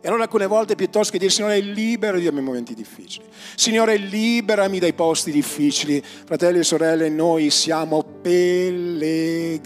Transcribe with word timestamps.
E 0.00 0.06
allora 0.06 0.22
alcune 0.24 0.46
volte 0.46 0.76
piuttosto 0.76 1.12
che 1.12 1.18
dire 1.18 1.30
Signore 1.30 1.58
liberami 1.58 2.22
dai 2.22 2.32
miei 2.32 2.44
momenti 2.44 2.72
difficili, 2.74 3.24
Signore 3.56 3.96
liberami 3.96 4.78
dai 4.78 4.92
posti 4.92 5.32
difficili, 5.32 6.00
fratelli 6.02 6.60
e 6.60 6.64
sorelle, 6.64 7.08
noi 7.08 7.50
siamo 7.50 8.02
pellegrini, 8.22 9.58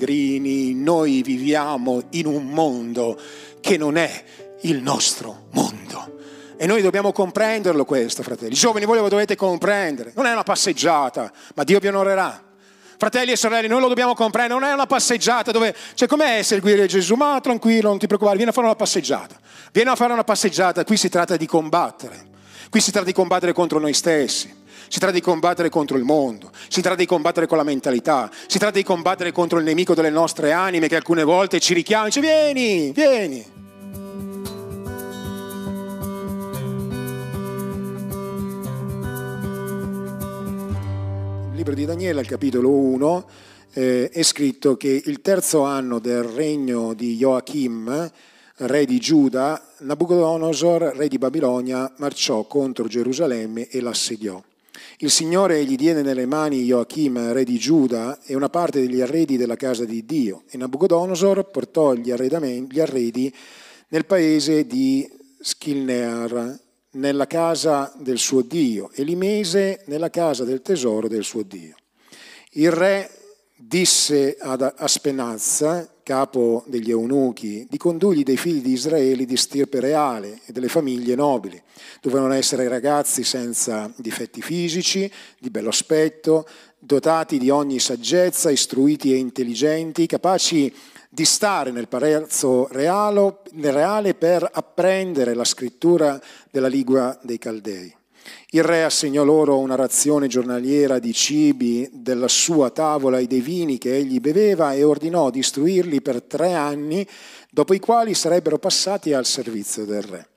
noi 0.75 1.23
viviamo 1.23 2.03
in 2.11 2.27
un 2.27 2.47
mondo 2.47 3.21
che 3.61 3.77
non 3.77 3.97
è 3.97 4.25
il 4.63 4.81
nostro 4.81 5.49
mondo. 5.51 6.21
E 6.57 6.67
noi 6.67 6.81
dobbiamo 6.81 7.13
comprenderlo 7.13 7.85
questo, 7.85 8.23
fratelli. 8.23 8.55
Giovani, 8.55 8.85
voi 8.85 8.99
lo 8.99 9.09
dovete 9.09 9.35
comprendere. 9.35 10.13
Non 10.15 10.27
è 10.27 10.33
una 10.33 10.45
passeggiata, 10.45 11.33
ma 11.55 11.65
Dio 11.65 11.81
vi 11.81 11.89
onorerà. 11.89 12.52
Fratelli 13.03 13.33
e 13.33 13.37
sorelle, 13.37 13.67
noi 13.67 13.81
lo 13.81 13.89
dobbiamo 13.89 14.15
comprendere, 14.15 14.61
non 14.61 14.69
è 14.69 14.73
una 14.73 14.87
passeggiata 14.87 15.51
dove, 15.51 15.75
cioè 15.95 16.07
com'è 16.07 16.41
seguire 16.45 16.87
Gesù? 16.87 17.17
Ma 17.17 17.41
tranquillo, 17.41 17.89
non 17.89 17.99
ti 17.99 18.07
preoccupare, 18.07 18.37
vieni 18.37 18.53
a 18.53 18.55
fare 18.55 18.69
una 18.69 18.77
passeggiata. 18.77 19.35
Vieni 19.73 19.91
a 19.91 19.97
fare 19.97 20.13
una 20.13 20.23
passeggiata, 20.23 20.85
qui 20.85 20.97
si 20.97 21.09
tratta 21.09 21.37
di 21.37 21.45
combattere. 21.45 22.27
Qui 22.71 22.81
si 22.81 22.93
tratta 22.93 23.07
di 23.07 23.13
combattere 23.13 23.53
contro 23.53 23.81
noi 23.81 23.93
stessi. 23.93 24.55
Si 24.87 25.01
tratta 25.01 25.15
di 25.15 25.21
combattere 25.21 25.69
contro 25.69 25.97
il 25.97 26.05
mondo, 26.05 26.53
si 26.69 26.81
tratta 26.81 26.99
di 26.99 27.07
combattere 27.07 27.49
con 27.49 27.57
la 27.57 27.65
mentalità, 27.65 28.31
si 28.47 28.59
tratta 28.59 28.77
di 28.77 28.85
combattere 28.85 29.33
contro 29.33 29.59
il 29.59 29.65
nemico 29.65 29.95
delle 29.95 30.09
nostre 30.09 30.53
anime 30.53 30.87
che 30.87 30.95
alcune 30.95 31.25
volte 31.25 31.59
ci 31.59 31.75
richiama 31.75 32.05
e 32.05 32.07
dice 32.07 32.21
vieni, 32.21 32.93
vieni. 32.93 33.62
Libro 41.63 41.75
di 41.77 41.85
Daniele, 41.85 42.19
al 42.19 42.27
capitolo 42.27 42.71
1, 42.71 43.29
eh, 43.75 44.09
è 44.09 44.23
scritto 44.25 44.77
che 44.77 45.01
il 45.05 45.21
terzo 45.21 45.63
anno 45.63 46.01
del 46.01 46.25
regno 46.25 46.93
di 46.93 47.15
Joachim, 47.15 48.11
re 48.57 48.85
di 48.85 48.99
Giuda, 48.99 49.65
Nabucodonosor, 49.79 50.93
re 50.97 51.07
di 51.07 51.19
Babilonia, 51.19 51.89
marciò 51.99 52.43
contro 52.49 52.89
Gerusalemme 52.89 53.69
e 53.69 53.81
l'assediò. 53.81 54.43
Il 54.99 55.11
Signore 55.13 55.65
gli 55.65 55.77
diede 55.77 56.03
nelle 56.03 56.27
mani 56.27 56.65
Joachim, 56.65 57.33
re 57.33 57.45
di 57.45 57.59
Giuda, 57.59 58.19
e 58.25 58.35
una 58.35 58.49
parte 58.49 58.81
degli 58.81 59.01
arredi 59.01 59.37
della 59.37 59.55
casa 59.55 59.85
di 59.85 60.05
Dio, 60.05 60.43
e 60.51 60.57
Nabucodonosor 60.57 61.49
portò 61.49 61.95
gli, 61.95 62.13
gli 62.13 62.81
arredi 62.81 63.33
nel 63.91 64.05
paese 64.05 64.67
di 64.67 65.09
Schilnear, 65.41 66.59
nella 66.93 67.27
casa 67.27 67.93
del 67.97 68.19
suo 68.19 68.43
Dio 68.43 68.91
e 68.93 69.03
li 69.03 69.17
mise 69.17 69.83
nella 69.87 70.11
casa 70.11 70.45
del 70.45 70.63
tesoro 70.63 71.09
del 71.09 71.25
suo 71.25 71.43
Dio. 71.43 71.75
Il 72.53 72.71
re 72.71 73.11
disse 73.57 74.37
ad 74.39 74.75
Aspenazza, 74.77 75.89
capo 76.03 76.65
degli 76.67 76.91
eunuchi, 76.91 77.67
di 77.71 77.77
condurgli 77.77 78.25
dei 78.25 78.37
figli 78.37 78.61
di 78.61 78.73
Israele 78.73 79.25
di 79.25 79.37
stirpe 79.37 79.81
reale 79.81 80.41
e 80.45 80.53
delle 80.53 80.69
famiglie 80.69 81.15
nobili. 81.15 81.63
Dovevano 82.01 82.35
essere 82.35 82.69
ragazzi 82.69 83.23
senza 83.23 83.91
difetti 83.97 84.43
fisici, 84.43 85.11
di 85.39 85.49
bello 85.49 85.69
aspetto, 85.69 86.47
dotati 86.79 87.39
di 87.39 87.49
ogni 87.49 87.79
saggezza, 87.79 88.51
istruiti 88.51 89.13
e 89.13 89.17
intelligenti, 89.17 90.07
capaci 90.07 90.75
di 91.15 91.27
stare 91.27 91.73
nel 91.73 91.89
palazzo 91.89 92.69
reale 92.71 94.15
per 94.15 94.49
apprendere 94.51 95.35
la 95.35 95.45
scrittura 95.45 96.19
della 96.51 96.69
lingua 96.69 97.19
dei 97.21 97.37
Caldei. 97.37 97.95
Il 98.53 98.65
re 98.65 98.83
assegnò 98.83 99.23
loro 99.23 99.59
una 99.59 99.75
razione 99.75 100.27
giornaliera 100.27 100.99
di 100.99 101.13
cibi 101.13 101.87
della 101.93 102.29
sua 102.29 102.71
tavola 102.71 103.19
e 103.19 103.27
dei 103.27 103.43
vini 103.43 103.77
che 103.77 103.95
egli 103.95 104.21
beveva 104.21 104.73
e 104.73 104.85
ordinò 104.85 105.29
di 105.29 105.41
istruirli 105.41 106.01
per 106.01 106.23
tre 106.23 106.55
anni, 106.55 107.07
dopo 107.51 107.75
i 107.75 107.79
quali 107.79 108.15
sarebbero 108.15 108.59
passati 108.59 109.13
al 109.13 109.27
servizio 109.27 109.85
del 109.85 110.03
re. 110.03 110.29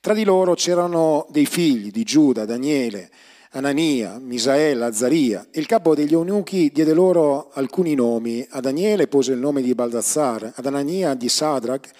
Tra 0.00 0.14
di 0.14 0.22
loro 0.22 0.54
c'erano 0.54 1.26
dei 1.30 1.46
figli 1.46 1.90
di 1.90 2.04
Giuda, 2.04 2.44
Daniele, 2.44 3.10
Anania, 3.52 4.16
Misael, 4.20 4.80
Azzaria. 4.80 5.44
Il 5.54 5.66
capo 5.66 5.96
degli 5.96 6.12
eunuchi 6.12 6.70
diede 6.72 6.94
loro 6.94 7.50
alcuni 7.54 7.94
nomi. 7.94 8.46
A 8.50 8.60
Daniele 8.60 9.08
pose 9.08 9.32
il 9.32 9.40
nome 9.40 9.60
di 9.60 9.74
Baldassar, 9.74 10.52
ad 10.54 10.66
Anania 10.66 11.14
di 11.14 11.28
Sadrach, 11.28 11.90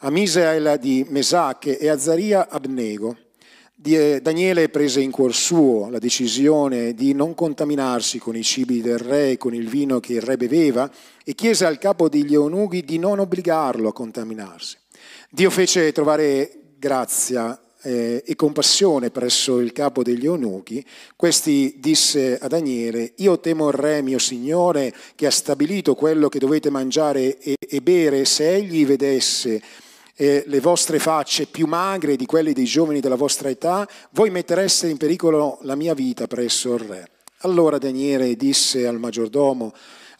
a 0.00 0.10
Misael 0.10 0.76
di 0.78 1.06
Mesach 1.08 1.64
e 1.80 1.88
a 1.88 1.94
Azzaria 1.94 2.50
Abnego. 2.50 3.16
Daniele 3.74 4.68
prese 4.68 5.00
in 5.00 5.10
cuor 5.10 5.34
suo 5.34 5.88
la 5.88 5.98
decisione 5.98 6.92
di 6.92 7.14
non 7.14 7.32
contaminarsi 7.32 8.18
con 8.18 8.36
i 8.36 8.42
cibi 8.42 8.82
del 8.82 8.98
re 8.98 9.30
e 9.30 9.36
con 9.38 9.54
il 9.54 9.68
vino 9.68 10.00
che 10.00 10.12
il 10.12 10.20
re 10.20 10.36
beveva 10.36 10.90
e 11.24 11.34
chiese 11.34 11.64
al 11.64 11.78
capo 11.78 12.10
degli 12.10 12.34
eunuchi 12.34 12.84
di 12.84 12.98
non 12.98 13.20
obbligarlo 13.20 13.88
a 13.88 13.94
contaminarsi. 13.94 14.76
Dio 15.30 15.48
fece 15.48 15.92
trovare 15.92 16.74
grazia 16.76 17.58
eh, 17.82 18.22
e 18.24 18.36
compassione 18.36 19.10
presso 19.10 19.58
il 19.60 19.72
capo 19.72 20.02
degli 20.02 20.24
eunuchi, 20.26 20.84
questi 21.16 21.76
disse 21.78 22.38
a 22.38 22.48
Daniele, 22.48 23.12
io 23.16 23.38
temo 23.40 23.68
il 23.68 23.74
re 23.74 24.02
mio 24.02 24.18
signore 24.18 24.94
che 25.14 25.26
ha 25.26 25.30
stabilito 25.30 25.94
quello 25.94 26.28
che 26.28 26.38
dovete 26.38 26.70
mangiare 26.70 27.38
e, 27.38 27.56
e 27.58 27.80
bere, 27.80 28.24
se 28.24 28.54
egli 28.54 28.84
vedesse 28.84 29.62
eh, 30.16 30.44
le 30.46 30.60
vostre 30.60 30.98
facce 30.98 31.46
più 31.46 31.66
magre 31.66 32.16
di 32.16 32.26
quelle 32.26 32.52
dei 32.52 32.64
giovani 32.64 33.00
della 33.00 33.16
vostra 33.16 33.48
età, 33.48 33.88
voi 34.10 34.30
mettereste 34.30 34.88
in 34.88 34.98
pericolo 34.98 35.58
la 35.62 35.74
mia 35.74 35.94
vita 35.94 36.26
presso 36.26 36.74
il 36.74 36.80
re. 36.80 37.10
Allora 37.42 37.78
Daniele 37.78 38.36
disse 38.36 38.86
al 38.86 38.98
maggiordomo, 38.98 39.72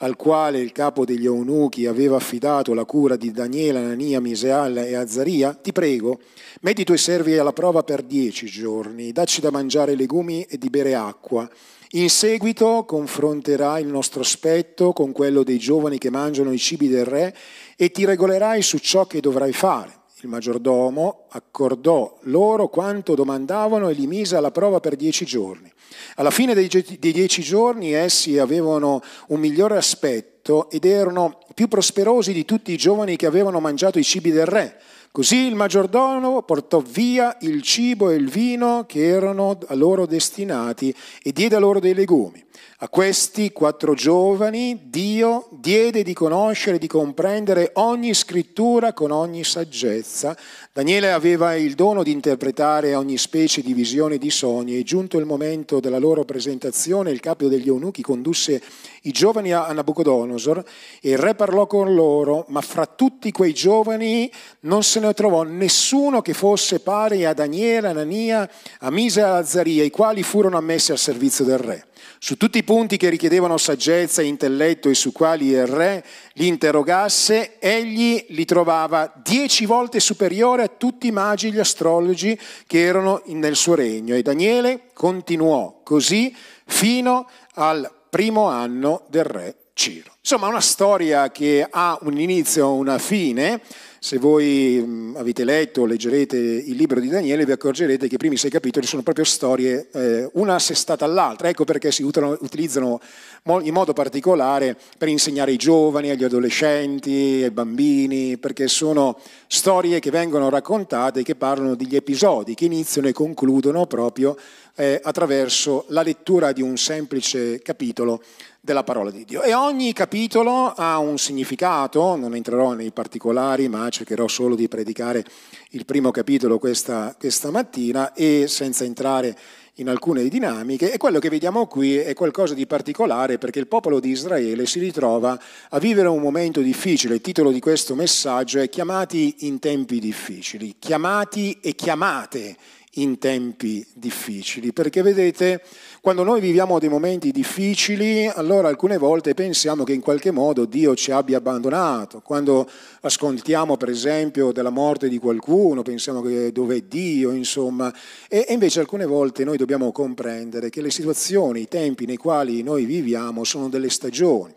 al 0.03 0.17
quale 0.17 0.61
il 0.61 0.73
capo 0.73 1.05
degli 1.05 1.27
eunuchi 1.27 1.87
aveva 1.87 2.17
affidato 2.17 2.73
la 2.73 2.85
cura 2.85 3.17
di 3.17 3.33
Daniele, 3.33 3.79
Anania, 3.79 4.21
Miseal 4.21 4.79
e 4.79 4.95
Azzaria, 4.95 5.53
ti 5.53 5.73
prego, 5.73 6.21
metti 6.63 6.83
i 6.83 6.85
tuoi 6.85 6.99
servi 6.99 7.37
alla 7.37 7.53
prova 7.53 7.83
per 7.83 8.03
dieci 8.03 8.47
giorni, 8.47 9.13
dacci 9.13 9.41
da 9.41 9.51
mangiare 9.51 9.95
legumi 9.95 10.43
e 10.43 10.57
di 10.57 10.71
bere 10.71 10.95
acqua. 10.95 11.49
In 11.95 12.09
seguito 12.09 12.85
confronterai 12.87 13.83
il 13.83 13.89
nostro 13.89 14.21
aspetto 14.21 14.93
con 14.93 15.13
quello 15.13 15.43
dei 15.43 15.59
giovani 15.59 15.99
che 15.99 16.09
mangiano 16.09 16.53
i 16.53 16.59
cibi 16.59 16.89
del 16.89 17.05
re 17.05 17.37
e 17.77 17.91
ti 17.91 18.05
regolerai 18.05 18.63
su 18.63 18.79
ciò 18.79 19.07
che 19.07 19.21
dovrai 19.21 19.53
fare. 19.53 20.00
Il 20.23 20.29
maggiordomo 20.29 21.29
accordò 21.31 22.19
loro 22.25 22.69
quanto 22.69 23.15
domandavano 23.15 23.89
e 23.89 23.95
li 23.95 24.07
mise 24.07 24.37
alla 24.37 24.51
prova 24.51 24.79
per 24.79 24.95
dieci 24.95 25.25
giorni. 25.25 25.73
Alla 26.17 26.31
fine 26.31 26.53
dei, 26.53 26.69
dieci 26.69 27.41
giorni 27.41 27.95
essi 27.95 28.39
avevano 28.39 29.01
un 29.29 29.41
migliore 29.41 29.79
aspetto 29.79 30.69
ed 30.69 30.85
erano 30.85 31.39
più 31.55 31.69
prosperosi 31.69 32.35
di 32.35 32.45
tutti 32.45 32.71
i 32.71 32.77
giovani 32.77 33.17
che 33.17 33.25
avevano 33.25 33.61
mangiato 33.61 33.99
i 33.99 34.05
cibi 34.05 34.31
del 34.31 34.45
re. 34.45 34.79
Così 35.11 35.47
il 35.47 35.55
maggiordomo 35.55 36.43
portò 36.43 36.81
via 36.81 37.39
il 37.41 37.63
cibo 37.63 38.11
e 38.11 38.17
il 38.17 38.29
vino 38.29 38.85
che 38.87 39.07
erano 39.07 39.59
a 39.69 39.75
loro 39.75 40.05
destinati 40.05 40.95
e 41.23 41.33
diede 41.33 41.59
loro 41.59 41.81
dei 41.81 41.95
legumi. 41.95 42.45
A 42.83 42.89
questi 42.89 43.53
quattro 43.53 43.93
giovani 43.93 44.89
Dio 44.89 45.49
diede 45.51 46.03
di 46.03 46.15
conoscere 46.15 46.77
e 46.77 46.79
di 46.79 46.87
comprendere 46.87 47.73
ogni 47.75 48.15
scrittura 48.15 48.95
con 48.95 49.11
ogni 49.11 49.45
saggezza. 49.45 50.35
Daniele 50.73 51.13
aveva 51.13 51.55
il 51.57 51.75
dono 51.75 52.03
di 52.03 52.11
interpretare 52.11 52.95
ogni 52.95 53.19
specie 53.19 53.61
di 53.61 53.75
visione 53.75 54.15
e 54.15 54.19
di 54.19 54.31
sogni 54.31 54.79
e 54.79 54.83
giunto 54.83 55.19
il 55.19 55.27
momento 55.27 55.79
della 55.79 55.99
loro 55.99 56.25
presentazione 56.25 57.11
il 57.11 57.21
capo 57.21 57.49
degli 57.49 57.69
eunuchi 57.69 58.01
condusse 58.01 58.63
i 59.03 59.11
giovani 59.11 59.53
a 59.53 59.71
Nabucodonosor 59.71 60.65
e 61.03 61.11
il 61.11 61.19
re 61.19 61.35
parlò 61.35 61.67
con 61.67 61.95
loro, 61.95 62.47
ma 62.49 62.63
fra 62.63 62.87
tutti 62.87 63.31
quei 63.31 63.53
giovani 63.53 64.33
non 64.61 64.83
se 64.85 65.01
ne 65.01 65.13
trovò 65.13 65.43
nessuno 65.43 66.23
che 66.23 66.33
fosse 66.33 66.81
pari 66.81 67.27
a 67.27 67.35
Daniele, 67.35 67.89
Anania, 67.89 68.49
a 68.79 68.91
Misa 68.91 69.21
e 69.21 69.39
Azzaria, 69.39 69.85
i 69.85 69.91
quali 69.91 70.23
furono 70.23 70.57
ammessi 70.57 70.93
al 70.93 70.99
servizio 70.99 71.45
del 71.45 71.59
re. 71.59 71.85
Su 72.19 72.37
tutti 72.37 72.59
i 72.59 72.65
punti 72.65 72.97
che 72.97 73.09
richiedevano 73.09 73.57
saggezza 73.57 74.23
e 74.23 74.27
intelletto 74.27 74.89
e 74.89 74.95
su 74.95 75.13
quali 75.13 75.49
il 75.49 75.67
re 75.67 76.05
li 76.35 76.47
interrogasse, 76.47 77.59
egli 77.59 78.25
li 78.29 78.45
trovava 78.45 79.13
dieci 79.23 79.67
volte 79.67 80.01
superiore 80.01 80.63
a 80.65 80.69
tutti 80.69 81.07
i 81.07 81.13
magi 81.13 81.49
e 81.49 81.51
gli 81.51 81.59
astrologi 81.59 82.39
che 82.67 82.81
erano 82.81 83.23
nel 83.27 83.57
suo 83.57 83.75
regno. 83.75 84.15
E 84.15 84.23
Daniele 84.23 84.91
continuò 84.93 85.81
così 85.83 86.35
fino 86.67 87.29
al 87.55 87.91
primo 88.09 88.49
anno 88.49 89.05
del 89.09 89.25
re 89.25 89.55
Ciro. 89.73 90.13
Insomma, 90.19 90.49
una 90.49 90.61
storia 90.61 91.31
che 91.31 91.67
ha 91.69 91.99
un 92.03 92.19
inizio 92.19 92.67
e 92.67 92.71
una 92.71 92.99
fine 92.99 93.63
se 94.03 94.17
voi 94.17 94.83
mm, 94.83 95.17
avete 95.17 95.45
letto 95.45 95.83
o 95.83 95.85
leggerete 95.85 96.35
il 96.39 96.75
libro 96.75 97.01
di 97.01 97.09
Daniele 97.09 97.45
vi 97.45 97.53
accorgerete 97.53 98.09
che 98.09 98.15
i 98.15 98.19
primi 98.19 98.39
sei 98.39 98.51
capitoli 98.51 98.87
sono 98.87 99.03
proprio 99.03 99.27
storie, 99.27 99.89
eh, 99.93 100.31
una 100.33 100.55
assestata 100.55 101.05
all'altra. 101.05 101.51
Ecco 101.51 101.65
perché 101.65 101.93
si 101.93 102.03
utilizzano 102.03 102.99
in 103.45 103.73
modo 103.75 103.93
particolare 103.93 104.75
per 104.97 105.09
insegnare 105.09 105.51
ai 105.51 105.59
giovani, 105.59 106.09
agli 106.09 106.25
adolescenti, 106.25 107.43
ai 107.43 107.51
bambini, 107.51 108.39
perché 108.39 108.69
sono 108.69 109.19
storie 109.47 110.01
che 110.01 110.11
vengono 110.11 110.49
raccontate 110.49 111.23
che 111.23 111.35
parlano 111.35 111.75
degli 111.75 111.95
episodi 111.95 112.55
che 112.55 112.65
iniziano 112.65 113.07
e 113.07 113.13
concludono 113.13 113.85
proprio 113.85 114.35
eh, 114.77 114.99
attraverso 115.03 115.85
la 115.89 116.03
lettura 116.03 116.53
di 116.53 116.63
un 116.63 116.79
semplice 116.79 117.61
capitolo 117.61 118.23
della 118.61 118.85
parola 118.85 119.11
di 119.11 119.25
Dio. 119.25 119.43
E 119.43 119.55
ogni 119.55 119.93
capitolo 119.93 120.73
ha 120.77 120.99
un 120.99 121.19
significato, 121.19 122.15
non 122.17 122.35
entrerò 122.35 122.73
nei 122.75 122.91
particolari, 122.91 123.69
ma 123.69 123.89
cercherò 123.89 124.29
solo 124.29 124.55
di 124.55 124.69
predicare 124.69 125.25
il 125.71 125.85
primo 125.85 126.11
capitolo 126.11 126.59
questa, 126.59 127.15
questa 127.19 127.51
mattina 127.51 128.13
e 128.13 128.47
senza 128.49 128.85
entrare 128.85 129.37
in 129.81 129.89
alcune 129.89 130.29
dinamiche 130.29 130.93
e 130.93 130.99
quello 130.99 131.19
che 131.19 131.31
vediamo 131.31 131.67
qui 131.67 131.97
è 131.97 132.13
qualcosa 132.13 132.53
di 132.53 132.67
particolare 132.67 133.39
perché 133.39 133.59
il 133.61 133.67
popolo 133.67 133.99
di 133.99 134.11
Israele 134.11 134.67
si 134.67 134.79
ritrova 134.79 135.41
a 135.71 135.79
vivere 135.79 136.09
un 136.09 136.21
momento 136.21 136.61
difficile. 136.61 137.15
Il 137.15 137.21
titolo 137.23 137.51
di 137.51 137.61
questo 137.61 137.95
messaggio 137.95 138.61
è 138.61 138.69
Chiamati 138.69 139.37
in 139.41 139.59
tempi 139.59 139.99
difficili, 139.99 140.77
chiamati 140.79 141.59
e 141.63 141.75
chiamate 141.75 142.57
in 142.95 143.19
tempi 143.19 143.87
difficili, 143.95 144.73
perché 144.73 145.03
vedete, 145.03 145.63
quando 146.01 146.25
noi 146.25 146.41
viviamo 146.41 146.81
dei 146.81 146.89
momenti 146.89 147.31
difficili, 147.31 148.27
allora 148.27 148.67
alcune 148.67 148.99
volte 148.99 149.35
pensiamo 149.35 149.85
che 149.85 149.93
in 149.93 150.01
qualche 150.01 150.33
modo 150.33 150.65
Dio 150.65 150.97
ci 150.97 151.13
abbia 151.13 151.39
abbandonato. 151.39 152.21
Quando 152.21 152.69
ascoltiamo 153.03 153.77
per 153.77 153.91
esempio 153.91 154.51
della 154.51 154.71
morte 154.71 155.09
di 155.09 155.19
qualcuno, 155.19 155.83
pensiamo 155.83 156.21
che 156.21 156.51
dove 156.51 156.77
è 156.77 156.81
Dio, 156.81 157.31
insomma, 157.31 157.95
e 158.29 158.47
invece 158.49 158.81
alcune 158.81 159.07
volte 159.07 159.45
noi 159.45 159.57
dobbiamo 159.57 159.93
comprendere 159.93 160.69
che 160.69 160.83
le 160.83 160.91
situazioni, 160.91 161.61
i 161.61 161.69
tempi 161.69 162.07
nei 162.07 162.17
quali 162.17 162.63
noi 162.63 162.87
viviamo 162.87 163.45
sono 163.45 163.69
delle 163.69 163.91
stagioni. 163.91 164.53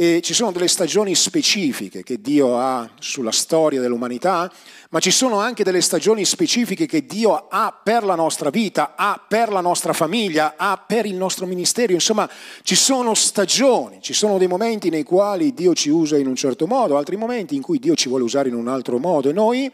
E 0.00 0.20
ci 0.22 0.32
sono 0.32 0.52
delle 0.52 0.68
stagioni 0.68 1.16
specifiche 1.16 2.04
che 2.04 2.20
Dio 2.20 2.56
ha 2.56 2.88
sulla 3.00 3.32
storia 3.32 3.80
dell'umanità, 3.80 4.48
ma 4.90 5.00
ci 5.00 5.10
sono 5.10 5.40
anche 5.40 5.64
delle 5.64 5.80
stagioni 5.80 6.24
specifiche 6.24 6.86
che 6.86 7.04
Dio 7.04 7.48
ha 7.48 7.76
per 7.82 8.04
la 8.04 8.14
nostra 8.14 8.48
vita, 8.48 8.94
ha 8.94 9.20
per 9.26 9.48
la 9.48 9.60
nostra 9.60 9.92
famiglia, 9.92 10.54
ha 10.56 10.76
per 10.76 11.04
il 11.04 11.16
nostro 11.16 11.46
ministero. 11.46 11.92
Insomma, 11.92 12.30
ci 12.62 12.76
sono 12.76 13.12
stagioni, 13.14 13.98
ci 14.00 14.12
sono 14.12 14.38
dei 14.38 14.46
momenti 14.46 14.88
nei 14.88 15.02
quali 15.02 15.52
Dio 15.52 15.74
ci 15.74 15.90
usa 15.90 16.16
in 16.16 16.28
un 16.28 16.36
certo 16.36 16.68
modo, 16.68 16.96
altri 16.96 17.16
momenti 17.16 17.56
in 17.56 17.62
cui 17.62 17.80
Dio 17.80 17.96
ci 17.96 18.08
vuole 18.08 18.22
usare 18.22 18.50
in 18.50 18.54
un 18.54 18.68
altro 18.68 18.98
modo. 18.98 19.30
E 19.30 19.32
noi 19.32 19.68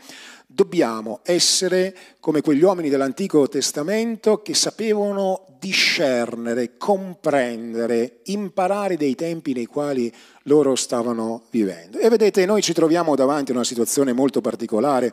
dobbiamo 0.54 1.18
essere 1.24 1.96
come 2.20 2.40
quegli 2.40 2.62
uomini 2.62 2.88
dell'Antico 2.88 3.48
Testamento 3.48 4.40
che 4.40 4.54
sapevano 4.54 5.56
discernere, 5.58 6.76
comprendere, 6.76 8.20
imparare 8.24 8.96
dei 8.96 9.16
tempi 9.16 9.52
nei 9.52 9.66
quali 9.66 10.12
loro 10.44 10.76
stavano 10.76 11.42
vivendo. 11.50 11.98
E 11.98 12.08
vedete, 12.08 12.46
noi 12.46 12.62
ci 12.62 12.72
troviamo 12.72 13.16
davanti 13.16 13.50
a 13.50 13.54
una 13.54 13.64
situazione 13.64 14.12
molto 14.12 14.40
particolare 14.40 15.12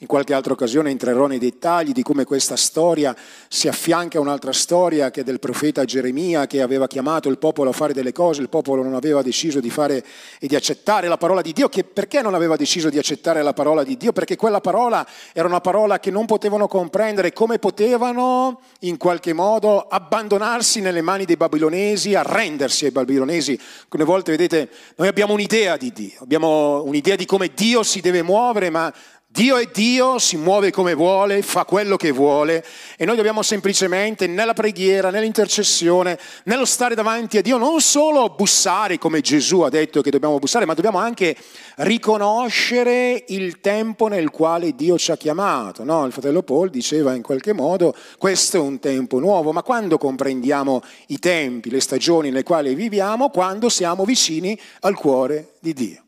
in 0.00 0.06
qualche 0.06 0.34
altra 0.34 0.52
occasione 0.52 0.90
entrerò 0.90 1.26
nei 1.26 1.38
dettagli 1.38 1.92
di 1.92 2.02
come 2.02 2.24
questa 2.24 2.54
storia 2.56 3.16
si 3.48 3.66
affianca 3.66 4.18
a 4.18 4.20
un'altra 4.20 4.52
storia 4.52 5.10
che 5.10 5.22
è 5.22 5.24
del 5.24 5.38
profeta 5.38 5.86
Geremia 5.86 6.46
che 6.46 6.60
aveva 6.60 6.86
chiamato 6.86 7.30
il 7.30 7.38
popolo 7.38 7.70
a 7.70 7.72
fare 7.72 7.94
delle 7.94 8.12
cose, 8.12 8.42
il 8.42 8.50
popolo 8.50 8.82
non 8.82 8.94
aveva 8.94 9.22
deciso 9.22 9.58
di 9.58 9.70
fare 9.70 10.04
e 10.38 10.48
di 10.48 10.54
accettare 10.54 11.08
la 11.08 11.16
parola 11.16 11.40
di 11.40 11.54
Dio. 11.54 11.70
Che, 11.70 11.82
perché 11.84 12.20
non 12.20 12.34
aveva 12.34 12.56
deciso 12.56 12.90
di 12.90 12.98
accettare 12.98 13.40
la 13.42 13.54
parola 13.54 13.84
di 13.84 13.96
Dio? 13.96 14.12
Perché 14.12 14.36
quella 14.36 14.60
parola 14.60 15.06
era 15.32 15.48
una 15.48 15.62
parola 15.62 15.98
che 15.98 16.10
non 16.10 16.26
potevano 16.26 16.68
comprendere, 16.68 17.32
come 17.32 17.58
potevano 17.58 18.60
in 18.80 18.98
qualche 18.98 19.32
modo 19.32 19.80
abbandonarsi 19.80 20.82
nelle 20.82 21.00
mani 21.00 21.24
dei 21.24 21.38
babilonesi, 21.38 22.14
arrendersi 22.14 22.84
ai 22.84 22.90
babilonesi. 22.90 23.58
Alcune 23.84 24.04
volte, 24.04 24.32
vedete, 24.32 24.68
noi 24.96 25.08
abbiamo 25.08 25.32
un'idea 25.32 25.78
di 25.78 25.90
Dio, 25.90 26.18
abbiamo 26.20 26.82
un'idea 26.84 27.16
di 27.16 27.24
come 27.24 27.50
Dio 27.54 27.82
si 27.82 28.00
deve 28.00 28.22
muovere, 28.22 28.68
ma 28.68 28.92
Dio 29.36 29.58
è 29.58 29.68
Dio, 29.70 30.18
si 30.18 30.38
muove 30.38 30.70
come 30.70 30.94
vuole, 30.94 31.42
fa 31.42 31.66
quello 31.66 31.96
che 31.96 32.10
vuole 32.10 32.64
e 32.96 33.04
noi 33.04 33.16
dobbiamo 33.16 33.42
semplicemente 33.42 34.26
nella 34.26 34.54
preghiera, 34.54 35.10
nell'intercessione, 35.10 36.18
nello 36.44 36.64
stare 36.64 36.94
davanti 36.94 37.36
a 37.36 37.42
Dio, 37.42 37.58
non 37.58 37.82
solo 37.82 38.30
bussare 38.30 38.96
come 38.96 39.20
Gesù 39.20 39.60
ha 39.60 39.68
detto 39.68 40.00
che 40.00 40.08
dobbiamo 40.08 40.38
bussare, 40.38 40.64
ma 40.64 40.72
dobbiamo 40.72 40.96
anche 40.96 41.36
riconoscere 41.74 43.24
il 43.28 43.60
tempo 43.60 44.08
nel 44.08 44.30
quale 44.30 44.74
Dio 44.74 44.96
ci 44.96 45.10
ha 45.10 45.18
chiamato. 45.18 45.84
No? 45.84 46.06
Il 46.06 46.12
fratello 46.12 46.42
Paul 46.42 46.70
diceva 46.70 47.14
in 47.14 47.20
qualche 47.20 47.52
modo 47.52 47.94
questo 48.16 48.56
è 48.56 48.60
un 48.60 48.78
tempo 48.78 49.18
nuovo, 49.18 49.52
ma 49.52 49.62
quando 49.62 49.98
comprendiamo 49.98 50.80
i 51.08 51.18
tempi, 51.18 51.68
le 51.68 51.80
stagioni 51.80 52.30
nelle 52.30 52.42
quali 52.42 52.74
viviamo, 52.74 53.28
quando 53.28 53.68
siamo 53.68 54.06
vicini 54.06 54.58
al 54.80 54.94
cuore 54.94 55.56
di 55.60 55.74
Dio. 55.74 56.05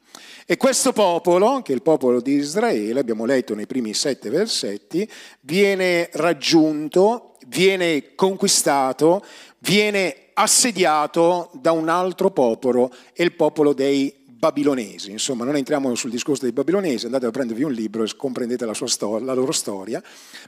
E 0.51 0.57
questo 0.57 0.95
popolo, 0.95 1.61
che 1.61 1.73
è 1.73 1.75
il 1.75 1.83
popolo 1.83 2.23
di 2.23 2.33
Israele, 2.33 3.01
abbiamo 3.01 3.27
letto 3.27 3.55
nei 3.55 3.67
primi 3.67 3.93
sette 3.93 4.31
versetti, 4.31 5.07
viene 5.41 6.09
raggiunto, 6.15 7.35
viene 7.49 8.15
conquistato, 8.15 9.23
viene 9.59 10.31
assediato 10.33 11.51
da 11.53 11.73
un 11.73 11.91
altro 11.91 12.31
popolo, 12.31 12.91
è 13.13 13.23
il 13.23 13.35
popolo 13.35 13.75
dei 13.75 14.18
babilonesi, 14.39 15.11
insomma 15.11 15.45
non 15.45 15.57
entriamo 15.57 15.97
sul 15.97 16.11
discorso 16.11 16.43
dei 16.43 16.53
babilonesi, 16.53 17.07
andate 17.07 17.27
a 17.27 17.31
prendervi 17.31 17.65
un 17.65 17.73
libro 17.73 18.05
e 18.05 18.11
comprendete 18.17 18.65
la, 18.65 18.73
storia, 18.73 19.27
la, 19.27 19.35
loro 19.35 19.51
storia, 19.51 20.01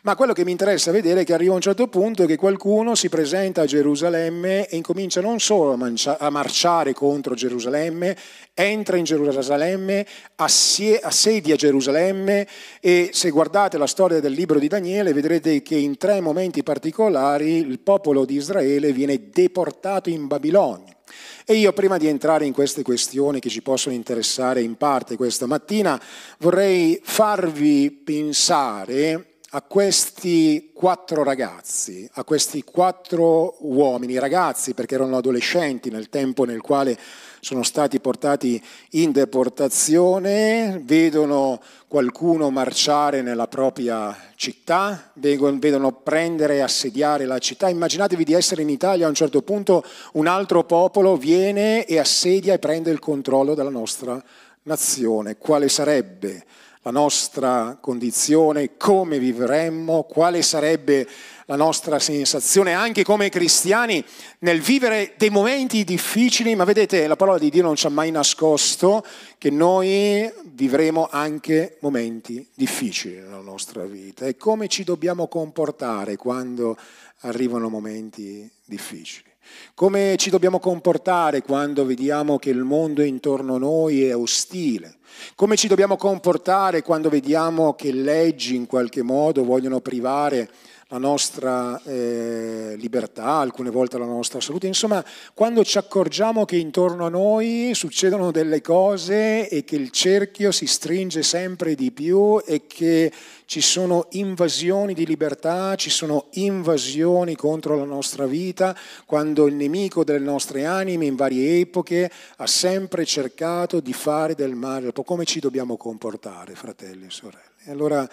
ma 0.02 0.14
quello 0.14 0.32
che 0.32 0.44
mi 0.44 0.52
interessa 0.52 0.92
vedere 0.92 1.22
è 1.22 1.24
che 1.24 1.34
arriva 1.34 1.54
un 1.54 1.60
certo 1.60 1.88
punto 1.88 2.24
che 2.24 2.36
qualcuno 2.36 2.94
si 2.94 3.08
presenta 3.08 3.62
a 3.62 3.66
Gerusalemme 3.66 4.68
e 4.68 4.76
incomincia 4.76 5.20
non 5.20 5.40
solo 5.40 5.72
a, 5.72 5.76
mancia, 5.76 6.18
a 6.18 6.30
marciare 6.30 6.92
contro 6.92 7.34
Gerusalemme, 7.34 8.16
entra 8.54 8.96
in 8.96 9.02
Gerusalemme, 9.02 10.06
assedia 10.36 11.56
Gerusalemme 11.56 12.46
e 12.80 13.10
se 13.12 13.30
guardate 13.30 13.76
la 13.76 13.88
storia 13.88 14.20
del 14.20 14.32
libro 14.32 14.60
di 14.60 14.68
Daniele 14.68 15.12
vedrete 15.12 15.62
che 15.62 15.74
in 15.74 15.96
tre 15.96 16.20
momenti 16.20 16.62
particolari 16.62 17.56
il 17.56 17.80
popolo 17.80 18.24
di 18.24 18.36
Israele 18.36 18.92
viene 18.92 19.30
deportato 19.30 20.10
in 20.10 20.28
Babilonia. 20.28 20.98
E 21.44 21.54
io 21.54 21.72
prima 21.72 21.98
di 21.98 22.06
entrare 22.06 22.46
in 22.46 22.52
queste 22.52 22.82
questioni 22.82 23.40
che 23.40 23.48
ci 23.48 23.62
possono 23.62 23.94
interessare 23.94 24.62
in 24.62 24.76
parte 24.76 25.16
questa 25.16 25.46
mattina, 25.46 26.00
vorrei 26.38 27.00
farvi 27.02 27.90
pensare 27.90 29.29
a 29.52 29.62
questi 29.62 30.70
quattro 30.72 31.24
ragazzi, 31.24 32.08
a 32.14 32.24
questi 32.24 32.62
quattro 32.62 33.56
uomini, 33.60 34.16
ragazzi 34.18 34.74
perché 34.74 34.94
erano 34.94 35.16
adolescenti 35.16 35.90
nel 35.90 36.08
tempo 36.08 36.44
nel 36.44 36.60
quale 36.60 36.96
sono 37.40 37.64
stati 37.64 37.98
portati 37.98 38.62
in 38.90 39.10
deportazione, 39.10 40.80
vedono 40.84 41.60
qualcuno 41.88 42.50
marciare 42.50 43.22
nella 43.22 43.48
propria 43.48 44.16
città, 44.36 45.10
vedono 45.14 45.92
prendere 45.92 46.56
e 46.56 46.60
assediare 46.60 47.24
la 47.24 47.38
città. 47.38 47.68
Immaginatevi 47.68 48.22
di 48.22 48.34
essere 48.34 48.62
in 48.62 48.68
Italia 48.68 49.06
a 49.06 49.08
un 49.08 49.14
certo 49.14 49.42
punto 49.42 49.82
un 50.12 50.28
altro 50.28 50.62
popolo 50.62 51.16
viene 51.16 51.84
e 51.86 51.98
assedia 51.98 52.54
e 52.54 52.60
prende 52.60 52.90
il 52.90 53.00
controllo 53.00 53.54
della 53.54 53.70
nostra 53.70 54.22
nazione. 54.62 55.38
Quale 55.38 55.68
sarebbe 55.68 56.44
la 56.82 56.90
nostra 56.90 57.76
condizione, 57.80 58.76
come 58.76 59.18
vivremmo, 59.18 60.04
quale 60.04 60.40
sarebbe 60.40 61.06
la 61.44 61.56
nostra 61.56 61.98
sensazione 61.98 62.72
anche 62.72 63.02
come 63.02 63.28
cristiani 63.28 64.02
nel 64.38 64.60
vivere 64.60 65.14
dei 65.18 65.30
momenti 65.30 65.84
difficili, 65.84 66.54
ma 66.54 66.64
vedete 66.64 67.06
la 67.06 67.16
parola 67.16 67.38
di 67.38 67.50
Dio 67.50 67.62
non 67.62 67.74
ci 67.74 67.86
ha 67.86 67.90
mai 67.90 68.10
nascosto 68.10 69.04
che 69.36 69.50
noi 69.50 70.32
vivremo 70.52 71.08
anche 71.10 71.76
momenti 71.80 72.48
difficili 72.54 73.16
nella 73.16 73.40
nostra 73.40 73.84
vita 73.84 74.26
e 74.26 74.36
come 74.36 74.68
ci 74.68 74.84
dobbiamo 74.84 75.26
comportare 75.26 76.16
quando 76.16 76.76
arrivano 77.22 77.68
momenti 77.68 78.48
difficili. 78.64 79.29
Come 79.74 80.16
ci 80.16 80.30
dobbiamo 80.30 80.58
comportare 80.58 81.42
quando 81.42 81.84
vediamo 81.84 82.38
che 82.38 82.50
il 82.50 82.64
mondo 82.64 83.02
intorno 83.02 83.54
a 83.54 83.58
noi 83.58 84.04
è 84.04 84.16
ostile? 84.16 84.96
Come 85.34 85.56
ci 85.56 85.68
dobbiamo 85.68 85.96
comportare 85.96 86.82
quando 86.82 87.08
vediamo 87.08 87.74
che 87.74 87.92
leggi 87.92 88.54
in 88.54 88.66
qualche 88.66 89.02
modo 89.02 89.44
vogliono 89.44 89.80
privare 89.80 90.48
la 90.90 90.98
nostra 90.98 91.80
eh, 91.84 92.74
libertà, 92.76 93.24
alcune 93.24 93.70
volte 93.70 93.96
la 93.96 94.04
nostra 94.04 94.40
salute. 94.40 94.66
Insomma, 94.66 95.04
quando 95.34 95.62
ci 95.64 95.78
accorgiamo 95.78 96.44
che 96.44 96.56
intorno 96.56 97.06
a 97.06 97.08
noi 97.08 97.70
succedono 97.74 98.32
delle 98.32 98.60
cose 98.60 99.48
e 99.48 99.62
che 99.62 99.76
il 99.76 99.90
cerchio 99.90 100.50
si 100.50 100.66
stringe 100.66 101.22
sempre 101.22 101.76
di 101.76 101.92
più 101.92 102.42
e 102.44 102.66
che 102.66 103.12
ci 103.44 103.60
sono 103.60 104.06
invasioni 104.10 104.92
di 104.92 105.06
libertà, 105.06 105.76
ci 105.76 105.90
sono 105.90 106.26
invasioni 106.32 107.36
contro 107.36 107.76
la 107.76 107.84
nostra 107.84 108.26
vita, 108.26 108.76
quando 109.06 109.46
il 109.46 109.54
nemico 109.54 110.02
delle 110.02 110.18
nostre 110.18 110.64
anime 110.64 111.06
in 111.06 111.14
varie 111.14 111.60
epoche 111.60 112.10
ha 112.36 112.46
sempre 112.48 113.04
cercato 113.04 113.78
di 113.78 113.92
fare 113.92 114.34
del 114.34 114.56
male, 114.56 114.92
come 114.92 115.24
ci 115.24 115.38
dobbiamo 115.38 115.76
comportare, 115.76 116.54
fratelli 116.54 117.06
e 117.06 117.10
sorelle. 117.10 117.48
Allora 117.66 118.08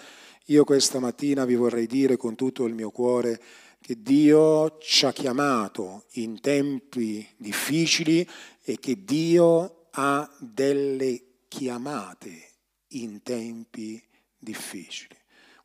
io 0.50 0.64
questa 0.64 0.98
mattina 0.98 1.44
vi 1.44 1.56
vorrei 1.56 1.86
dire 1.86 2.16
con 2.16 2.34
tutto 2.34 2.64
il 2.64 2.72
mio 2.72 2.90
cuore 2.90 3.40
che 3.80 4.00
Dio 4.00 4.78
ci 4.80 5.04
ha 5.04 5.12
chiamato 5.12 6.04
in 6.12 6.40
tempi 6.40 7.26
difficili 7.36 8.26
e 8.62 8.78
che 8.78 9.04
Dio 9.04 9.88
ha 9.90 10.28
delle 10.38 11.22
chiamate 11.48 12.52
in 12.88 13.22
tempi 13.22 14.02
difficili. 14.38 15.16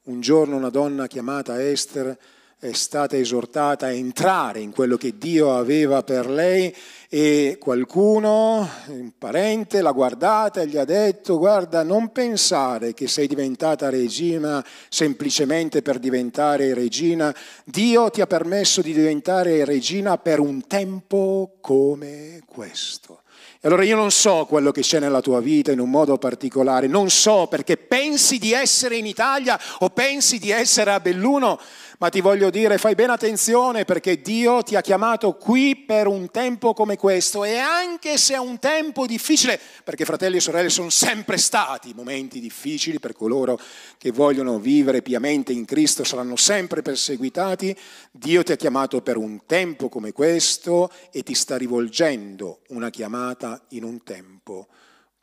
Un 0.03 0.19
giorno 0.19 0.57
una 0.57 0.69
donna 0.69 1.07
chiamata 1.07 1.63
Esther 1.63 2.17
è 2.63 2.71
stata 2.71 3.17
esortata 3.17 3.87
a 3.87 3.91
entrare 3.91 4.61
in 4.61 4.71
quello 4.71 4.95
che 4.95 5.17
Dio 5.17 5.57
aveva 5.57 6.01
per 6.01 6.29
lei 6.29 6.73
e 7.09 7.57
qualcuno, 7.59 8.65
un 8.87 9.11
parente, 9.17 9.81
l'ha 9.81 9.91
guardata 9.91 10.61
e 10.61 10.67
gli 10.67 10.77
ha 10.77 10.85
detto 10.85 11.37
guarda 11.37 11.83
non 11.83 12.13
pensare 12.13 12.93
che 12.93 13.09
sei 13.09 13.27
diventata 13.27 13.89
regina 13.89 14.65
semplicemente 14.87 15.81
per 15.81 15.99
diventare 15.99 16.73
regina, 16.73 17.35
Dio 17.65 18.09
ti 18.09 18.21
ha 18.21 18.27
permesso 18.27 18.81
di 18.81 18.93
diventare 18.93 19.65
regina 19.65 20.17
per 20.17 20.39
un 20.39 20.65
tempo 20.65 21.57
come 21.59 22.43
questo. 22.45 23.23
Allora 23.65 23.83
io 23.83 23.95
non 23.95 24.11
so 24.11 24.45
quello 24.45 24.71
che 24.71 24.81
c'è 24.81 24.99
nella 24.99 25.21
tua 25.21 25.39
vita 25.39 25.71
in 25.71 25.79
un 25.79 25.89
modo 25.89 26.17
particolare, 26.17 26.87
non 26.87 27.09
so 27.09 27.47
perché 27.47 27.77
pensi 27.77 28.37
di 28.37 28.51
essere 28.51 28.97
in 28.97 29.05
Italia 29.05 29.59
o 29.79 29.89
pensi 29.89 30.37
di 30.37 30.51
essere 30.51 30.91
a 30.91 30.99
Belluno, 30.99 31.57
ma 32.03 32.09
ti 32.09 32.19
voglio 32.19 32.49
dire, 32.49 32.77
fai 32.77 32.95
bene 32.95 33.13
attenzione 33.13 33.85
perché 33.85 34.19
Dio 34.19 34.61
ti 34.61 34.75
ha 34.75 34.81
chiamato 34.81 35.37
qui 35.37 35.73
per 35.73 36.05
un 36.07 36.29
tempo 36.31 36.73
come 36.73 36.97
questo 36.97 37.45
e 37.45 37.55
anche 37.55 38.17
se 38.17 38.33
è 38.33 38.37
un 38.37 38.59
tempo 38.59 39.05
difficile, 39.05 39.57
perché 39.85 40.03
fratelli 40.03 40.35
e 40.35 40.41
sorelle 40.41 40.67
sono 40.67 40.89
sempre 40.89 41.37
stati 41.37 41.93
momenti 41.95 42.41
difficili 42.41 42.99
per 42.99 43.13
coloro 43.13 43.57
che 43.97 44.11
vogliono 44.11 44.59
vivere 44.59 45.01
piamente 45.01 45.53
in 45.53 45.63
Cristo, 45.63 46.03
saranno 46.03 46.35
sempre 46.35 46.81
perseguitati, 46.81 47.73
Dio 48.11 48.43
ti 48.43 48.51
ha 48.51 48.57
chiamato 48.57 49.01
per 49.01 49.15
un 49.15 49.45
tempo 49.45 49.87
come 49.87 50.11
questo 50.11 50.91
e 51.09 51.23
ti 51.23 51.33
sta 51.33 51.55
rivolgendo 51.55 52.63
una 52.67 52.89
chiamata 52.89 53.63
in 53.69 53.85
un 53.85 54.03
tempo 54.03 54.67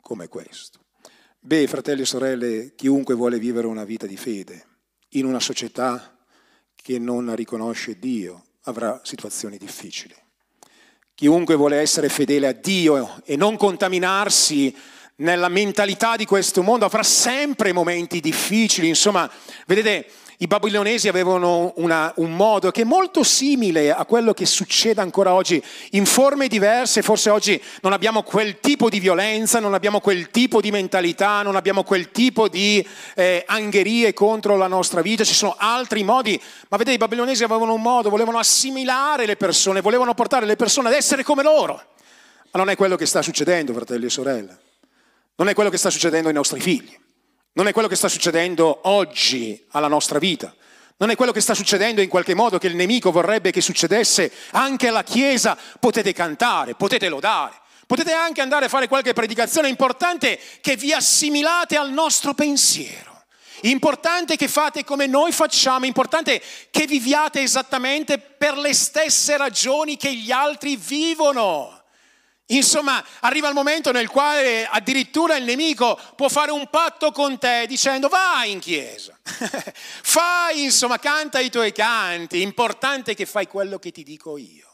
come 0.01 0.27
questo. 0.27 0.79
Beh, 1.41 1.67
fratelli 1.67 2.01
e 2.01 2.05
sorelle, 2.05 2.73
chiunque 2.73 3.13
vuole 3.13 3.37
vivere 3.37 3.67
una 3.67 3.83
vita 3.83 4.07
di 4.07 4.17
fede 4.17 4.65
in 5.09 5.25
una 5.25 5.39
società 5.39 6.15
che 6.81 6.99
non 6.99 7.33
riconosce 7.35 7.99
Dio 7.99 8.43
avrà 8.63 8.99
situazioni 9.03 9.57
difficili. 9.57 10.15
Chiunque 11.13 11.55
vuole 11.55 11.77
essere 11.77 12.09
fedele 12.09 12.47
a 12.47 12.53
Dio 12.53 13.21
e 13.25 13.35
non 13.35 13.57
contaminarsi 13.57 14.75
nella 15.17 15.49
mentalità 15.49 16.15
di 16.15 16.25
questo 16.25 16.63
mondo 16.63 16.85
avrà 16.85 17.03
sempre 17.03 17.73
momenti 17.73 18.19
difficili. 18.19 18.87
Insomma, 18.87 19.29
vedete, 19.67 20.07
i 20.41 20.47
babilonesi 20.47 21.07
avevano 21.07 21.71
una, 21.75 22.11
un 22.15 22.35
modo 22.35 22.71
che 22.71 22.81
è 22.81 22.83
molto 22.83 23.21
simile 23.21 23.91
a 23.93 24.05
quello 24.05 24.33
che 24.33 24.47
succede 24.47 24.99
ancora 24.99 25.35
oggi, 25.35 25.63
in 25.91 26.07
forme 26.07 26.47
diverse, 26.47 27.03
forse 27.03 27.29
oggi 27.29 27.61
non 27.81 27.93
abbiamo 27.93 28.23
quel 28.23 28.59
tipo 28.59 28.89
di 28.89 28.99
violenza, 28.99 29.59
non 29.59 29.75
abbiamo 29.75 29.99
quel 29.99 30.31
tipo 30.31 30.59
di 30.59 30.71
mentalità, 30.71 31.43
non 31.43 31.55
abbiamo 31.55 31.83
quel 31.83 32.09
tipo 32.09 32.47
di 32.47 32.85
eh, 33.15 33.43
angherie 33.45 34.13
contro 34.13 34.57
la 34.57 34.65
nostra 34.65 35.01
vita, 35.01 35.23
ci 35.23 35.35
sono 35.35 35.55
altri 35.59 36.03
modi, 36.03 36.41
ma 36.69 36.77
vedete 36.77 36.95
i 36.95 36.99
babilonesi 36.99 37.43
avevano 37.43 37.75
un 37.75 37.81
modo, 37.81 38.09
volevano 38.09 38.39
assimilare 38.39 39.27
le 39.27 39.35
persone, 39.35 39.79
volevano 39.79 40.15
portare 40.15 40.47
le 40.47 40.55
persone 40.55 40.87
ad 40.87 40.95
essere 40.95 41.23
come 41.23 41.43
loro, 41.43 41.73
ma 42.49 42.59
non 42.59 42.69
è 42.69 42.75
quello 42.75 42.95
che 42.95 43.05
sta 43.05 43.21
succedendo, 43.21 43.73
fratelli 43.73 44.07
e 44.07 44.09
sorelle, 44.09 44.57
non 45.35 45.49
è 45.49 45.53
quello 45.53 45.69
che 45.69 45.77
sta 45.77 45.91
succedendo 45.91 46.29
ai 46.29 46.33
nostri 46.33 46.59
figli. 46.59 46.97
Non 47.53 47.67
è 47.67 47.73
quello 47.73 47.89
che 47.89 47.95
sta 47.95 48.07
succedendo 48.07 48.79
oggi 48.83 49.61
alla 49.71 49.89
nostra 49.89 50.19
vita. 50.19 50.53
Non 50.97 51.09
è 51.09 51.15
quello 51.15 51.31
che 51.31 51.41
sta 51.41 51.53
succedendo 51.53 51.99
in 51.99 52.07
qualche 52.07 52.33
modo 52.33 52.57
che 52.57 52.67
il 52.67 52.75
nemico 52.75 53.11
vorrebbe 53.11 53.51
che 53.51 53.59
succedesse 53.59 54.31
anche 54.51 54.87
alla 54.87 55.03
Chiesa. 55.03 55.57
Potete 55.79 56.13
cantare, 56.13 56.75
potete 56.75 57.09
lodare, 57.09 57.59
potete 57.87 58.13
anche 58.13 58.39
andare 58.39 58.65
a 58.65 58.69
fare 58.69 58.87
qualche 58.87 59.11
predicazione 59.11 59.67
importante 59.67 60.39
che 60.61 60.77
vi 60.77 60.93
assimilate 60.93 61.75
al 61.75 61.91
nostro 61.91 62.33
pensiero. 62.33 63.23
Importante 63.63 64.37
che 64.37 64.47
fate 64.47 64.85
come 64.85 65.05
noi 65.05 65.31
facciamo, 65.31 65.85
importante 65.85 66.41
che 66.71 66.87
viviate 66.87 67.41
esattamente 67.41 68.17
per 68.17 68.57
le 68.57 68.73
stesse 68.73 69.35
ragioni 69.35 69.97
che 69.97 70.15
gli 70.15 70.31
altri 70.31 70.77
vivono. 70.77 71.80
Insomma, 72.51 73.03
arriva 73.21 73.47
il 73.47 73.53
momento 73.53 73.91
nel 73.91 74.09
quale 74.09 74.65
addirittura 74.65 75.37
il 75.37 75.45
nemico 75.45 75.97
può 76.15 76.27
fare 76.27 76.51
un 76.51 76.67
patto 76.69 77.11
con 77.11 77.37
te 77.37 77.65
dicendo 77.67 78.09
vai 78.09 78.51
in 78.51 78.59
chiesa, 78.59 79.17
fai, 79.23 80.63
insomma, 80.63 80.99
canta 80.99 81.39
i 81.39 81.49
tuoi 81.49 81.71
canti, 81.71 82.41
importante 82.41 83.13
che 83.13 83.25
fai 83.25 83.47
quello 83.47 83.79
che 83.79 83.91
ti 83.91 84.03
dico 84.03 84.37
io, 84.37 84.67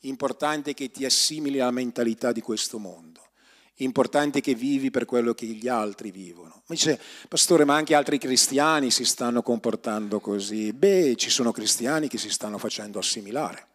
importante 0.00 0.74
che 0.74 0.90
ti 0.90 1.04
assimili 1.06 1.60
alla 1.60 1.70
mentalità 1.70 2.30
di 2.30 2.42
questo 2.42 2.78
mondo, 2.78 3.30
importante 3.76 4.42
che 4.42 4.54
vivi 4.54 4.90
per 4.90 5.06
quello 5.06 5.32
che 5.32 5.46
gli 5.46 5.68
altri 5.68 6.10
vivono. 6.10 6.62
Mi 6.66 6.76
dice, 6.76 7.00
pastore, 7.26 7.64
ma 7.64 7.74
anche 7.74 7.94
altri 7.94 8.18
cristiani 8.18 8.90
si 8.90 9.06
stanno 9.06 9.40
comportando 9.40 10.20
così. 10.20 10.74
Beh, 10.74 11.14
ci 11.16 11.30
sono 11.30 11.52
cristiani 11.52 12.08
che 12.08 12.18
si 12.18 12.28
stanno 12.28 12.58
facendo 12.58 12.98
assimilare. 12.98 13.67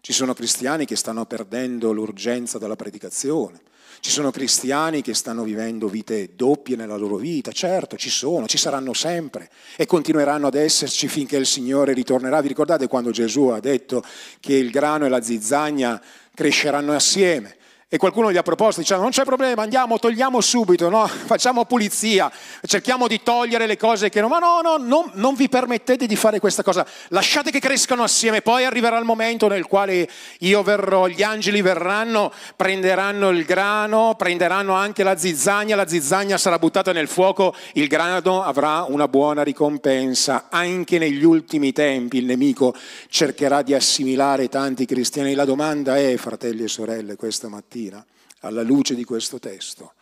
Ci 0.00 0.12
sono 0.12 0.32
cristiani 0.32 0.86
che 0.86 0.96
stanno 0.96 1.26
perdendo 1.26 1.92
l'urgenza 1.92 2.58
della 2.58 2.76
predicazione. 2.76 3.60
Ci 4.00 4.10
sono 4.10 4.30
cristiani 4.30 5.02
che 5.02 5.12
stanno 5.12 5.42
vivendo 5.42 5.86
vite 5.86 6.30
doppie 6.34 6.74
nella 6.74 6.96
loro 6.96 7.16
vita, 7.16 7.52
certo, 7.52 7.98
ci 7.98 8.08
sono, 8.08 8.46
ci 8.46 8.56
saranno 8.56 8.94
sempre 8.94 9.50
e 9.76 9.84
continueranno 9.84 10.46
ad 10.46 10.54
esserci 10.54 11.06
finché 11.06 11.36
il 11.36 11.44
Signore 11.44 11.92
ritornerà. 11.92 12.40
Vi 12.40 12.48
ricordate 12.48 12.88
quando 12.88 13.10
Gesù 13.10 13.48
ha 13.48 13.60
detto 13.60 14.02
che 14.40 14.54
il 14.54 14.70
grano 14.70 15.04
e 15.04 15.10
la 15.10 15.20
zizzagna 15.20 16.00
cresceranno 16.34 16.94
assieme? 16.94 17.56
E 17.92 17.96
qualcuno 17.96 18.30
gli 18.30 18.36
ha 18.36 18.44
proposto, 18.44 18.78
dicendo 18.78 19.02
non 19.02 19.10
c'è 19.10 19.24
problema, 19.24 19.62
andiamo, 19.62 19.98
togliamo 19.98 20.40
subito, 20.40 20.88
no? 20.88 21.08
facciamo 21.26 21.64
pulizia, 21.64 22.30
cerchiamo 22.64 23.08
di 23.08 23.20
togliere 23.20 23.66
le 23.66 23.76
cose 23.76 24.10
che 24.10 24.20
non... 24.20 24.30
Ma 24.30 24.38
no, 24.38 24.60
no, 24.62 24.76
non, 24.76 25.10
non 25.14 25.34
vi 25.34 25.48
permettete 25.48 26.06
di 26.06 26.14
fare 26.14 26.38
questa 26.38 26.62
cosa, 26.62 26.86
lasciate 27.08 27.50
che 27.50 27.58
crescano 27.58 28.04
assieme, 28.04 28.42
poi 28.42 28.64
arriverà 28.64 28.96
il 28.96 29.04
momento 29.04 29.48
nel 29.48 29.66
quale 29.66 30.08
io 30.38 30.62
verrò, 30.62 31.08
gli 31.08 31.24
angeli 31.24 31.62
verranno, 31.62 32.32
prenderanno 32.54 33.30
il 33.30 33.44
grano, 33.44 34.14
prenderanno 34.16 34.74
anche 34.74 35.02
la 35.02 35.16
zizzagna, 35.16 35.74
la 35.74 35.88
zizzagna 35.88 36.38
sarà 36.38 36.60
buttata 36.60 36.92
nel 36.92 37.08
fuoco, 37.08 37.56
il 37.72 37.88
grano 37.88 38.44
avrà 38.44 38.84
una 38.88 39.08
buona 39.08 39.42
ricompensa. 39.42 40.46
Anche 40.48 40.98
negli 40.98 41.24
ultimi 41.24 41.72
tempi 41.72 42.18
il 42.18 42.26
nemico 42.26 42.72
cercherà 43.08 43.62
di 43.62 43.74
assimilare 43.74 44.48
tanti 44.48 44.86
cristiani. 44.86 45.34
La 45.34 45.44
domanda 45.44 45.96
è, 45.96 46.16
fratelli 46.18 46.62
e 46.62 46.68
sorelle, 46.68 47.16
questa 47.16 47.48
mattina, 47.48 47.78
mattina 47.80 48.04
alla 48.40 48.62
luce 48.62 48.94
di 48.94 49.04
questo 49.04 49.38
testo, 49.38 49.94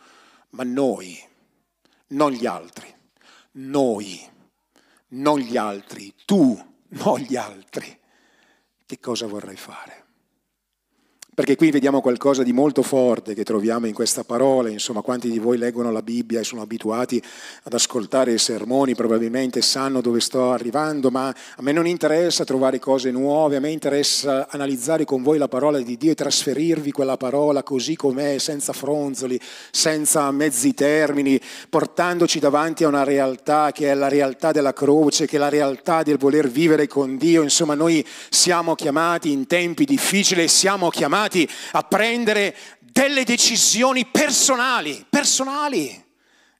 ma 0.51 0.63
noi, 0.63 1.17
non 2.07 2.31
gli 2.31 2.45
altri, 2.45 2.93
noi, 3.51 4.27
non 5.09 5.39
gli 5.39 5.57
altri, 5.57 6.13
tu, 6.25 6.57
non 6.89 7.19
gli 7.19 7.35
altri, 7.35 7.97
che 8.85 8.99
cosa 8.99 9.27
vorrai 9.27 9.57
fare? 9.57 10.05
Perché 11.39 11.55
qui 11.55 11.71
vediamo 11.71 12.01
qualcosa 12.01 12.43
di 12.43 12.51
molto 12.51 12.83
forte 12.83 13.33
che 13.33 13.45
troviamo 13.45 13.87
in 13.87 13.93
questa 13.93 14.25
parola, 14.25 14.67
insomma 14.67 14.99
quanti 14.99 15.31
di 15.31 15.39
voi 15.39 15.57
leggono 15.57 15.89
la 15.89 16.01
Bibbia 16.01 16.41
e 16.41 16.43
sono 16.43 16.61
abituati 16.61 17.23
ad 17.63 17.71
ascoltare 17.71 18.33
i 18.33 18.37
sermoni 18.37 18.93
probabilmente 18.93 19.61
sanno 19.61 20.01
dove 20.01 20.19
sto 20.19 20.51
arrivando, 20.51 21.09
ma 21.09 21.29
a 21.29 21.61
me 21.61 21.71
non 21.71 21.87
interessa 21.87 22.43
trovare 22.43 22.77
cose 22.77 23.09
nuove, 23.11 23.55
a 23.55 23.61
me 23.61 23.71
interessa 23.71 24.49
analizzare 24.49 25.05
con 25.05 25.23
voi 25.23 25.37
la 25.37 25.47
parola 25.47 25.79
di 25.79 25.95
Dio 25.95 26.11
e 26.11 26.15
trasferirvi 26.15 26.91
quella 26.91 27.15
parola 27.15 27.63
così 27.63 27.95
com'è, 27.95 28.37
senza 28.37 28.73
fronzoli, 28.73 29.39
senza 29.71 30.29
mezzi 30.31 30.73
termini, 30.73 31.39
portandoci 31.69 32.39
davanti 32.39 32.83
a 32.83 32.89
una 32.89 33.05
realtà 33.05 33.71
che 33.71 33.89
è 33.89 33.93
la 33.93 34.09
realtà 34.09 34.51
della 34.51 34.73
croce, 34.73 35.25
che 35.25 35.37
è 35.37 35.39
la 35.39 35.47
realtà 35.47 36.03
del 36.03 36.17
voler 36.17 36.49
vivere 36.49 36.87
con 36.87 37.15
Dio, 37.15 37.43
insomma 37.43 37.75
noi 37.75 38.05
siamo 38.27 38.75
chiamati 38.75 39.31
in 39.31 39.47
tempi 39.47 39.85
difficili 39.85 40.43
e 40.43 40.49
siamo 40.49 40.89
chiamati 40.89 41.27
chiamati 41.29 41.49
a 41.71 41.83
prendere 41.83 42.55
delle 42.79 43.23
decisioni 43.23 44.05
personali, 44.07 45.05
personali. 45.07 46.07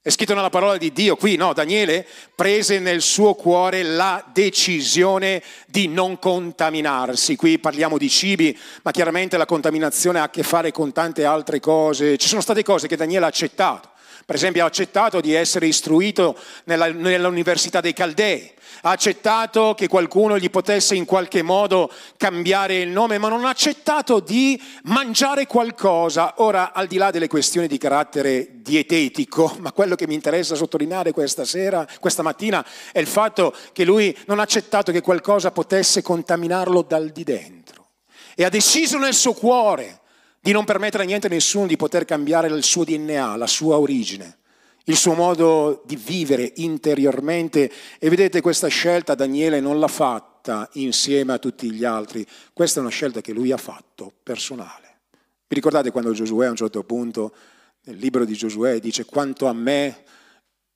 È 0.02 0.08
scritto 0.08 0.32
nella 0.32 0.48
parola 0.48 0.78
di 0.78 0.94
Dio 0.94 1.14
qui, 1.16 1.36
no? 1.36 1.52
Daniele 1.52 2.06
prese 2.34 2.78
nel 2.78 3.02
suo 3.02 3.34
cuore 3.34 3.82
la 3.82 4.24
decisione 4.32 5.42
di 5.66 5.88
non 5.88 6.18
contaminarsi. 6.18 7.36
Qui 7.36 7.58
parliamo 7.58 7.98
di 7.98 8.08
cibi, 8.08 8.58
ma 8.82 8.92
chiaramente 8.92 9.36
la 9.36 9.44
contaminazione 9.44 10.20
ha 10.20 10.24
a 10.24 10.30
che 10.30 10.42
fare 10.42 10.72
con 10.72 10.92
tante 10.92 11.26
altre 11.26 11.60
cose. 11.60 12.16
Ci 12.16 12.28
sono 12.28 12.40
state 12.40 12.62
cose 12.62 12.88
che 12.88 12.96
Daniele 12.96 13.26
ha 13.26 13.28
accettato. 13.28 13.90
Per 14.24 14.36
esempio 14.36 14.62
ha 14.62 14.66
accettato 14.66 15.20
di 15.20 15.34
essere 15.34 15.66
istruito 15.66 16.38
nella, 16.64 16.86
nell'Università 16.86 17.82
dei 17.82 17.92
Caldei, 17.92 18.50
ha 18.82 18.90
accettato 18.90 19.74
che 19.74 19.88
qualcuno 19.88 20.38
gli 20.38 20.50
potesse 20.50 20.94
in 20.94 21.04
qualche 21.04 21.42
modo 21.42 21.90
cambiare 22.16 22.80
il 22.80 22.88
nome, 22.88 23.18
ma 23.18 23.28
non 23.28 23.44
ha 23.44 23.50
accettato 23.50 24.20
di 24.20 24.60
mangiare 24.84 25.46
qualcosa. 25.46 26.34
Ora, 26.38 26.72
al 26.72 26.86
di 26.86 26.96
là 26.96 27.10
delle 27.10 27.28
questioni 27.28 27.66
di 27.66 27.78
carattere 27.78 28.48
dietetico, 28.54 29.56
ma 29.60 29.72
quello 29.72 29.94
che 29.94 30.06
mi 30.06 30.14
interessa 30.14 30.54
sottolineare 30.54 31.12
questa 31.12 31.44
sera, 31.44 31.86
questa 31.98 32.22
mattina, 32.22 32.64
è 32.92 32.98
il 32.98 33.06
fatto 33.06 33.54
che 33.72 33.84
lui 33.84 34.16
non 34.26 34.38
ha 34.38 34.42
accettato 34.42 34.92
che 34.92 35.00
qualcosa 35.00 35.50
potesse 35.50 36.02
contaminarlo 36.02 36.82
dal 36.82 37.10
di 37.10 37.24
dentro. 37.24 37.88
E 38.34 38.44
ha 38.44 38.48
deciso 38.48 38.96
nel 38.96 39.14
suo 39.14 39.34
cuore 39.34 40.00
di 40.40 40.52
non 40.52 40.64
permettere 40.64 41.02
a 41.02 41.06
niente 41.06 41.26
a 41.26 41.30
nessuno 41.30 41.66
di 41.66 41.76
poter 41.76 42.06
cambiare 42.06 42.48
il 42.48 42.64
suo 42.64 42.84
DNA, 42.84 43.36
la 43.36 43.46
sua 43.46 43.78
origine. 43.78 44.38
Il 44.84 44.96
suo 44.96 45.14
modo 45.14 45.82
di 45.86 45.96
vivere 45.96 46.52
interiormente. 46.56 47.70
E 47.98 48.08
vedete 48.08 48.40
questa 48.40 48.68
scelta 48.68 49.14
Daniele 49.14 49.60
non 49.60 49.78
l'ha 49.78 49.88
fatta 49.88 50.68
insieme 50.74 51.32
a 51.32 51.38
tutti 51.38 51.70
gli 51.70 51.84
altri, 51.84 52.26
questa 52.52 52.80
è 52.80 52.82
una 52.82 52.90
scelta 52.90 53.20
che 53.20 53.32
lui 53.32 53.52
ha 53.52 53.56
fatto 53.56 54.12
personale. 54.22 54.98
Vi 55.46 55.54
ricordate 55.54 55.90
quando 55.90 56.12
Giosuè 56.12 56.46
a 56.46 56.50
un 56.50 56.56
certo 56.56 56.82
punto 56.84 57.34
nel 57.84 57.96
libro 57.96 58.24
di 58.24 58.34
Giosuè 58.34 58.78
dice 58.78 59.04
quanto 59.04 59.46
a 59.46 59.52
me 59.52 60.04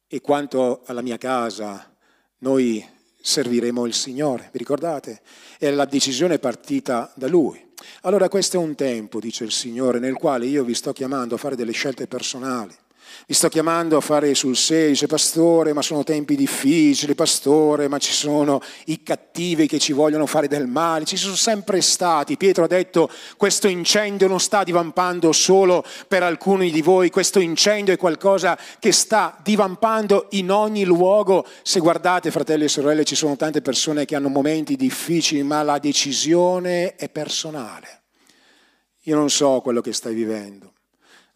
e 0.06 0.20
quanto 0.20 0.82
alla 0.86 1.02
mia 1.02 1.18
casa 1.18 1.92
noi 2.38 2.84
serviremo 3.20 3.86
il 3.86 3.94
Signore, 3.94 4.50
vi 4.52 4.58
ricordate? 4.58 5.22
E 5.58 5.70
la 5.70 5.86
decisione 5.86 6.34
è 6.34 6.38
partita 6.38 7.10
da 7.14 7.26
Lui. 7.26 7.72
Allora 8.02 8.28
questo 8.28 8.56
è 8.56 8.60
un 8.60 8.74
tempo, 8.74 9.18
dice 9.18 9.44
il 9.44 9.52
Signore, 9.52 9.98
nel 9.98 10.14
quale 10.14 10.46
io 10.46 10.62
vi 10.62 10.74
sto 10.74 10.92
chiamando 10.92 11.36
a 11.36 11.38
fare 11.38 11.56
delle 11.56 11.72
scelte 11.72 12.06
personali. 12.06 12.74
Vi 13.26 13.34
sto 13.34 13.48
chiamando 13.48 13.96
a 13.96 14.00
fare 14.00 14.34
sul 14.34 14.56
serio, 14.56 14.88
dice 14.88 15.06
pastore, 15.06 15.72
ma 15.72 15.80
sono 15.80 16.04
tempi 16.04 16.36
difficili, 16.36 17.14
pastore, 17.14 17.88
ma 17.88 17.98
ci 17.98 18.12
sono 18.12 18.60
i 18.86 19.02
cattivi 19.02 19.66
che 19.66 19.78
ci 19.78 19.92
vogliono 19.92 20.26
fare 20.26 20.46
del 20.46 20.66
male, 20.66 21.04
ci 21.04 21.16
sono 21.16 21.34
sempre 21.34 21.80
stati. 21.80 22.36
Pietro 22.36 22.64
ha 22.64 22.66
detto 22.66 23.10
questo 23.36 23.66
incendio 23.66 24.28
non 24.28 24.40
sta 24.40 24.62
divampando 24.62 25.32
solo 25.32 25.84
per 26.06 26.22
alcuni 26.22 26.70
di 26.70 26.82
voi, 26.82 27.10
questo 27.10 27.40
incendio 27.40 27.94
è 27.94 27.96
qualcosa 27.96 28.58
che 28.78 28.92
sta 28.92 29.38
divampando 29.42 30.26
in 30.32 30.50
ogni 30.50 30.84
luogo. 30.84 31.46
Se 31.62 31.80
guardate, 31.80 32.30
fratelli 32.30 32.64
e 32.64 32.68
sorelle, 32.68 33.04
ci 33.04 33.14
sono 33.14 33.36
tante 33.36 33.62
persone 33.62 34.04
che 34.04 34.16
hanno 34.16 34.28
momenti 34.28 34.76
difficili, 34.76 35.42
ma 35.42 35.62
la 35.62 35.78
decisione 35.78 36.94
è 36.96 37.08
personale. 37.08 38.02
Io 39.02 39.16
non 39.16 39.30
so 39.30 39.60
quello 39.60 39.80
che 39.80 39.92
stai 39.92 40.14
vivendo, 40.14 40.72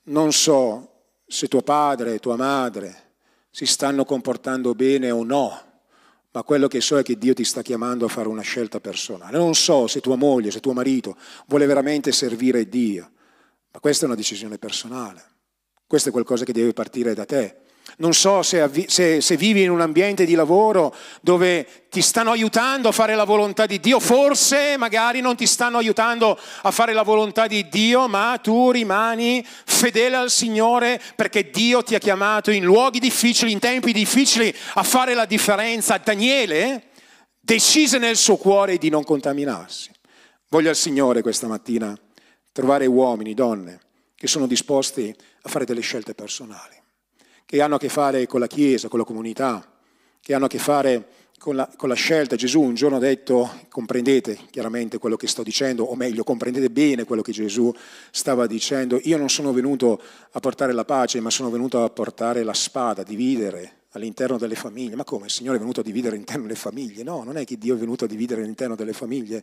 non 0.05 0.33
so 0.33 0.98
se 1.29 1.47
tuo 1.47 1.63
padre 1.63 2.15
e 2.15 2.19
tua 2.19 2.37
madre 2.37 3.13
si 3.51 3.67
stanno 3.67 4.05
comportando 4.05 4.75
bene 4.75 5.11
o 5.11 5.23
no, 5.23 5.63
ma 6.31 6.43
quello 6.43 6.69
che 6.69 6.81
so 6.81 6.99
è 6.99 7.03
che 7.03 7.19
Dio 7.19 7.35
ti 7.35 7.45
sta 7.45 7.63
chiamando 7.63 8.07
a 8.07 8.09
fare 8.09 8.29
una 8.29 8.43
scelta 8.43 8.81
personale. 8.81 9.37
Non 9.37 9.55
so 9.55 9.87
se 9.87 10.01
tua 10.01 10.17
moglie, 10.17 10.51
se 10.51 10.61
tuo 10.61 10.73
marito 10.73 11.17
vuole 11.47 11.67
veramente 11.67 12.13
servire 12.13 12.69
Dio, 12.69 13.11
ma 13.71 13.81
questa 13.81 14.05
è 14.05 14.07
una 14.07 14.17
decisione 14.17 14.59
personale. 14.59 15.23
Questo 15.87 16.09
è 16.09 16.13
qualcosa 16.13 16.45
che 16.45 16.53
deve 16.53 16.73
partire 16.73 17.15
da 17.15 17.25
te. 17.25 17.61
Non 17.97 18.15
so 18.15 18.43
se, 18.43 18.87
se, 18.87 19.21
se, 19.21 19.37
vivi 19.37 19.63
in 19.63 19.71
un 19.71 19.81
ambiente 19.81 20.25
di 20.25 20.35
lavoro 20.35 20.95
dove 21.21 21.67
ti 21.91 22.01
stanno 22.01 22.31
aiutando 22.31 22.89
a 22.89 22.93
fare 22.93 23.15
la 23.17 23.25
volontà 23.25 23.67
di 23.67 23.81
Dio, 23.81 23.99
forse 23.99 24.77
magari 24.77 25.21
non 25.21 25.35
ti 25.37 25.47
stanno 25.47 25.79
aiutando 25.79 26.39
a 26.63 26.71
fare 26.71 26.93
la 26.93 27.03
volontà 27.03 27.47
di 27.47 27.69
Dio, 27.69 28.07
ma 28.07 28.39
tu 28.41 28.71
rimani 28.71 29.45
fedele 29.45 30.17
al 30.17 30.31
Signore 30.31 31.01
perché 31.17 31.51
Dio 31.51 31.83
ti 31.83 31.95
ha 31.95 31.99
chiamato 31.99 32.51
in 32.51 32.63
luoghi 32.63 33.01
difficili, 33.01 33.51
in 33.51 33.59
tempi 33.59 33.93
difficili, 33.93 34.55
a 34.75 34.83
fare 34.83 35.15
la 35.15 35.25
differenza. 35.25 35.99
Daniele 35.99 36.91
decise 37.41 37.99
nel 37.99 38.17
suo 38.17 38.37
cuore 38.37 38.77
di 38.77 38.91
non 38.91 39.03
contaminarsi. 39.03 39.91
Voglio 40.51 40.69
al 40.69 40.77
Signore 40.77 41.23
questa 41.23 41.49
mattina 41.49 41.99
trovare 42.53 42.87
uomini, 42.87 43.35
donne, 43.35 43.81
che 44.15 44.27
sono 44.27 44.47
disposti 44.47 45.13
a 45.43 45.49
fare 45.49 45.65
delle 45.65 45.81
scelte 45.81 46.15
personali 46.15 46.78
che 47.49 47.63
hanno 47.63 47.77
a 47.77 47.79
che 47.79 47.89
fare 47.89 48.27
con 48.27 48.41
la 48.41 48.47
Chiesa, 48.47 48.89
con 48.89 48.99
la 48.99 49.07
comunità, 49.07 49.67
che 50.21 50.35
hanno 50.35 50.45
a 50.45 50.49
che 50.49 50.59
fare 50.59 51.09
con 51.39 51.57
la, 51.57 51.67
con 51.79 51.89
la, 51.89 51.95
scelta. 51.95 52.37
Gesù 52.37 52.61
un 52.61 52.75
giorno 52.75 52.99
ha 52.99 53.01
detto, 53.01 53.51
comprendete 53.71 54.39
chiaramente 54.51 54.99
quello 54.99 55.17
che 55.17 55.27
sto 55.27 55.43
dicendo, 55.43 55.85
o 55.85 55.95
meglio, 55.95 56.25
comprendete 56.25 56.69
bene 56.69 57.05
quello 57.05 57.23
che 57.23 57.33
Gesù 57.33 57.75
stava 58.11 58.47
dicendo, 58.47 59.01
io 59.05 59.17
non 59.17 59.31
sono 59.31 59.55
venuto 59.55 59.99
a 60.33 60.41
portare 60.41 60.75
la 60.75 60.85
pace, 60.85 61.21
ma 61.21 61.31
sono 61.31 61.49
venuto 61.49 61.83
a 61.83 61.89
portare 61.89 62.43
la 62.43 62.53
spada, 62.53 63.01
a 63.01 63.05
dividere 63.05 63.77
all'interno 63.93 64.37
delle 64.37 64.55
famiglie. 64.55 64.95
Ma 64.95 65.05
come? 65.05 65.25
Il 65.25 65.33
Signore 65.33 65.57
è 65.57 65.61
venuto 65.61 65.81
a 65.81 65.83
dividere 65.83 66.17
all'interno 66.17 66.43
delle 66.43 66.55
famiglie? 66.55 67.03
No, 67.03 67.23
non 67.25 67.39
è 67.39 67.47
che 67.47 67.57
Dio 67.57 67.77
è 67.77 67.79
venuto 67.79 68.05
a 68.05 68.09
dividere 68.09 68.43
all'interno 68.43 68.75
delle 68.75 68.93
famiglie, 68.93 69.43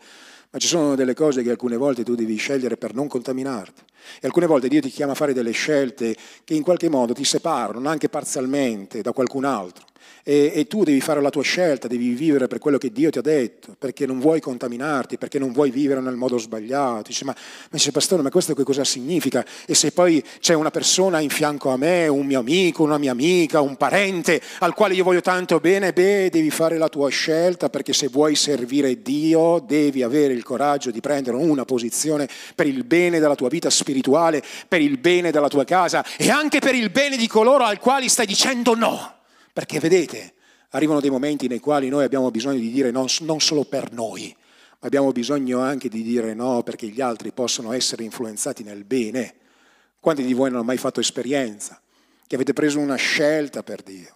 ma 0.50 0.60
ci 0.60 0.68
sono 0.68 0.96
delle 0.96 1.14
cose 1.14 1.44
che 1.44 1.50
alcune 1.50 1.78
volte 1.78 2.04
tu 2.04 2.16
devi 2.16 2.36
scegliere 2.36 2.78
per 2.78 2.94
non 2.94 3.08
contaminarti. 3.08 3.82
E 4.22 4.28
alcune 4.28 4.46
volte 4.46 4.68
Dio 4.68 4.82
ti 4.82 4.90
chiama 4.90 5.14
a 5.14 5.16
fare 5.16 5.34
delle 5.34 5.52
scelte 5.52 6.16
che 6.44 6.54
in 6.54 6.64
qualche 6.64 6.90
modo 6.90 7.14
ti 7.14 7.24
separano, 7.24 7.90
anche 7.90 8.10
parzialmente, 8.10 9.02
da 9.02 9.12
qualcun 9.12 9.46
altro 9.46 9.86
e, 10.28 10.52
e, 10.56 10.66
tu 10.66 10.84
devi 10.84 11.02
fare 11.02 11.22
la 11.22 11.30
tua 11.30 11.44
scelta, 11.44 11.88
devi 11.88 12.10
vivere 12.16 12.48
per 12.48 12.58
quello 12.58 12.80
che 12.80 12.92
Dio 12.92 13.12
ti 13.12 13.20
ha 13.20 13.22
detto, 13.22 13.76
perché 13.78 14.08
non 14.08 14.20
vuoi 14.20 14.40
contaminarti, 14.40 15.20
perché 15.20 15.38
non 15.38 15.52
vuoi 15.52 15.70
vivere 15.70 16.02
nel 16.02 16.16
modo 16.16 16.40
sbagliato. 16.40 17.10
Dice, 17.10 17.26
ma, 17.26 17.32
ma 17.36 17.70
dice, 17.70 17.92
pastore, 17.92 18.24
ma 18.24 18.32
questo 18.32 18.56
che 18.56 18.64
cosa 18.64 18.84
significa? 18.84 19.46
E 19.68 19.76
se 19.76 19.92
poi 19.92 20.24
c'è 20.40 20.56
una 20.56 20.72
persona 20.72 21.20
in 21.20 21.30
fianco 21.30 21.70
a 21.70 21.78
me, 21.78 22.08
un 22.08 22.26
mio 22.26 22.40
amico, 22.40 22.82
una 22.82 22.98
mia 22.98 23.12
amica, 23.12 23.62
un 23.62 23.76
parente 23.76 24.42
al 24.60 24.74
quale 24.74 24.96
io 24.96 25.04
voglio 25.04 25.22
tanto 25.22 25.60
bene, 25.60 25.94
beh, 25.94 26.30
devi 26.32 26.50
fare 26.50 26.80
la 26.80 26.90
tua 26.90 27.10
scelta, 27.10 27.70
perché 27.70 27.94
se 27.94 28.08
vuoi 28.08 28.34
servire 28.34 29.04
Dio 29.04 29.64
devi 29.64 30.02
avere 30.02 30.34
il 30.34 30.44
coraggio 30.46 30.92
di 30.92 31.02
prendere 31.02 31.36
una 31.36 31.66
posizione 31.66 32.30
per 32.54 32.68
il 32.68 32.86
bene 32.86 33.20
della 33.20 33.36
tua 33.36 33.50
vita 33.50 33.70
spirituale, 33.70 34.44
per 34.68 34.80
il 34.80 34.98
bene 34.98 35.32
della 35.32 35.48
tua 35.50 35.66
casa 35.66 36.06
e 36.18 36.30
anche 36.30 36.60
per 36.60 36.76
il 36.76 36.92
bene 36.92 37.18
di 37.18 37.28
coloro 37.28 37.64
al 37.66 37.80
quali 37.80 38.08
stai 38.08 38.28
dicendo 38.28 38.76
no. 38.76 39.14
Perché 39.52 39.80
vedete, 39.80 40.36
arrivano 40.70 41.02
dei 41.02 41.10
momenti 41.10 41.48
nei 41.48 41.60
quali 41.60 41.90
noi 41.90 42.04
abbiamo 42.04 42.30
bisogno 42.30 42.60
di 42.60 42.72
dire 42.72 42.92
no, 42.92 43.06
non 43.22 43.42
solo 43.42 43.66
per 43.66 43.92
noi, 43.92 44.34
ma 44.80 44.88
abbiamo 44.88 45.12
bisogno 45.12 45.60
anche 45.60 45.90
di 45.90 46.04
dire 46.04 46.34
no 46.34 46.62
perché 46.62 46.88
gli 46.88 47.02
altri 47.02 47.32
possono 47.32 47.74
essere 47.74 48.04
influenzati 48.04 48.64
nel 48.64 48.84
bene. 48.84 49.34
Quanti 50.00 50.24
di 50.24 50.34
voi 50.34 50.50
non 50.50 50.60
hanno 50.60 50.68
mai 50.68 50.78
fatto 50.78 51.00
esperienza? 51.00 51.82
Che 52.28 52.36
avete 52.36 52.54
preso 52.54 52.80
una 52.80 52.96
scelta 52.96 53.64
per 53.64 53.82
Dio 53.82 54.15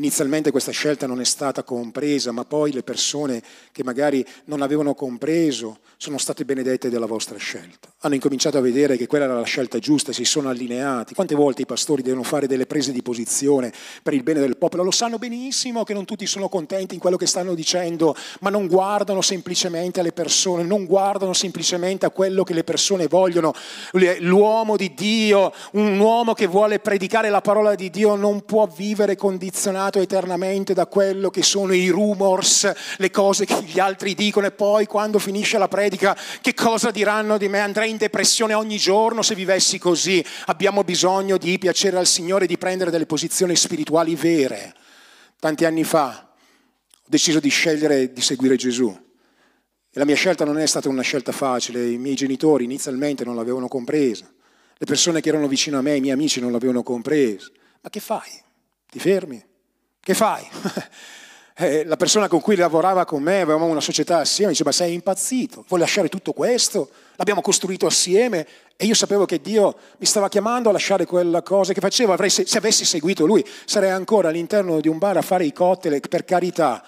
Inizialmente 0.00 0.50
questa 0.50 0.70
scelta 0.70 1.06
non 1.06 1.20
è 1.20 1.24
stata 1.24 1.62
compresa, 1.62 2.32
ma 2.32 2.46
poi 2.46 2.72
le 2.72 2.82
persone 2.82 3.42
che 3.70 3.84
magari 3.84 4.24
non 4.46 4.62
avevano 4.62 4.94
compreso 4.94 5.80
sono 5.98 6.16
state 6.16 6.46
benedette 6.46 6.88
della 6.88 7.04
vostra 7.04 7.36
scelta. 7.36 7.92
Hanno 8.02 8.14
incominciato 8.14 8.56
a 8.56 8.62
vedere 8.62 8.96
che 8.96 9.06
quella 9.06 9.26
era 9.26 9.34
la 9.34 9.44
scelta 9.44 9.78
giusta, 9.78 10.10
si 10.14 10.24
sono 10.24 10.48
allineati. 10.48 11.12
Quante 11.12 11.34
volte 11.34 11.60
i 11.60 11.66
pastori 11.66 12.00
devono 12.00 12.22
fare 12.22 12.46
delle 12.46 12.64
prese 12.64 12.92
di 12.92 13.02
posizione 13.02 13.70
per 14.02 14.14
il 14.14 14.22
bene 14.22 14.40
del 14.40 14.56
popolo? 14.56 14.84
Lo 14.84 14.90
sanno 14.90 15.18
benissimo 15.18 15.84
che 15.84 15.92
non 15.92 16.06
tutti 16.06 16.24
sono 16.24 16.48
contenti 16.48 16.94
in 16.94 17.00
quello 17.00 17.18
che 17.18 17.26
stanno 17.26 17.52
dicendo, 17.52 18.16
ma 18.40 18.48
non 18.48 18.68
guardano 18.68 19.20
semplicemente 19.20 20.00
alle 20.00 20.12
persone, 20.12 20.62
non 20.62 20.86
guardano 20.86 21.34
semplicemente 21.34 22.06
a 22.06 22.10
quello 22.10 22.42
che 22.42 22.54
le 22.54 22.64
persone 22.64 23.06
vogliono. 23.06 23.52
L'uomo 24.20 24.78
di 24.78 24.94
Dio, 24.94 25.52
un 25.72 25.98
uomo 25.98 26.32
che 26.32 26.46
vuole 26.46 26.78
predicare 26.78 27.28
la 27.28 27.42
parola 27.42 27.74
di 27.74 27.90
Dio 27.90 28.14
non 28.14 28.46
può 28.46 28.66
vivere 28.66 29.14
condizionato 29.14 30.00
eternamente 30.00 30.72
da 30.72 30.86
quello 30.86 31.28
che 31.28 31.42
sono 31.42 31.74
i 31.74 31.90
rumors, 31.90 32.72
le 32.96 33.10
cose 33.10 33.44
che 33.44 33.62
gli 33.62 33.78
altri 33.78 34.14
dicono 34.14 34.46
e 34.46 34.52
poi 34.52 34.86
quando 34.86 35.18
finisce 35.18 35.58
la 35.58 35.68
predica 35.68 36.16
che 36.40 36.54
cosa 36.54 36.90
diranno 36.90 37.36
di 37.36 37.48
me? 37.48 37.58
Andrei 37.60 37.88
in 37.90 37.98
depressione 37.98 38.54
ogni 38.54 38.78
giorno 38.78 39.22
se 39.22 39.34
vivessi 39.34 39.78
così. 39.78 40.24
Abbiamo 40.46 40.82
bisogno 40.82 41.36
di 41.36 41.58
piacere 41.58 41.98
al 41.98 42.06
Signore, 42.06 42.46
di 42.46 42.56
prendere 42.56 42.90
delle 42.90 43.06
posizioni 43.06 43.54
spirituali 43.56 44.14
vere. 44.14 44.74
Tanti 45.38 45.64
anni 45.64 45.84
fa 45.84 46.28
ho 46.30 47.06
deciso 47.06 47.40
di 47.40 47.48
scegliere 47.48 48.12
di 48.12 48.20
seguire 48.20 48.56
Gesù. 48.56 48.88
E 49.92 49.98
la 49.98 50.04
mia 50.04 50.14
scelta 50.14 50.44
non 50.44 50.58
è 50.58 50.66
stata 50.66 50.88
una 50.88 51.02
scelta 51.02 51.32
facile, 51.32 51.90
i 51.90 51.98
miei 51.98 52.14
genitori 52.14 52.64
inizialmente 52.64 53.24
non 53.24 53.34
l'avevano 53.34 53.66
compresa, 53.66 54.32
le 54.76 54.86
persone 54.86 55.20
che 55.20 55.28
erano 55.28 55.48
vicino 55.48 55.78
a 55.78 55.82
me, 55.82 55.96
i 55.96 56.00
miei 56.00 56.14
amici 56.14 56.40
non 56.40 56.52
l'avevano 56.52 56.84
compresa. 56.84 57.50
Ma 57.80 57.90
che 57.90 57.98
fai? 57.98 58.30
Ti 58.88 58.98
fermi? 59.00 59.44
Che 59.98 60.14
fai? 60.14 60.46
Eh, 61.62 61.84
la 61.84 61.96
persona 61.96 62.26
con 62.26 62.40
cui 62.40 62.56
lavorava 62.56 63.04
con 63.04 63.22
me, 63.22 63.42
avevamo 63.42 63.66
una 63.66 63.82
società 63.82 64.20
assieme, 64.20 64.52
diceva, 64.52 64.70
ma 64.70 64.74
sei 64.74 64.94
impazzito, 64.94 65.66
vuoi 65.68 65.78
lasciare 65.78 66.08
tutto 66.08 66.32
questo? 66.32 66.88
L'abbiamo 67.16 67.42
costruito 67.42 67.84
assieme 67.84 68.46
e 68.76 68.86
io 68.86 68.94
sapevo 68.94 69.26
che 69.26 69.42
Dio 69.42 69.76
mi 69.98 70.06
stava 70.06 70.30
chiamando 70.30 70.70
a 70.70 70.72
lasciare 70.72 71.04
quella 71.04 71.42
cosa 71.42 71.74
che 71.74 71.82
facevo, 71.82 72.14
Avrei, 72.14 72.30
se 72.30 72.46
avessi 72.56 72.86
seguito 72.86 73.26
Lui 73.26 73.44
sarei 73.66 73.90
ancora 73.90 74.30
all'interno 74.30 74.80
di 74.80 74.88
un 74.88 74.96
bar 74.96 75.18
a 75.18 75.20
fare 75.20 75.44
i 75.44 75.52
cocktail, 75.52 76.00
per 76.08 76.24
carità, 76.24 76.82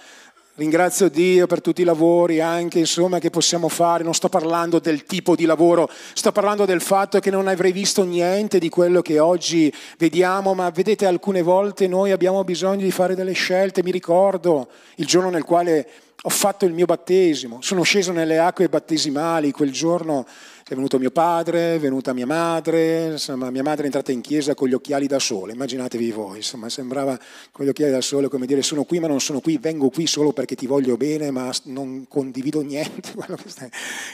Ringrazio 0.55 1.09
Dio 1.09 1.47
per 1.47 1.63
tutti 1.63 1.81
i 1.81 1.85
lavori 1.85 2.43
anche 2.43 2.79
insomma, 2.79 3.19
che 3.19 3.31
possiamo 3.31 3.71
fare, 3.71 4.05
non 4.05 4.13
sto 4.13 4.29
parlando 4.29 4.81
del 4.81 5.05
tipo 5.05 5.35
di 5.35 5.47
lavoro, 5.47 5.89
sto 6.13 6.31
parlando 6.31 6.67
del 6.67 6.83
fatto 6.83 7.21
che 7.21 7.31
non 7.31 7.49
avrei 7.49 7.73
visto 7.73 8.05
niente 8.05 8.59
di 8.59 8.69
quello 8.69 9.01
che 9.01 9.19
oggi 9.19 9.73
vediamo, 9.97 10.53
ma 10.53 10.69
vedete 10.69 11.07
alcune 11.07 11.41
volte 11.41 11.87
noi 11.87 12.11
abbiamo 12.11 12.45
bisogno 12.45 12.83
di 12.83 12.91
fare 12.91 13.15
delle 13.15 13.33
scelte, 13.33 13.83
mi 13.83 13.91
ricordo 13.91 14.69
il 14.97 15.07
giorno 15.07 15.31
nel 15.31 15.45
quale 15.45 15.89
ho 16.21 16.29
fatto 16.29 16.67
il 16.67 16.75
mio 16.75 16.85
battesimo, 16.85 17.63
sono 17.63 17.83
sceso 17.83 18.13
nelle 18.13 18.39
acque 18.39 18.69
battesimali 18.69 19.53
quel 19.53 19.73
giorno 19.73 20.27
è 20.73 20.75
venuto 20.75 20.99
mio 20.99 21.11
padre, 21.11 21.75
è 21.75 21.79
venuta 21.79 22.15
mia 22.15 22.25
madre, 22.25 23.13
insomma, 23.13 23.51
mia 23.51 23.63
madre 23.63 23.83
è 23.83 23.85
entrata 23.87 24.11
in 24.11 24.23
chiesa 24.23 24.55
con 24.55 24.69
gli 24.69 24.73
occhiali 24.73 25.07
da 25.07 25.19
sole, 25.19 25.53
immaginatevi 25.53 26.11
voi, 26.13 26.39
insomma, 26.39 26.71
sembrava 26.71 27.19
con 27.51 27.67
gli 27.67 27.69
occhiali 27.69 27.93
da 27.93 28.01
sole 28.01 28.29
come 28.29 28.47
dire 28.47 28.63
sono 28.63 28.85
qui 28.85 28.99
ma 28.99 29.07
non 29.07 29.21
sono 29.21 29.41
qui, 29.41 29.59
vengo 29.59 29.91
qui 29.91 30.07
solo 30.07 30.33
perché 30.33 30.55
ti 30.55 30.67
voglio 30.67 30.97
bene 30.97 31.31
ma 31.31 31.51
non 31.65 32.07
condivido 32.09 32.63
niente 32.63 33.13
quello 33.15 33.37
che 33.37 33.51
stai, 33.51 33.69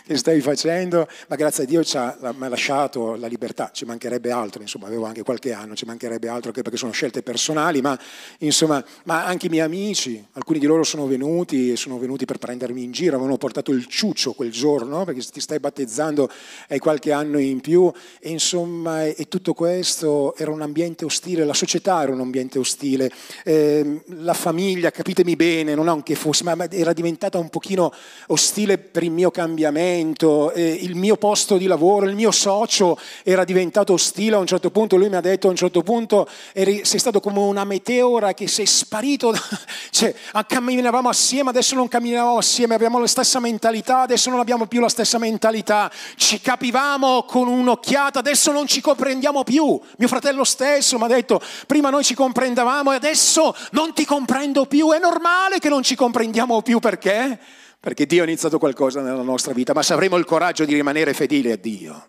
che 0.05 0.17
stai 0.17 0.41
facendo, 0.41 1.07
ma 1.29 1.37
grazie 1.37 1.63
a 1.63 1.67
Dio 1.67 1.85
ci 1.85 1.97
ha, 1.97 2.17
mi 2.37 2.47
ha 2.47 2.49
lasciato 2.49 3.15
la 3.15 3.29
libertà, 3.29 3.71
ci 3.73 3.85
mancherebbe 3.85 4.33
altro, 4.33 4.61
insomma 4.61 4.87
avevo 4.87 5.05
anche 5.05 5.23
qualche 5.23 5.53
anno, 5.53 5.77
ci 5.77 5.85
mancherebbe 5.85 6.29
altro 6.29 6.49
anche 6.49 6.63
perché 6.63 6.77
sono 6.77 6.91
scelte 6.91 7.23
personali, 7.23 7.81
ma 7.81 7.97
insomma, 8.39 8.85
ma 9.05 9.25
anche 9.25 9.47
i 9.47 9.49
miei 9.49 9.65
amici, 9.65 10.25
alcuni 10.33 10.59
di 10.59 10.67
loro 10.67 10.83
sono 10.83 11.07
venuti 11.07 11.71
e 11.71 11.77
sono 11.77 11.99
venuti 11.99 12.25
per 12.25 12.39
prendermi 12.39 12.83
in 12.83 12.91
giro, 12.91 13.15
avevano 13.15 13.37
portato 13.37 13.71
il 13.71 13.87
ciuccio 13.87 14.33
quel 14.33 14.51
giorno, 14.51 15.05
perché 15.05 15.21
ti 15.21 15.41
stai 15.41 15.61
battezzando 15.61 16.29
hai 16.69 16.79
qualche 16.79 17.13
anno 17.13 17.39
in 17.39 17.61
più. 17.61 17.91
E 18.21 18.31
insomma 18.31 19.05
e 19.05 19.29
tutto 19.29 19.55
questo 19.55 20.35
era 20.37 20.51
un 20.51 20.63
ambiente 20.63 21.05
ostile, 21.05 21.45
la 21.45 21.55
società 21.55 22.03
era 22.03 22.13
un 22.13 22.21
ambiente 22.21 22.59
ostile, 22.59 23.11
eh, 23.45 24.03
la 24.07 24.35
famiglia, 24.35 24.91
capitemi 24.91 25.37
bene, 25.37 25.75
non 25.75 25.89
anche 25.89 26.15
fosse, 26.15 26.45
ma 26.45 26.57
era 26.71 26.93
diventata 26.93 27.39
un 27.39 27.49
pochino 27.49 27.93
ostile 28.29 28.79
per 28.79 29.03
il 29.03 29.11
mio 29.11 29.31
cambiamento, 29.31 30.53
eh, 30.53 30.79
il 30.81 30.95
mio 30.95 31.17
posto 31.17 31.57
di 31.57 31.67
lavoro, 31.67 32.07
il 32.07 32.15
mio 32.15 32.31
socio 32.31 32.99
era 33.23 33.45
diventato 33.45 33.93
ostile 33.93 34.37
a 34.37 34.39
un 34.39 34.47
certo 34.47 34.71
punto, 34.71 34.97
lui 34.97 35.09
mi 35.09 35.17
ha 35.17 35.21
detto 35.21 35.49
a 35.49 35.51
un 35.51 35.57
certo 35.57 35.83
punto 35.83 36.29
eri, 36.53 36.85
sei 36.85 36.99
stato 36.99 37.21
come 37.21 37.39
una 37.39 37.65
meteora 37.65 38.35
che 38.35 38.49
sei 38.49 38.67
sparito, 38.67 39.33
cioè 39.91 40.15
camminavamo 40.47 41.09
assieme, 41.09 41.51
adesso 41.51 41.75
non 41.75 41.89
camminavamo 41.89 42.39
assieme, 42.39 42.75
abbiamo 42.75 42.99
la 42.99 43.07
stessa 43.07 43.41
mentalità, 43.41 44.03
adesso 44.03 44.31
non 44.31 44.41
abbiamo 44.41 44.67
più 44.67 44.81
la 44.81 44.89
stessa 44.89 45.19
mentalità, 45.19 45.91
ci 46.29 46.43
capivamo 46.43 47.23
con 47.23 47.49
un'occhiata, 47.49 48.19
adesso 48.19 48.53
non 48.53 48.67
ci 48.67 48.83
comprendiamo 48.83 49.45
più. 49.45 49.81
Mio 49.97 50.09
fratello 50.09 50.45
stesso 50.45 50.99
mi 50.99 51.05
ha 51.05 51.07
detto, 51.07 51.41
prima 51.67 51.89
noi 51.89 52.05
ci 52.05 52.15
comprendevamo 52.15 52.93
e 52.93 52.97
adesso 52.97 53.57
non 53.71 53.95
ti 53.95 54.05
comprendo 54.05 54.67
più. 54.67 54.93
È 54.93 54.99
normale 54.99 55.59
che 55.59 55.71
non 55.71 55.83
ci 55.83 55.97
comprendiamo 55.97 56.61
più 56.61 56.81
perché? 56.81 57.41
Perché 57.81 58.05
Dio 58.05 58.21
ha 58.21 58.27
iniziato 58.27 58.59
qualcosa 58.59 59.01
nella 59.01 59.23
nostra 59.23 59.55
vita, 59.55 59.73
ma 59.73 59.83
se 59.83 59.95
avremo 59.95 60.19
il 60.19 60.27
coraggio 60.27 60.67
di 60.67 60.75
rimanere 60.75 61.15
fedeli 61.15 61.51
a 61.51 61.57
Dio, 61.57 62.09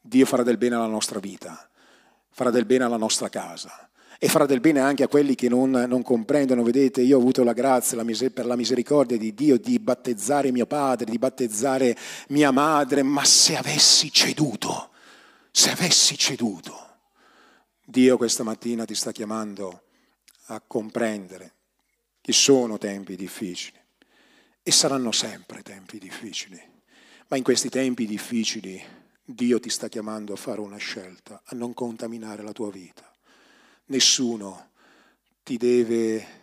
Dio 0.00 0.24
farà 0.24 0.44
del 0.44 0.56
bene 0.56 0.76
alla 0.76 0.86
nostra 0.86 1.18
vita, 1.18 1.68
farà 2.30 2.48
del 2.48 2.64
bene 2.64 2.84
alla 2.84 2.96
nostra 2.96 3.28
casa 3.28 3.90
e 4.24 4.28
farà 4.28 4.46
del 4.46 4.60
bene 4.60 4.78
anche 4.78 5.02
a 5.02 5.08
quelli 5.08 5.34
che 5.34 5.48
non, 5.48 5.70
non 5.72 6.02
comprendono. 6.02 6.62
Vedete, 6.62 7.00
io 7.00 7.16
ho 7.16 7.20
avuto 7.20 7.42
la 7.42 7.52
grazia 7.52 7.96
la 7.96 8.04
miser- 8.04 8.30
per 8.30 8.46
la 8.46 8.54
misericordia 8.54 9.18
di 9.18 9.34
Dio 9.34 9.58
di 9.58 9.80
battezzare 9.80 10.52
mio 10.52 10.64
padre, 10.64 11.10
di 11.10 11.18
battezzare 11.18 11.96
mia 12.28 12.52
madre, 12.52 13.02
ma 13.02 13.24
se 13.24 13.56
avessi 13.56 14.12
ceduto, 14.12 14.90
se 15.50 15.72
avessi 15.72 16.16
ceduto, 16.16 16.98
Dio 17.84 18.16
questa 18.16 18.44
mattina 18.44 18.84
ti 18.84 18.94
sta 18.94 19.10
chiamando 19.10 19.82
a 20.46 20.62
comprendere 20.64 21.54
che 22.20 22.32
sono 22.32 22.78
tempi 22.78 23.16
difficili 23.16 23.80
e 24.62 24.70
saranno 24.70 25.10
sempre 25.10 25.62
tempi 25.62 25.98
difficili, 25.98 26.62
ma 27.26 27.36
in 27.36 27.42
questi 27.42 27.68
tempi 27.68 28.06
difficili 28.06 28.80
Dio 29.24 29.58
ti 29.58 29.68
sta 29.68 29.88
chiamando 29.88 30.32
a 30.32 30.36
fare 30.36 30.60
una 30.60 30.76
scelta, 30.76 31.42
a 31.44 31.56
non 31.56 31.74
contaminare 31.74 32.44
la 32.44 32.52
tua 32.52 32.70
vita 32.70 33.11
Nessuno 33.86 34.70
ti 35.42 35.56
deve 35.56 36.40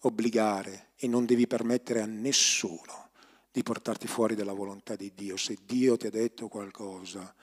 obbligare 0.00 0.88
e 0.96 1.08
non 1.08 1.26
devi 1.26 1.46
permettere 1.46 2.00
a 2.00 2.06
nessuno 2.06 3.10
di 3.50 3.62
portarti 3.62 4.06
fuori 4.06 4.34
dalla 4.34 4.52
volontà 4.52 4.96
di 4.96 5.12
Dio. 5.14 5.36
Se 5.36 5.56
Dio 5.64 5.96
ti 5.96 6.06
ha 6.06 6.10
detto 6.10 6.48
qualcosa 6.48 7.34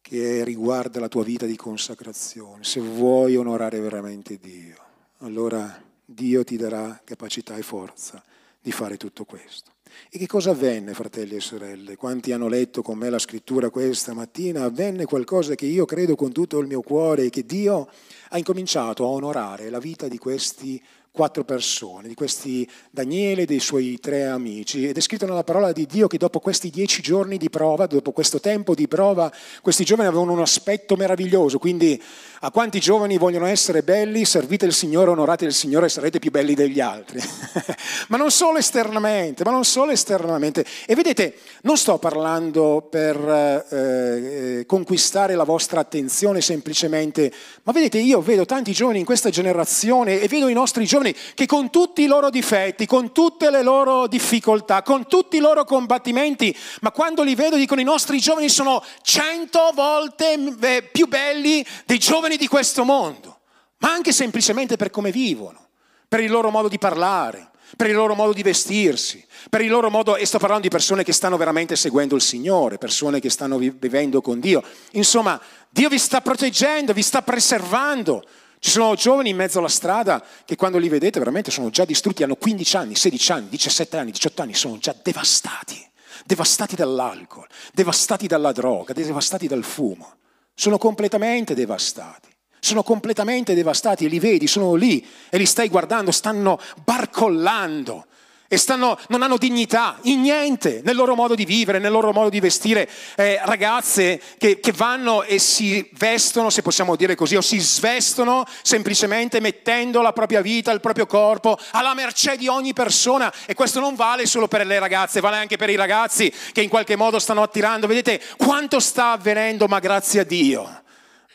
che 0.00 0.44
riguarda 0.44 1.00
la 1.00 1.08
tua 1.08 1.24
vita 1.24 1.46
di 1.46 1.56
consacrazione, 1.56 2.64
se 2.64 2.80
vuoi 2.80 3.36
onorare 3.36 3.80
veramente 3.80 4.38
Dio, 4.38 4.76
allora 5.18 5.82
Dio 6.04 6.44
ti 6.44 6.56
darà 6.56 7.00
capacità 7.04 7.56
e 7.56 7.62
forza 7.62 8.22
di 8.60 8.72
fare 8.72 8.96
tutto 8.96 9.24
questo. 9.24 9.72
E 10.10 10.18
che 10.18 10.26
cosa 10.26 10.50
avvenne, 10.50 10.94
fratelli 10.94 11.36
e 11.36 11.40
sorelle? 11.40 11.96
Quanti 11.96 12.32
hanno 12.32 12.48
letto 12.48 12.82
con 12.82 12.98
me 12.98 13.10
la 13.10 13.18
scrittura 13.18 13.70
questa 13.70 14.12
mattina? 14.12 14.64
Avvenne 14.64 15.04
qualcosa 15.04 15.54
che 15.54 15.66
io 15.66 15.84
credo 15.84 16.16
con 16.16 16.32
tutto 16.32 16.58
il 16.58 16.66
mio 16.66 16.82
cuore 16.82 17.24
e 17.24 17.30
che 17.30 17.44
Dio 17.44 17.88
ha 18.30 18.38
incominciato 18.38 19.04
a 19.04 19.08
onorare 19.08 19.70
la 19.70 19.78
vita 19.78 20.08
di 20.08 20.18
questi 20.18 20.82
quattro 21.12 21.44
persone, 21.44 22.06
di 22.06 22.14
questi 22.14 22.68
Daniele 22.90 23.42
e 23.42 23.44
dei 23.44 23.58
suoi 23.58 23.98
tre 23.98 24.26
amici. 24.26 24.86
Ed 24.86 24.96
è 24.96 25.00
scritto 25.00 25.26
nella 25.26 25.42
parola 25.42 25.72
di 25.72 25.84
Dio 25.86 26.06
che 26.06 26.18
dopo 26.18 26.38
questi 26.38 26.70
dieci 26.70 27.02
giorni 27.02 27.36
di 27.36 27.50
prova, 27.50 27.86
dopo 27.86 28.12
questo 28.12 28.38
tempo 28.38 28.74
di 28.74 28.86
prova, 28.86 29.30
questi 29.60 29.84
giovani 29.84 30.08
avevano 30.08 30.32
un 30.32 30.40
aspetto 30.40 30.94
meraviglioso. 30.96 31.58
Quindi 31.58 32.00
a 32.42 32.50
quanti 32.50 32.78
giovani 32.78 33.18
vogliono 33.18 33.46
essere 33.46 33.82
belli, 33.82 34.24
servite 34.24 34.66
il 34.66 34.72
Signore, 34.72 35.10
onorate 35.10 35.44
il 35.44 35.52
Signore 35.52 35.86
e 35.86 35.88
sarete 35.88 36.20
più 36.20 36.30
belli 36.30 36.54
degli 36.54 36.80
altri. 36.80 37.20
ma 38.08 38.16
non 38.16 38.30
solo 38.30 38.58
esternamente, 38.58 39.44
ma 39.44 39.50
non 39.50 39.64
solo 39.64 39.90
esternamente. 39.90 40.64
E 40.86 40.94
vedete, 40.94 41.34
non 41.62 41.76
sto 41.76 41.98
parlando 41.98 42.86
per 42.88 43.16
eh, 43.16 44.58
eh, 44.58 44.66
conquistare 44.66 45.34
la 45.34 45.44
vostra 45.44 45.80
attenzione 45.80 46.40
semplicemente, 46.40 47.32
ma 47.64 47.72
vedete, 47.72 47.98
io 47.98 48.20
vedo 48.20 48.46
tanti 48.46 48.72
giovani 48.72 49.00
in 49.00 49.04
questa 49.04 49.30
generazione 49.30 50.20
e 50.20 50.28
vedo 50.28 50.48
i 50.48 50.54
nostri 50.54 50.86
giovani 50.86 50.99
giovani 51.00 51.14
che 51.34 51.46
con 51.46 51.70
tutti 51.70 52.02
i 52.02 52.06
loro 52.06 52.30
difetti, 52.30 52.86
con 52.86 53.12
tutte 53.12 53.50
le 53.50 53.62
loro 53.62 54.06
difficoltà, 54.06 54.82
con 54.82 55.06
tutti 55.06 55.36
i 55.36 55.40
loro 55.40 55.64
combattimenti, 55.64 56.56
ma 56.82 56.90
quando 56.90 57.22
li 57.22 57.34
vedo 57.34 57.56
dicono 57.56 57.80
i 57.80 57.84
nostri 57.84 58.18
giovani 58.18 58.48
sono 58.48 58.82
cento 59.02 59.70
volte 59.74 60.56
eh, 60.60 60.82
più 60.82 61.06
belli 61.06 61.64
dei 61.86 61.98
giovani 61.98 62.36
di 62.36 62.46
questo 62.46 62.84
mondo, 62.84 63.40
ma 63.78 63.90
anche 63.90 64.12
semplicemente 64.12 64.76
per 64.76 64.90
come 64.90 65.10
vivono, 65.10 65.68
per 66.08 66.20
il 66.20 66.30
loro 66.30 66.50
modo 66.50 66.68
di 66.68 66.78
parlare, 66.78 67.50
per 67.76 67.88
il 67.88 67.94
loro 67.94 68.14
modo 68.14 68.32
di 68.32 68.42
vestirsi, 68.42 69.24
per 69.48 69.60
il 69.60 69.70
loro 69.70 69.90
modo, 69.90 70.16
e 70.16 70.26
sto 70.26 70.38
parlando 70.38 70.64
di 70.64 70.70
persone 70.70 71.04
che 71.04 71.12
stanno 71.12 71.36
veramente 71.36 71.76
seguendo 71.76 72.16
il 72.16 72.22
Signore, 72.22 72.78
persone 72.78 73.20
che 73.20 73.30
stanno 73.30 73.58
vivendo 73.58 74.20
con 74.20 74.40
Dio. 74.40 74.62
Insomma, 74.92 75.40
Dio 75.70 75.88
vi 75.88 75.98
sta 75.98 76.20
proteggendo, 76.20 76.92
vi 76.92 77.02
sta 77.02 77.22
preservando. 77.22 78.24
Ci 78.62 78.68
sono 78.68 78.94
giovani 78.94 79.30
in 79.30 79.36
mezzo 79.36 79.58
alla 79.58 79.68
strada 79.68 80.22
che 80.44 80.54
quando 80.54 80.76
li 80.76 80.90
vedete 80.90 81.18
veramente 81.18 81.50
sono 81.50 81.70
già 81.70 81.86
distrutti, 81.86 82.22
hanno 82.22 82.36
15 82.36 82.76
anni, 82.76 82.94
16 82.94 83.32
anni, 83.32 83.48
17 83.48 83.96
anni, 83.96 84.10
18 84.10 84.42
anni, 84.42 84.54
sono 84.54 84.76
già 84.76 84.94
devastati, 85.02 85.82
devastati 86.26 86.76
dall'alcol, 86.76 87.46
devastati 87.72 88.26
dalla 88.26 88.52
droga, 88.52 88.92
devastati 88.92 89.48
dal 89.48 89.64
fumo. 89.64 90.16
Sono 90.54 90.76
completamente 90.76 91.54
devastati. 91.54 92.28
Sono 92.60 92.82
completamente 92.82 93.54
devastati 93.54 94.04
e 94.04 94.08
li 94.08 94.18
vedi, 94.18 94.46
sono 94.46 94.74
lì 94.74 95.06
e 95.30 95.38
li 95.38 95.46
stai 95.46 95.70
guardando, 95.70 96.10
stanno 96.10 96.60
barcollando 96.84 98.04
e 98.52 98.56
stanno, 98.56 98.98
non 99.10 99.22
hanno 99.22 99.36
dignità 99.36 99.98
in 100.02 100.22
niente 100.22 100.80
nel 100.82 100.96
loro 100.96 101.14
modo 101.14 101.36
di 101.36 101.44
vivere, 101.44 101.78
nel 101.78 101.92
loro 101.92 102.12
modo 102.12 102.28
di 102.28 102.40
vestire. 102.40 102.88
Eh, 103.14 103.38
ragazze 103.44 104.20
che, 104.38 104.58
che, 104.58 104.72
vanno 104.72 105.22
e 105.22 105.38
si 105.38 105.88
vestono, 105.92 106.50
se 106.50 106.60
possiamo 106.60 106.96
dire 106.96 107.14
così, 107.14 107.36
o 107.36 107.42
si 107.42 107.60
svestono 107.60 108.44
semplicemente 108.62 109.38
mettendo 109.38 110.02
la 110.02 110.12
propria 110.12 110.40
vita, 110.40 110.72
il 110.72 110.80
proprio 110.80 111.06
corpo 111.06 111.56
alla 111.70 111.94
mercé 111.94 112.36
di 112.36 112.48
ogni 112.48 112.72
persona. 112.72 113.32
E 113.46 113.54
questo 113.54 113.78
non 113.78 113.94
vale 113.94 114.26
solo 114.26 114.48
per 114.48 114.66
le 114.66 114.80
ragazze, 114.80 115.20
vale 115.20 115.36
anche 115.36 115.56
per 115.56 115.70
i 115.70 115.76
ragazzi 115.76 116.34
che 116.52 116.60
in 116.60 116.68
qualche 116.68 116.96
modo 116.96 117.20
stanno 117.20 117.44
attirando. 117.44 117.86
Vedete 117.86 118.20
quanto 118.36 118.80
sta 118.80 119.12
avvenendo, 119.12 119.68
ma 119.68 119.78
grazie 119.78 120.22
a 120.22 120.24
Dio, 120.24 120.82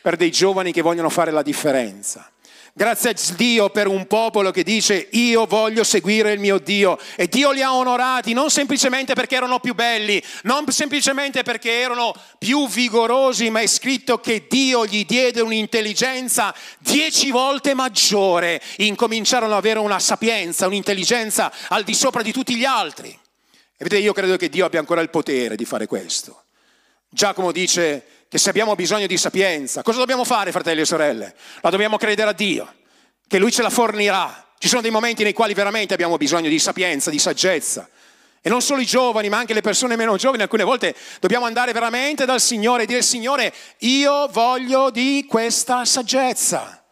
per 0.02 0.16
dei 0.16 0.30
giovani 0.30 0.70
che 0.70 0.82
vogliono 0.82 1.08
fare 1.08 1.30
la 1.30 1.40
differenza. 1.40 2.30
Grazie 2.78 3.10
a 3.12 3.14
Dio 3.36 3.70
per 3.70 3.86
un 3.86 4.06
popolo 4.06 4.50
che 4.50 4.62
dice 4.62 5.08
io 5.12 5.46
voglio 5.46 5.82
seguire 5.82 6.32
il 6.32 6.38
mio 6.38 6.58
Dio 6.58 6.98
e 7.16 7.26
Dio 7.26 7.50
li 7.50 7.62
ha 7.62 7.74
onorati 7.74 8.34
non 8.34 8.50
semplicemente 8.50 9.14
perché 9.14 9.34
erano 9.34 9.60
più 9.60 9.74
belli, 9.74 10.22
non 10.42 10.70
semplicemente 10.70 11.42
perché 11.42 11.70
erano 11.70 12.12
più 12.36 12.68
vigorosi, 12.68 13.48
ma 13.48 13.60
è 13.60 13.66
scritto 13.66 14.20
che 14.20 14.44
Dio 14.46 14.84
gli 14.84 15.06
diede 15.06 15.40
un'intelligenza 15.40 16.54
dieci 16.78 17.30
volte 17.30 17.72
maggiore, 17.72 18.60
incominciarono 18.76 19.52
ad 19.52 19.58
avere 19.58 19.78
una 19.78 19.98
sapienza, 19.98 20.66
un'intelligenza 20.66 21.50
al 21.68 21.82
di 21.82 21.94
sopra 21.94 22.20
di 22.20 22.30
tutti 22.30 22.56
gli 22.56 22.66
altri. 22.66 23.08
E 23.08 23.84
vedete, 23.84 24.02
io 24.02 24.12
credo 24.12 24.36
che 24.36 24.50
Dio 24.50 24.66
abbia 24.66 24.80
ancora 24.80 25.00
il 25.00 25.08
potere 25.08 25.56
di 25.56 25.64
fare 25.64 25.86
questo. 25.86 26.45
Giacomo 27.08 27.52
dice 27.52 28.04
che 28.28 28.38
se 28.38 28.50
abbiamo 28.50 28.74
bisogno 28.74 29.06
di 29.06 29.16
sapienza, 29.16 29.82
cosa 29.82 29.98
dobbiamo 29.98 30.24
fare, 30.24 30.52
fratelli 30.52 30.80
e 30.80 30.84
sorelle? 30.84 31.34
La 31.60 31.70
dobbiamo 31.70 31.96
credere 31.96 32.30
a 32.30 32.32
Dio, 32.32 32.74
che 33.26 33.38
Lui 33.38 33.52
ce 33.52 33.62
la 33.62 33.70
fornirà. 33.70 34.44
Ci 34.58 34.68
sono 34.68 34.80
dei 34.80 34.90
momenti 34.90 35.22
nei 35.22 35.32
quali 35.32 35.54
veramente 35.54 35.94
abbiamo 35.94 36.16
bisogno 36.16 36.48
di 36.48 36.58
sapienza, 36.58 37.10
di 37.10 37.18
saggezza. 37.18 37.88
E 38.40 38.48
non 38.48 38.62
solo 38.62 38.80
i 38.80 38.86
giovani, 38.86 39.28
ma 39.28 39.38
anche 39.38 39.54
le 39.54 39.60
persone 39.60 39.96
meno 39.96 40.16
giovani, 40.16 40.42
alcune 40.42 40.64
volte 40.64 40.94
dobbiamo 41.20 41.46
andare 41.46 41.72
veramente 41.72 42.24
dal 42.24 42.40
Signore 42.40 42.84
e 42.84 42.86
dire, 42.86 43.02
Signore, 43.02 43.52
io 43.78 44.28
voglio 44.28 44.90
di 44.90 45.26
questa 45.28 45.84
saggezza, 45.84 46.84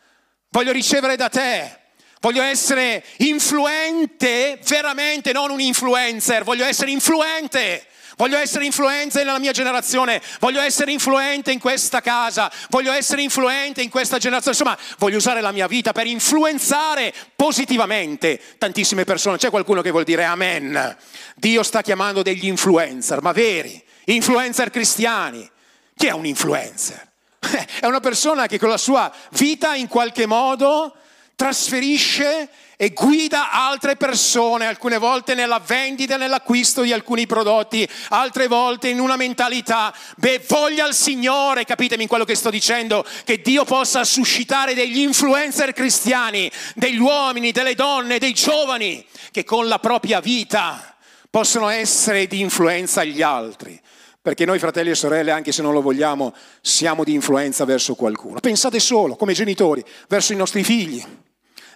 voglio 0.48 0.72
ricevere 0.72 1.16
da 1.16 1.28
te, 1.28 1.78
Voglio 2.24 2.40
essere 2.40 3.04
influente, 3.18 4.58
veramente, 4.66 5.30
non 5.32 5.50
un 5.50 5.60
influencer, 5.60 6.42
voglio 6.42 6.64
essere 6.64 6.90
influente. 6.90 7.86
Voglio 8.16 8.38
essere 8.38 8.64
influente 8.64 9.24
nella 9.24 9.38
mia 9.38 9.52
generazione, 9.52 10.22
voglio 10.38 10.60
essere 10.60 10.92
influente 10.92 11.50
in 11.50 11.58
questa 11.58 12.00
casa, 12.00 12.50
voglio 12.70 12.92
essere 12.92 13.22
influente 13.22 13.82
in 13.82 13.90
questa 13.90 14.18
generazione, 14.18 14.56
insomma, 14.56 14.78
voglio 14.98 15.16
usare 15.16 15.40
la 15.40 15.50
mia 15.50 15.66
vita 15.66 15.92
per 15.92 16.06
influenzare 16.06 17.12
positivamente 17.34 18.40
tantissime 18.58 19.04
persone. 19.04 19.36
C'è 19.36 19.50
qualcuno 19.50 19.82
che 19.82 19.90
vuol 19.90 20.04
dire 20.04 20.24
amen? 20.24 20.96
Dio 21.34 21.62
sta 21.62 21.82
chiamando 21.82 22.22
degli 22.22 22.46
influencer, 22.46 23.20
ma 23.20 23.32
veri, 23.32 23.82
influencer 24.04 24.70
cristiani. 24.70 25.50
Chi 25.96 26.06
è 26.06 26.12
un 26.12 26.26
influencer? 26.26 27.12
È 27.80 27.86
una 27.86 28.00
persona 28.00 28.46
che 28.46 28.58
con 28.58 28.68
la 28.68 28.78
sua 28.78 29.12
vita 29.32 29.74
in 29.74 29.86
qualche 29.86 30.26
modo 30.26 30.96
trasferisce 31.36 32.48
e 32.76 32.90
guida 32.90 33.50
altre 33.50 33.96
persone, 33.96 34.66
alcune 34.66 34.98
volte 34.98 35.34
nella 35.34 35.60
vendita 35.64 36.16
nell'acquisto 36.16 36.82
di 36.82 36.92
alcuni 36.92 37.26
prodotti, 37.26 37.88
altre 38.08 38.48
volte 38.48 38.88
in 38.88 39.00
una 39.00 39.16
mentalità, 39.16 39.94
beh, 40.16 40.42
voglia 40.48 40.84
al 40.84 40.94
Signore, 40.94 41.64
capitemi 41.64 42.06
quello 42.06 42.24
che 42.24 42.34
sto 42.34 42.50
dicendo, 42.50 43.04
che 43.24 43.40
Dio 43.40 43.64
possa 43.64 44.04
suscitare 44.04 44.74
degli 44.74 44.98
influencer 44.98 45.72
cristiani, 45.72 46.50
degli 46.74 46.98
uomini, 46.98 47.52
delle 47.52 47.74
donne, 47.74 48.18
dei 48.18 48.32
giovani, 48.32 49.04
che 49.30 49.44
con 49.44 49.68
la 49.68 49.78
propria 49.78 50.20
vita 50.20 50.96
possono 51.30 51.68
essere 51.68 52.26
di 52.26 52.40
influenza 52.40 53.00
agli 53.00 53.22
altri. 53.22 53.80
Perché 54.22 54.46
noi 54.46 54.58
fratelli 54.58 54.88
e 54.88 54.94
sorelle, 54.94 55.32
anche 55.32 55.52
se 55.52 55.60
non 55.60 55.74
lo 55.74 55.82
vogliamo, 55.82 56.34
siamo 56.62 57.04
di 57.04 57.12
influenza 57.12 57.66
verso 57.66 57.94
qualcuno. 57.94 58.40
Pensate 58.40 58.80
solo, 58.80 59.16
come 59.16 59.34
genitori, 59.34 59.84
verso 60.08 60.32
i 60.32 60.36
nostri 60.36 60.64
figli 60.64 61.04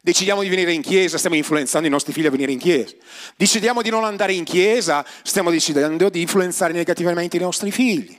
Decidiamo 0.02 0.42
di 0.42 0.48
venire 0.48 0.72
in 0.72 0.82
chiesa, 0.82 1.18
stiamo 1.18 1.36
influenzando 1.36 1.86
i 1.86 1.90
nostri 1.90 2.12
figli 2.12 2.26
a 2.26 2.30
venire 2.30 2.52
in 2.52 2.58
chiesa. 2.58 2.94
Decidiamo 3.36 3.82
di 3.82 3.90
non 3.90 4.04
andare 4.04 4.32
in 4.32 4.44
chiesa, 4.44 5.04
stiamo 5.22 5.50
decidendo 5.50 6.08
di 6.08 6.20
influenzare 6.20 6.72
negativamente 6.72 7.36
i 7.36 7.40
nostri 7.40 7.70
figli. 7.70 8.16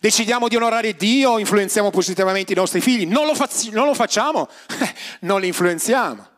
Decidiamo 0.00 0.48
di 0.48 0.56
onorare 0.56 0.94
Dio, 0.94 1.38
influenziamo 1.38 1.90
positivamente 1.90 2.52
i 2.52 2.56
nostri 2.56 2.80
figli. 2.80 3.06
Non 3.06 3.26
lo, 3.26 3.34
fa- 3.34 3.48
non 3.70 3.86
lo 3.86 3.94
facciamo, 3.94 4.48
non 5.20 5.40
li 5.40 5.48
influenziamo. 5.48 6.28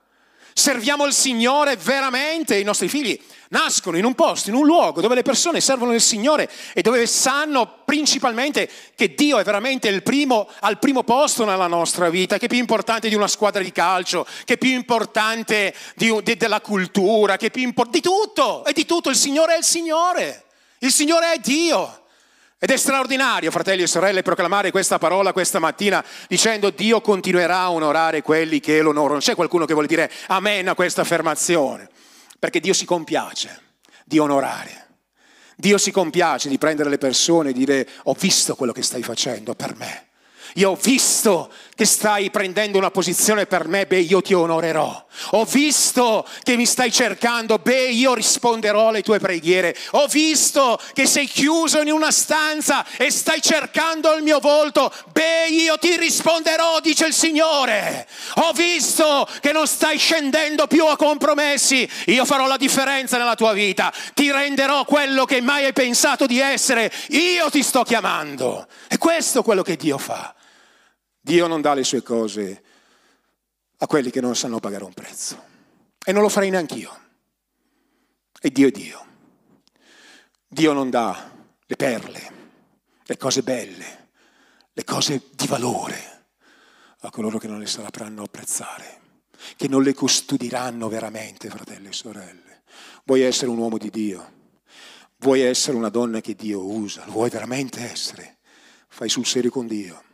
Serviamo 0.52 1.04
il 1.04 1.12
Signore 1.12 1.76
veramente, 1.76 2.56
i 2.56 2.64
nostri 2.64 2.88
figli 2.88 3.20
nascono 3.54 3.96
in 3.96 4.04
un 4.04 4.14
posto, 4.14 4.50
in 4.50 4.56
un 4.56 4.66
luogo 4.66 5.00
dove 5.00 5.14
le 5.14 5.22
persone 5.22 5.60
servono 5.60 5.94
il 5.94 6.00
Signore 6.00 6.50
e 6.72 6.82
dove 6.82 7.06
sanno 7.06 7.82
principalmente 7.84 8.68
che 8.96 9.14
Dio 9.14 9.38
è 9.38 9.44
veramente 9.44 9.86
il 9.88 10.02
primo, 10.02 10.48
al 10.60 10.80
primo 10.80 11.04
posto 11.04 11.44
nella 11.44 11.68
nostra 11.68 12.10
vita, 12.10 12.36
che 12.36 12.46
è 12.46 12.48
più 12.48 12.58
importante 12.58 13.08
di 13.08 13.14
una 13.14 13.28
squadra 13.28 13.62
di 13.62 13.70
calcio, 13.70 14.26
che 14.44 14.54
è 14.54 14.58
più 14.58 14.70
importante 14.70 15.72
di, 15.94 16.12
di, 16.24 16.36
della 16.36 16.60
cultura, 16.60 17.36
che 17.36 17.46
è 17.46 17.50
più 17.50 17.62
importante 17.62 18.00
di 18.00 18.04
tutto, 18.04 18.64
è 18.64 18.72
di 18.72 18.84
tutto, 18.84 19.08
il 19.08 19.16
Signore 19.16 19.54
è 19.54 19.58
il 19.58 19.64
Signore, 19.64 20.44
il 20.78 20.90
Signore 20.90 21.32
è 21.32 21.38
Dio. 21.38 22.00
Ed 22.58 22.70
è 22.70 22.76
straordinario, 22.78 23.50
fratelli 23.50 23.82
e 23.82 23.86
sorelle, 23.86 24.22
proclamare 24.22 24.70
questa 24.70 24.96
parola 24.96 25.34
questa 25.34 25.58
mattina 25.58 26.02
dicendo 26.28 26.70
Dio 26.70 27.02
continuerà 27.02 27.58
a 27.58 27.70
onorare 27.70 28.22
quelli 28.22 28.58
che 28.58 28.80
lo 28.80 28.88
onorano. 28.88 29.20
C'è 29.20 29.34
qualcuno 29.34 29.66
che 29.66 29.74
vuole 29.74 29.86
dire 29.86 30.10
amen 30.28 30.68
a 30.68 30.74
questa 30.74 31.02
affermazione? 31.02 31.90
Perché 32.44 32.60
Dio 32.60 32.74
si 32.74 32.84
compiace 32.84 33.58
di 34.04 34.18
onorare. 34.18 34.98
Dio 35.56 35.78
si 35.78 35.90
compiace 35.90 36.50
di 36.50 36.58
prendere 36.58 36.90
le 36.90 36.98
persone 36.98 37.48
e 37.48 37.52
dire 37.54 37.88
ho 38.02 38.12
visto 38.12 38.54
quello 38.54 38.72
che 38.72 38.82
stai 38.82 39.02
facendo 39.02 39.54
per 39.54 39.74
me. 39.76 40.08
Io 40.56 40.72
ho 40.72 40.74
visto 40.74 41.50
che 41.74 41.84
stai 41.84 42.30
prendendo 42.30 42.78
una 42.78 42.90
posizione 42.90 43.46
per 43.46 43.66
me, 43.66 43.86
beh, 43.86 43.98
io 43.98 44.22
ti 44.22 44.32
onorerò. 44.32 45.06
Ho 45.30 45.44
visto 45.44 46.26
che 46.42 46.56
mi 46.56 46.66
stai 46.66 46.92
cercando, 46.92 47.58
beh, 47.58 47.90
io 47.90 48.14
risponderò 48.14 48.88
alle 48.88 49.02
tue 49.02 49.18
preghiere. 49.18 49.76
Ho 49.92 50.06
visto 50.06 50.78
che 50.92 51.06
sei 51.06 51.26
chiuso 51.26 51.80
in 51.80 51.90
una 51.90 52.10
stanza 52.10 52.84
e 52.96 53.10
stai 53.10 53.40
cercando 53.42 54.14
il 54.14 54.22
mio 54.22 54.38
volto, 54.38 54.92
beh, 55.12 55.48
io 55.48 55.76
ti 55.78 55.96
risponderò, 55.96 56.80
dice 56.80 57.06
il 57.06 57.14
Signore. 57.14 58.06
Ho 58.36 58.52
visto 58.52 59.28
che 59.40 59.52
non 59.52 59.66
stai 59.66 59.98
scendendo 59.98 60.66
più 60.66 60.86
a 60.86 60.96
compromessi, 60.96 61.88
io 62.06 62.24
farò 62.24 62.46
la 62.46 62.56
differenza 62.56 63.18
nella 63.18 63.34
tua 63.34 63.52
vita. 63.52 63.92
Ti 64.14 64.30
renderò 64.30 64.84
quello 64.84 65.24
che 65.24 65.40
mai 65.40 65.64
hai 65.64 65.72
pensato 65.72 66.26
di 66.26 66.38
essere, 66.38 66.92
io 67.08 67.50
ti 67.50 67.62
sto 67.62 67.82
chiamando. 67.82 68.66
E 68.88 68.96
questo 68.98 69.40
è 69.40 69.42
quello 69.42 69.62
che 69.62 69.76
Dio 69.76 69.98
fa. 69.98 70.34
Dio 71.24 71.46
non 71.46 71.62
dà 71.62 71.72
le 71.72 71.84
sue 71.84 72.02
cose 72.02 72.62
a 73.78 73.86
quelli 73.86 74.10
che 74.10 74.20
non 74.20 74.36
sanno 74.36 74.60
pagare 74.60 74.84
un 74.84 74.92
prezzo. 74.92 75.42
E 76.04 76.12
non 76.12 76.20
lo 76.20 76.28
farei 76.28 76.50
neanche 76.50 76.74
io. 76.74 77.00
E 78.38 78.50
Dio 78.50 78.68
è 78.68 78.70
Dio. 78.70 79.06
Dio 80.46 80.74
non 80.74 80.90
dà 80.90 81.32
le 81.64 81.76
perle, 81.76 82.32
le 83.02 83.16
cose 83.16 83.40
belle, 83.40 84.08
le 84.70 84.84
cose 84.84 85.30
di 85.30 85.46
valore 85.46 86.26
a 87.00 87.10
coloro 87.10 87.38
che 87.38 87.48
non 87.48 87.58
le 87.58 87.66
sapranno 87.66 88.24
apprezzare, 88.24 89.00
che 89.56 89.66
non 89.66 89.82
le 89.82 89.94
custodiranno 89.94 90.90
veramente, 90.90 91.48
fratelli 91.48 91.88
e 91.88 91.92
sorelle. 91.94 92.64
Vuoi 93.04 93.22
essere 93.22 93.50
un 93.50 93.56
uomo 93.56 93.78
di 93.78 93.88
Dio? 93.88 94.32
Vuoi 95.16 95.40
essere 95.40 95.78
una 95.78 95.88
donna 95.88 96.20
che 96.20 96.34
Dio 96.34 96.62
usa? 96.62 97.06
Vuoi 97.06 97.30
veramente 97.30 97.80
essere? 97.80 98.40
Fai 98.88 99.08
sul 99.08 99.24
serio 99.24 99.50
con 99.50 99.66
Dio 99.66 100.12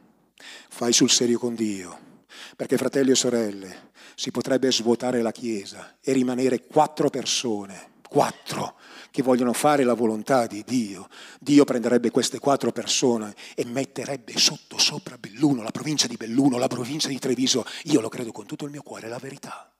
fai 0.71 0.93
sul 0.93 1.11
serio 1.11 1.39
con 1.39 1.55
Dio. 1.55 2.09
Perché 2.57 2.77
fratelli 2.77 3.11
e 3.11 3.17
sorelle, 3.17 3.91
si 4.15 4.31
potrebbe 4.31 4.71
svuotare 4.73 5.21
la 5.21 5.33
Chiesa 5.33 5.97
e 6.01 6.13
rimanere 6.13 6.67
quattro 6.67 7.11
persone, 7.11 7.99
quattro, 8.09 8.79
che 9.11 9.23
vogliono 9.23 9.53
fare 9.53 9.83
la 9.83 9.95
volontà 9.95 10.47
di 10.47 10.63
Dio. 10.65 11.09
Dio 11.41 11.65
prenderebbe 11.65 12.11
queste 12.11 12.39
quattro 12.39 12.71
persone 12.71 13.35
e 13.55 13.65
metterebbe 13.65 14.39
sotto 14.39 14.79
sopra 14.79 15.19
Belluno, 15.19 15.63
la 15.63 15.71
provincia 15.71 16.07
di 16.07 16.17
Belluno, 16.17 16.59
la 16.59 16.69
provincia 16.69 17.09
di 17.09 17.19
Treviso. 17.19 17.65
Io 17.85 18.01
lo 18.01 18.09
credo 18.09 18.31
con 18.33 18.47
tutto 18.47 18.65
il 18.65 18.71
mio 18.71 18.83
cuore, 18.83 19.07
è 19.07 19.11
la 19.11 19.19
verità. 19.19 19.73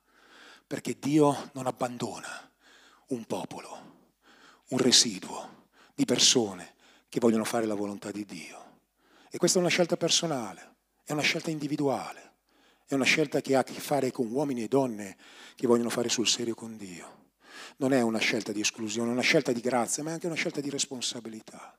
Perché 0.67 0.97
Dio 0.99 1.51
non 1.53 1.67
abbandona 1.67 2.51
un 3.09 3.25
popolo, 3.25 3.79
un 4.69 4.79
residuo 4.79 5.69
di 5.95 6.05
persone 6.05 6.75
che 7.09 7.21
vogliono 7.21 7.45
fare 7.45 7.67
la 7.67 7.75
volontà 7.75 8.11
di 8.11 8.25
Dio. 8.25 8.59
E 9.31 9.39
questa 9.39 9.59
è 9.59 9.61
una 9.61 9.71
scelta 9.71 9.97
personale. 9.97 10.70
È 11.11 11.13
una 11.13 11.23
scelta 11.23 11.51
individuale, 11.51 12.35
è 12.87 12.95
una 12.95 13.03
scelta 13.03 13.41
che 13.41 13.57
ha 13.57 13.59
a 13.59 13.65
che 13.65 13.73
fare 13.73 14.13
con 14.13 14.31
uomini 14.31 14.63
e 14.63 14.69
donne 14.69 15.17
che 15.57 15.67
vogliono 15.67 15.91
fare 15.91 16.09
sul 16.09 16.29
serio 16.29 16.55
con 16.55 16.77
Dio. 16.77 17.33
Non 17.79 17.93
è 17.93 18.01
una 18.01 18.21
scelta 18.21 18.53
di 18.53 18.61
esclusione, 18.61 19.09
è 19.09 19.13
una 19.13 19.21
scelta 19.21 19.51
di 19.51 19.61
grazia, 19.61 20.05
ma 20.05 20.11
è 20.11 20.13
anche 20.13 20.27
una 20.29 20.37
scelta 20.37 20.61
di 20.61 20.71
responsabilità. 20.71 21.77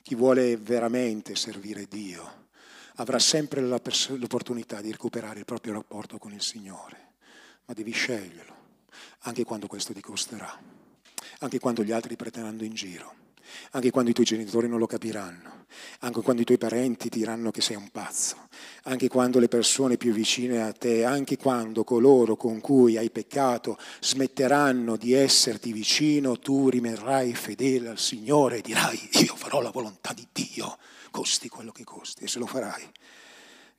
Chi 0.00 0.14
vuole 0.14 0.56
veramente 0.56 1.34
servire 1.34 1.88
Dio 1.88 2.46
avrà 2.94 3.18
sempre 3.18 3.60
l'opportunità 3.60 4.80
di 4.80 4.92
recuperare 4.92 5.40
il 5.40 5.46
proprio 5.46 5.72
rapporto 5.72 6.18
con 6.18 6.32
il 6.32 6.40
Signore, 6.40 7.14
ma 7.64 7.74
devi 7.74 7.90
sceglierlo, 7.90 8.54
anche 9.22 9.42
quando 9.42 9.66
questo 9.66 9.92
ti 9.92 10.00
costerà, 10.00 10.56
anche 11.40 11.58
quando 11.58 11.82
gli 11.82 11.90
altri 11.90 12.14
prenderanno 12.14 12.62
in 12.62 12.74
giro 12.74 13.29
anche 13.72 13.90
quando 13.90 14.10
i 14.10 14.12
tuoi 14.12 14.26
genitori 14.26 14.68
non 14.68 14.78
lo 14.78 14.86
capiranno, 14.86 15.66
anche 16.00 16.20
quando 16.22 16.42
i 16.42 16.44
tuoi 16.44 16.58
parenti 16.58 17.08
diranno 17.08 17.50
che 17.50 17.60
sei 17.60 17.76
un 17.76 17.90
pazzo, 17.90 18.48
anche 18.84 19.08
quando 19.08 19.38
le 19.38 19.48
persone 19.48 19.96
più 19.96 20.12
vicine 20.12 20.62
a 20.62 20.72
te, 20.72 21.04
anche 21.04 21.36
quando 21.36 21.84
coloro 21.84 22.36
con 22.36 22.60
cui 22.60 22.96
hai 22.96 23.10
peccato 23.10 23.78
smetteranno 24.00 24.96
di 24.96 25.12
esserti 25.12 25.72
vicino, 25.72 26.38
tu 26.38 26.68
rimarrai 26.68 27.34
fedele 27.34 27.88
al 27.88 27.98
Signore 27.98 28.58
e 28.58 28.62
dirai 28.62 29.08
io 29.24 29.34
farò 29.36 29.60
la 29.60 29.70
volontà 29.70 30.12
di 30.12 30.26
Dio, 30.32 30.78
costi 31.10 31.48
quello 31.48 31.72
che 31.72 31.84
costi, 31.84 32.24
e 32.24 32.28
se 32.28 32.38
lo 32.38 32.46
farai, 32.46 32.88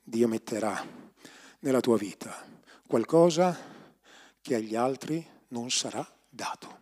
Dio 0.02 0.28
metterà 0.28 0.84
nella 1.60 1.80
tua 1.80 1.96
vita 1.96 2.50
qualcosa 2.86 3.56
che 4.42 4.54
agli 4.54 4.74
altri 4.74 5.24
non 5.48 5.70
sarà 5.70 6.06
dato. 6.28 6.80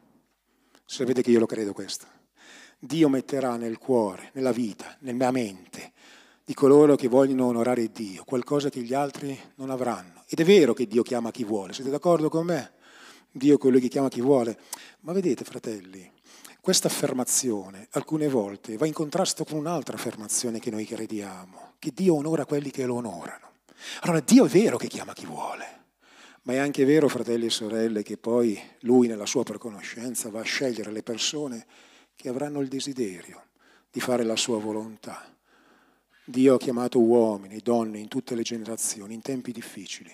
Sapete 0.85 1.23
che 1.23 1.31
io 1.31 1.39
lo 1.39 1.47
credo 1.47 1.73
questo. 1.73 2.20
Dio 2.83 3.11
metterà 3.11 3.57
nel 3.57 3.77
cuore, 3.77 4.31
nella 4.33 4.53
vita, 4.53 4.97
nella 5.01 5.31
mente 5.31 5.93
di 6.43 6.55
coloro 6.55 6.97
che 6.97 7.09
vogliono 7.09 7.45
onorare 7.45 7.93
Dio, 7.93 8.25
qualcosa 8.25 8.71
che 8.71 8.81
gli 8.81 8.95
altri 8.95 9.39
non 9.57 9.69
avranno. 9.69 10.25
Ed 10.27 10.41
è 10.41 10.45
vero 10.45 10.73
che 10.73 10.87
Dio 10.87 11.03
chiama 11.03 11.31
chi 11.31 11.45
vuole, 11.45 11.75
siete 11.75 11.91
d'accordo 11.91 12.31
con 12.31 12.47
me? 12.47 12.73
Dio 13.31 13.57
è 13.57 13.59
quello 13.59 13.79
che 13.79 13.89
chiama 13.89 14.09
chi 14.09 14.23
vuole. 14.23 14.59
Ma 15.01 15.13
vedete, 15.13 15.45
fratelli, 15.45 16.11
questa 16.63 16.89
affermazione 16.89 17.87
alcune 17.91 18.29
volte 18.29 18.79
va 18.79 18.87
in 18.87 18.95
contrasto 18.95 19.45
con 19.45 19.59
un'altra 19.59 19.97
affermazione 19.97 20.59
che 20.59 20.71
noi 20.71 20.87
crediamo, 20.87 21.75
che 21.79 21.93
Dio 21.95 22.15
onora 22.15 22.47
quelli 22.47 22.71
che 22.71 22.87
lo 22.87 22.95
onorano. 22.95 23.49
Allora 24.01 24.21
Dio 24.21 24.47
è 24.47 24.49
vero 24.49 24.79
che 24.79 24.89
chiama 24.89 25.13
chi 25.13 25.27
vuole, 25.27 25.83
ma 26.45 26.55
è 26.55 26.57
anche 26.57 26.87
vero, 26.87 27.09
fratelli 27.09 27.45
e 27.45 27.51
sorelle, 27.51 28.03
che 28.03 28.17
poi 28.17 28.59
Lui 28.81 29.07
nella 29.07 29.27
sua 29.27 29.43
preconoscenza 29.43 30.31
va 30.31 30.41
a 30.41 30.45
scegliere 30.45 30.91
le 30.91 31.03
persone 31.03 31.67
che 32.21 32.29
avranno 32.29 32.61
il 32.61 32.69
desiderio 32.69 33.45
di 33.91 33.99
fare 33.99 34.25
la 34.25 34.37
sua 34.37 34.59
volontà. 34.59 35.27
Dio 36.23 36.55
ha 36.55 36.59
chiamato 36.59 37.01
uomini, 37.01 37.61
donne 37.63 37.99
in 37.99 38.09
tutte 38.09 38.35
le 38.35 38.43
generazioni, 38.43 39.15
in 39.15 39.23
tempi 39.23 39.53
difficili, 39.53 40.13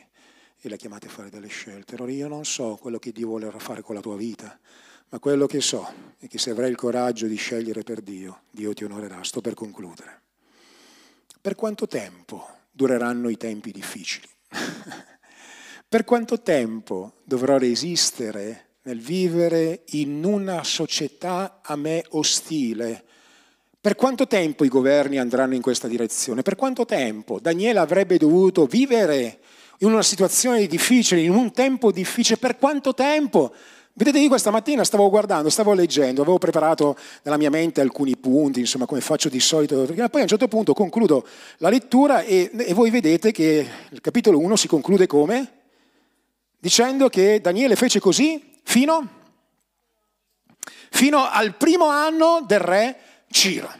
e 0.60 0.68
la 0.68 0.76
chiamate 0.76 1.08
a 1.08 1.10
fare 1.10 1.30
delle 1.30 1.48
scelte. 1.48 1.96
Allora 1.96 2.12
io 2.12 2.28
non 2.28 2.44
so 2.44 2.76
quello 2.80 3.00
che 3.00 3.10
Dio 3.10 3.28
volerà 3.28 3.58
fare 3.58 3.82
con 3.82 3.96
la 3.96 4.00
tua 4.00 4.16
vita, 4.16 4.56
ma 5.08 5.18
quello 5.18 5.46
che 5.46 5.60
so 5.60 5.92
è 6.18 6.28
che 6.28 6.38
se 6.38 6.50
avrai 6.50 6.70
il 6.70 6.76
coraggio 6.76 7.26
di 7.26 7.34
scegliere 7.34 7.82
per 7.82 8.00
Dio, 8.00 8.42
Dio 8.50 8.72
ti 8.72 8.84
onorerà. 8.84 9.24
Sto 9.24 9.40
per 9.40 9.54
concludere. 9.54 10.22
Per 11.40 11.56
quanto 11.56 11.88
tempo 11.88 12.46
dureranno 12.70 13.28
i 13.28 13.36
tempi 13.36 13.72
difficili? 13.72 14.28
per 15.88 16.04
quanto 16.04 16.40
tempo 16.40 17.14
dovrò 17.24 17.58
resistere 17.58 18.65
nel 18.86 19.00
vivere 19.00 19.82
in 19.90 20.24
una 20.24 20.62
società 20.62 21.58
a 21.62 21.74
me 21.74 22.04
ostile? 22.10 23.02
Per 23.80 23.96
quanto 23.96 24.26
tempo 24.28 24.64
i 24.64 24.68
governi 24.68 25.18
andranno 25.18 25.54
in 25.54 25.60
questa 25.60 25.88
direzione? 25.88 26.42
Per 26.42 26.54
quanto 26.54 26.84
tempo 26.84 27.40
Daniele 27.40 27.80
avrebbe 27.80 28.16
dovuto 28.16 28.66
vivere 28.66 29.40
in 29.78 29.88
una 29.88 30.02
situazione 30.02 30.66
difficile, 30.66 31.20
in 31.20 31.32
un 31.32 31.52
tempo 31.52 31.90
difficile? 31.90 32.36
Per 32.36 32.58
quanto 32.58 32.94
tempo? 32.94 33.52
Vedete, 33.92 34.20
io 34.20 34.28
questa 34.28 34.50
mattina 34.50 34.84
stavo 34.84 35.08
guardando, 35.10 35.50
stavo 35.50 35.72
leggendo, 35.72 36.22
avevo 36.22 36.38
preparato 36.38 36.96
nella 37.22 37.38
mia 37.38 37.50
mente 37.50 37.80
alcuni 37.80 38.16
punti, 38.16 38.60
insomma, 38.60 38.86
come 38.86 39.00
faccio 39.00 39.28
di 39.28 39.40
solito, 39.40 39.84
poi 39.84 40.20
a 40.20 40.22
un 40.22 40.28
certo 40.28 40.48
punto 40.48 40.74
concludo 40.74 41.26
la 41.58 41.70
lettura 41.70 42.22
e, 42.22 42.50
e 42.56 42.74
voi 42.74 42.90
vedete 42.90 43.32
che 43.32 43.66
il 43.90 44.00
capitolo 44.00 44.38
1 44.38 44.54
si 44.54 44.68
conclude 44.68 45.06
come? 45.06 45.52
Dicendo 46.58 47.08
che 47.08 47.40
Daniele 47.40 47.74
fece 47.74 47.98
così 47.98 48.54
fino, 48.66 49.08
fino 50.90 51.28
al 51.28 51.54
primo 51.54 51.86
anno 51.86 52.42
del 52.44 52.58
re 52.58 53.00
Ciro. 53.30 53.72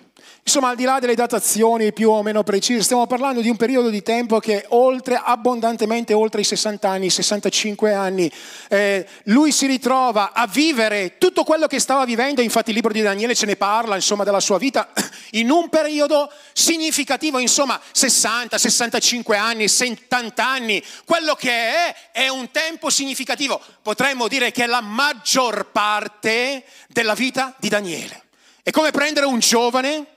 Insomma, 0.46 0.68
al 0.68 0.76
di 0.76 0.84
là 0.84 1.00
delle 1.00 1.16
datazioni 1.16 1.92
più 1.92 2.08
o 2.08 2.22
meno 2.22 2.44
precise, 2.44 2.80
stiamo 2.80 3.08
parlando 3.08 3.40
di 3.40 3.48
un 3.48 3.56
periodo 3.56 3.90
di 3.90 4.04
tempo 4.04 4.38
che 4.38 4.64
oltre, 4.68 5.20
abbondantemente 5.20 6.12
oltre 6.12 6.42
i 6.42 6.44
60 6.44 6.88
anni, 6.88 7.10
65 7.10 7.92
anni. 7.92 8.30
Eh, 8.68 9.04
lui 9.24 9.50
si 9.50 9.66
ritrova 9.66 10.30
a 10.32 10.46
vivere 10.46 11.18
tutto 11.18 11.42
quello 11.42 11.66
che 11.66 11.80
stava 11.80 12.04
vivendo, 12.04 12.42
infatti 12.42 12.68
il 12.68 12.76
libro 12.76 12.92
di 12.92 13.02
Daniele 13.02 13.34
ce 13.34 13.44
ne 13.44 13.56
parla, 13.56 13.96
insomma, 13.96 14.22
della 14.22 14.38
sua 14.38 14.56
vita, 14.56 14.92
in 15.32 15.50
un 15.50 15.68
periodo 15.68 16.30
significativo, 16.52 17.40
insomma, 17.40 17.80
60, 17.90 18.56
65 18.56 19.36
anni, 19.36 19.66
70 19.66 20.46
anni. 20.46 20.80
Quello 21.04 21.34
che 21.34 21.50
è 21.50 21.96
è 22.12 22.28
un 22.28 22.52
tempo 22.52 22.88
significativo. 22.88 23.60
Potremmo 23.82 24.28
dire 24.28 24.52
che 24.52 24.62
è 24.62 24.66
la 24.68 24.80
maggior 24.80 25.72
parte 25.72 26.62
della 26.86 27.14
vita 27.14 27.52
di 27.58 27.68
Daniele. 27.68 28.22
È 28.62 28.70
come 28.70 28.92
prendere 28.92 29.26
un 29.26 29.40
giovane 29.40 30.14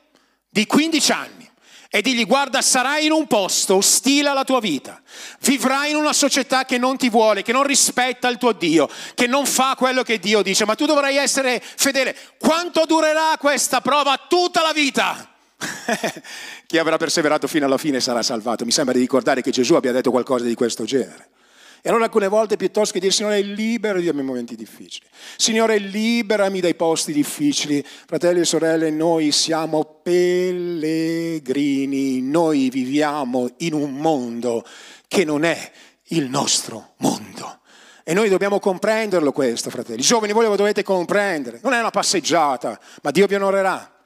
di 0.50 0.66
15 0.66 1.12
anni 1.12 1.50
e 1.92 2.02
digli 2.02 2.26
guarda 2.26 2.62
sarai 2.62 3.06
in 3.06 3.12
un 3.12 3.26
posto 3.26 3.78
ostile 3.78 4.30
alla 4.30 4.44
tua 4.44 4.60
vita, 4.60 5.02
vivrai 5.42 5.90
in 5.90 5.96
una 5.96 6.14
società 6.14 6.64
che 6.64 6.78
non 6.78 6.98
ti 6.98 7.10
vuole, 7.10 7.42
che 7.42 7.52
non 7.52 7.64
rispetta 7.64 8.28
il 8.28 8.38
tuo 8.38 8.52
Dio, 8.52 8.88
che 9.16 9.26
non 9.26 9.48
fa 9.48 9.76
quello 9.76 10.04
che 10.04 10.20
Dio 10.20 10.44
dice, 10.44 10.66
ma 10.66 10.76
tu 10.76 10.86
dovrai 10.86 11.18
essere 11.18 11.60
fedele. 11.62 12.16
Quanto 12.38 12.86
durerà 12.86 13.36
questa 13.40 13.82
prova? 13.82 14.24
Tutta 14.28 14.62
la 14.62 14.72
vita. 14.72 15.34
Chi 16.68 16.78
avrà 16.78 16.98
perseverato 16.98 17.48
fino 17.48 17.66
alla 17.66 17.80
fine 17.80 18.00
sarà 18.00 18.22
salvato. 18.22 18.66
Mi 18.66 18.72
sembra 18.72 18.94
di 18.94 19.00
ricordare 19.00 19.42
che 19.42 19.50
Gesù 19.50 19.74
abbia 19.74 19.92
detto 19.92 20.12
qualcosa 20.12 20.46
di 20.46 20.54
questo 20.54 20.84
genere. 20.84 21.30
E 21.82 21.90
allora 21.90 22.06
alcune 22.06 22.28
volte 22.28 22.58
piuttosto 22.58 22.94
che 22.94 23.00
dire 23.00 23.12
Signore 23.14 23.42
liberami 23.42 24.04
dai 24.04 24.14
miei 24.14 24.26
momenti 24.26 24.56
difficili, 24.56 25.06
Signore 25.38 25.78
liberami 25.78 26.60
dai 26.60 26.76
posti 26.76 27.14
difficili, 27.14 27.86
fratelli 27.86 28.42
e 28.42 28.46
sorelle, 28.46 28.90
noi 28.90 29.32
siamo 29.32 30.00
pellegrini, 30.04 31.42
noi 32.22 32.70
viviamo 32.70 33.50
in 33.58 33.74
un 33.74 33.94
mondo 33.94 34.66
che 35.08 35.24
non 35.24 35.44
è 35.44 35.72
il 36.10 36.30
nostro 36.30 36.94
mondo. 36.98 37.60
E 38.04 38.14
noi 38.16 38.30
dobbiamo 38.30 38.60
comprenderlo 38.60 39.32
questo, 39.32 39.70
fratelli. 39.70 40.02
Giovani, 40.02 40.34
voi 40.34 40.46
lo 40.46 40.56
dovete 40.56 40.82
comprendere. 40.82 41.60
Non 41.62 41.74
è 41.74 41.80
una 41.80 41.92
passeggiata, 41.92 42.80
ma 43.04 43.12
Dio 43.12 43.28
vi 43.28 43.36
onorerà. 43.36 43.99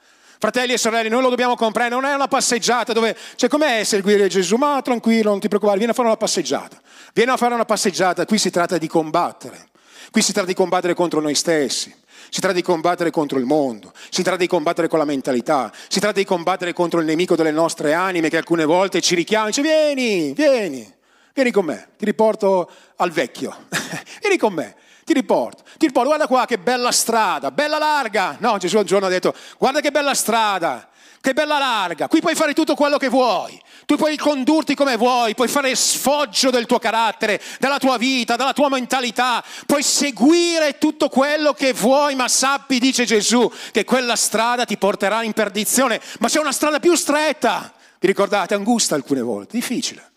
Fratelli 0.44 0.74
e 0.74 0.78
sorelle, 0.78 1.08
noi 1.08 1.22
lo 1.22 1.30
dobbiamo 1.30 1.56
comprendere, 1.56 2.02
non 2.02 2.12
è 2.12 2.14
una 2.14 2.28
passeggiata 2.28 2.92
dove, 2.92 3.16
cioè 3.38 3.48
com'è 3.48 3.86
seguire 3.86 4.28
Gesù? 4.28 4.58
Ma 4.58 4.82
tranquillo, 4.82 5.30
non 5.30 5.40
ti 5.40 5.48
preoccupare, 5.48 5.78
vieni 5.78 5.94
a 5.94 5.96
fare 5.96 6.10
una 6.10 6.18
passeggiata. 6.18 6.82
Vieni 7.14 7.32
a 7.32 7.38
fare 7.38 7.54
una 7.54 7.64
passeggiata, 7.64 8.26
qui 8.26 8.38
si 8.38 8.50
tratta 8.50 8.78
di 8.78 8.86
combattere. 8.86 9.70
Qui 10.12 10.22
si 10.22 10.34
tratta 10.34 10.48
di 10.50 10.54
combattere 10.54 10.96
contro 10.96 11.22
noi 11.22 11.34
stessi. 11.34 11.96
Si 12.30 12.42
tratta 12.42 12.56
di 12.56 12.62
combattere 12.62 13.10
contro 13.10 13.40
il 13.40 13.46
mondo, 13.46 13.94
si 14.10 14.22
tratta 14.22 14.40
di 14.40 14.48
combattere 14.48 14.90
con 14.90 15.00
la 15.00 15.06
mentalità, 15.06 15.72
si 15.88 16.02
tratta 16.02 16.20
di 16.20 16.26
combattere 16.26 16.74
contro 16.74 17.00
il 17.00 17.06
nemico 17.06 17.38
delle 17.38 17.52
nostre 17.52 17.94
anime 17.94 18.28
che 18.28 18.36
alcune 18.36 18.66
volte 18.66 19.00
ci 19.00 19.16
richiama 19.16 19.46
e 19.46 19.52
dice 19.52 19.62
vieni, 19.62 20.34
vieni, 20.34 20.94
vieni 21.34 21.52
con 21.52 21.64
me, 21.64 21.88
ti 21.98 22.04
riporto 22.04 22.70
al 22.98 23.12
vecchio, 23.12 23.68
vieni 24.20 24.38
con 24.38 24.52
me, 24.52 24.76
ti 25.04 25.14
riporto, 25.14 25.64
ti 25.78 25.88
riporto, 25.88 26.10
guarda 26.10 26.28
qua 26.28 26.46
che 26.46 26.58
bella 26.58 26.92
strada, 26.92 27.52
bella 27.52 27.78
larga. 27.78 28.38
No, 28.40 28.58
Gesù 28.58 28.78
un 28.78 28.86
giorno 28.86 29.08
ha 29.08 29.10
detto, 29.10 29.34
guarda 29.58 29.82
che 29.82 29.92
bella 29.92 30.14
strada, 30.14 30.90
che 31.20 31.34
bella 31.34 31.58
larga, 31.58 32.08
qui 32.08 32.20
puoi 32.20 32.36
fare 32.36 32.54
tutto 32.54 32.76
quello 32.76 32.98
che 32.98 33.10
vuoi, 33.10 33.62
tu 33.86 33.96
puoi 33.96 34.18
condurti 34.18 34.76
come 34.76 34.98
vuoi, 34.98 35.36
puoi 35.36 35.48
fare 35.48 35.74
sfoggio 35.76 36.50
del 36.50 36.66
tuo 36.66 36.80
carattere, 36.80 37.42
della 37.60 37.80
tua 37.80 37.98
vita, 37.98 38.36
della 38.36 38.54
tua 38.54 38.70
mentalità, 38.70 39.44
puoi 39.66 39.84
seguire 39.84 40.78
tutto 40.78 41.10
quello 41.10 41.54
che 41.54 41.74
vuoi, 41.74 42.16
ma 42.16 42.28
sappi, 42.28 42.80
dice 42.80 43.06
Gesù, 43.06 43.50
che 43.72 43.86
quella 43.86 44.16
strada 44.16 44.66
ti 44.66 44.78
porterà 44.78 45.24
in 45.24 45.34
perdizione, 45.34 46.02
ma 46.20 46.28
c'è 46.28 46.40
una 46.40 46.52
strada 46.52 46.80
più 46.80 46.96
stretta, 46.96 47.74
vi 48.00 48.08
ricordate, 48.08 48.54
angusta 48.54 48.96
alcune 48.96 49.22
volte, 49.22 49.58
difficile 49.58 50.12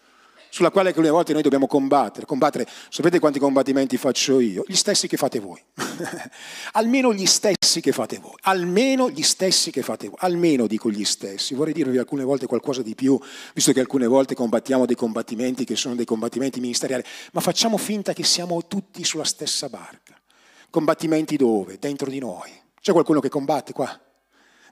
sulla 0.56 0.70
quale 0.70 0.88
alcune 0.88 1.10
volte 1.10 1.34
noi 1.34 1.42
dobbiamo 1.42 1.66
combattere. 1.66 2.24
combattere. 2.24 2.66
Sapete 2.88 3.18
quanti 3.18 3.38
combattimenti 3.38 3.98
faccio 3.98 4.40
io? 4.40 4.64
Gli 4.66 4.74
stessi 4.74 5.06
che 5.06 5.18
fate 5.18 5.38
voi. 5.38 5.62
almeno 6.72 7.12
gli 7.12 7.26
stessi 7.26 7.82
che 7.82 7.92
fate 7.92 8.18
voi. 8.18 8.32
Almeno 8.40 9.10
gli 9.10 9.20
stessi 9.20 9.70
che 9.70 9.82
fate 9.82 10.08
voi. 10.08 10.16
Almeno 10.20 10.66
dico 10.66 10.90
gli 10.90 11.04
stessi. 11.04 11.52
Vorrei 11.52 11.74
dirvi 11.74 11.98
alcune 11.98 12.24
volte 12.24 12.46
qualcosa 12.46 12.80
di 12.80 12.94
più, 12.94 13.20
visto 13.52 13.72
che 13.72 13.80
alcune 13.80 14.06
volte 14.06 14.34
combattiamo 14.34 14.86
dei 14.86 14.96
combattimenti 14.96 15.66
che 15.66 15.76
sono 15.76 15.94
dei 15.94 16.06
combattimenti 16.06 16.58
ministeriali, 16.58 17.04
ma 17.32 17.42
facciamo 17.42 17.76
finta 17.76 18.14
che 18.14 18.24
siamo 18.24 18.66
tutti 18.66 19.04
sulla 19.04 19.24
stessa 19.24 19.68
barca. 19.68 20.18
Combattimenti 20.70 21.36
dove? 21.36 21.76
Dentro 21.78 22.08
di 22.08 22.18
noi. 22.18 22.50
C'è 22.80 22.92
qualcuno 22.92 23.20
che 23.20 23.28
combatte 23.28 23.74
qua? 23.74 24.00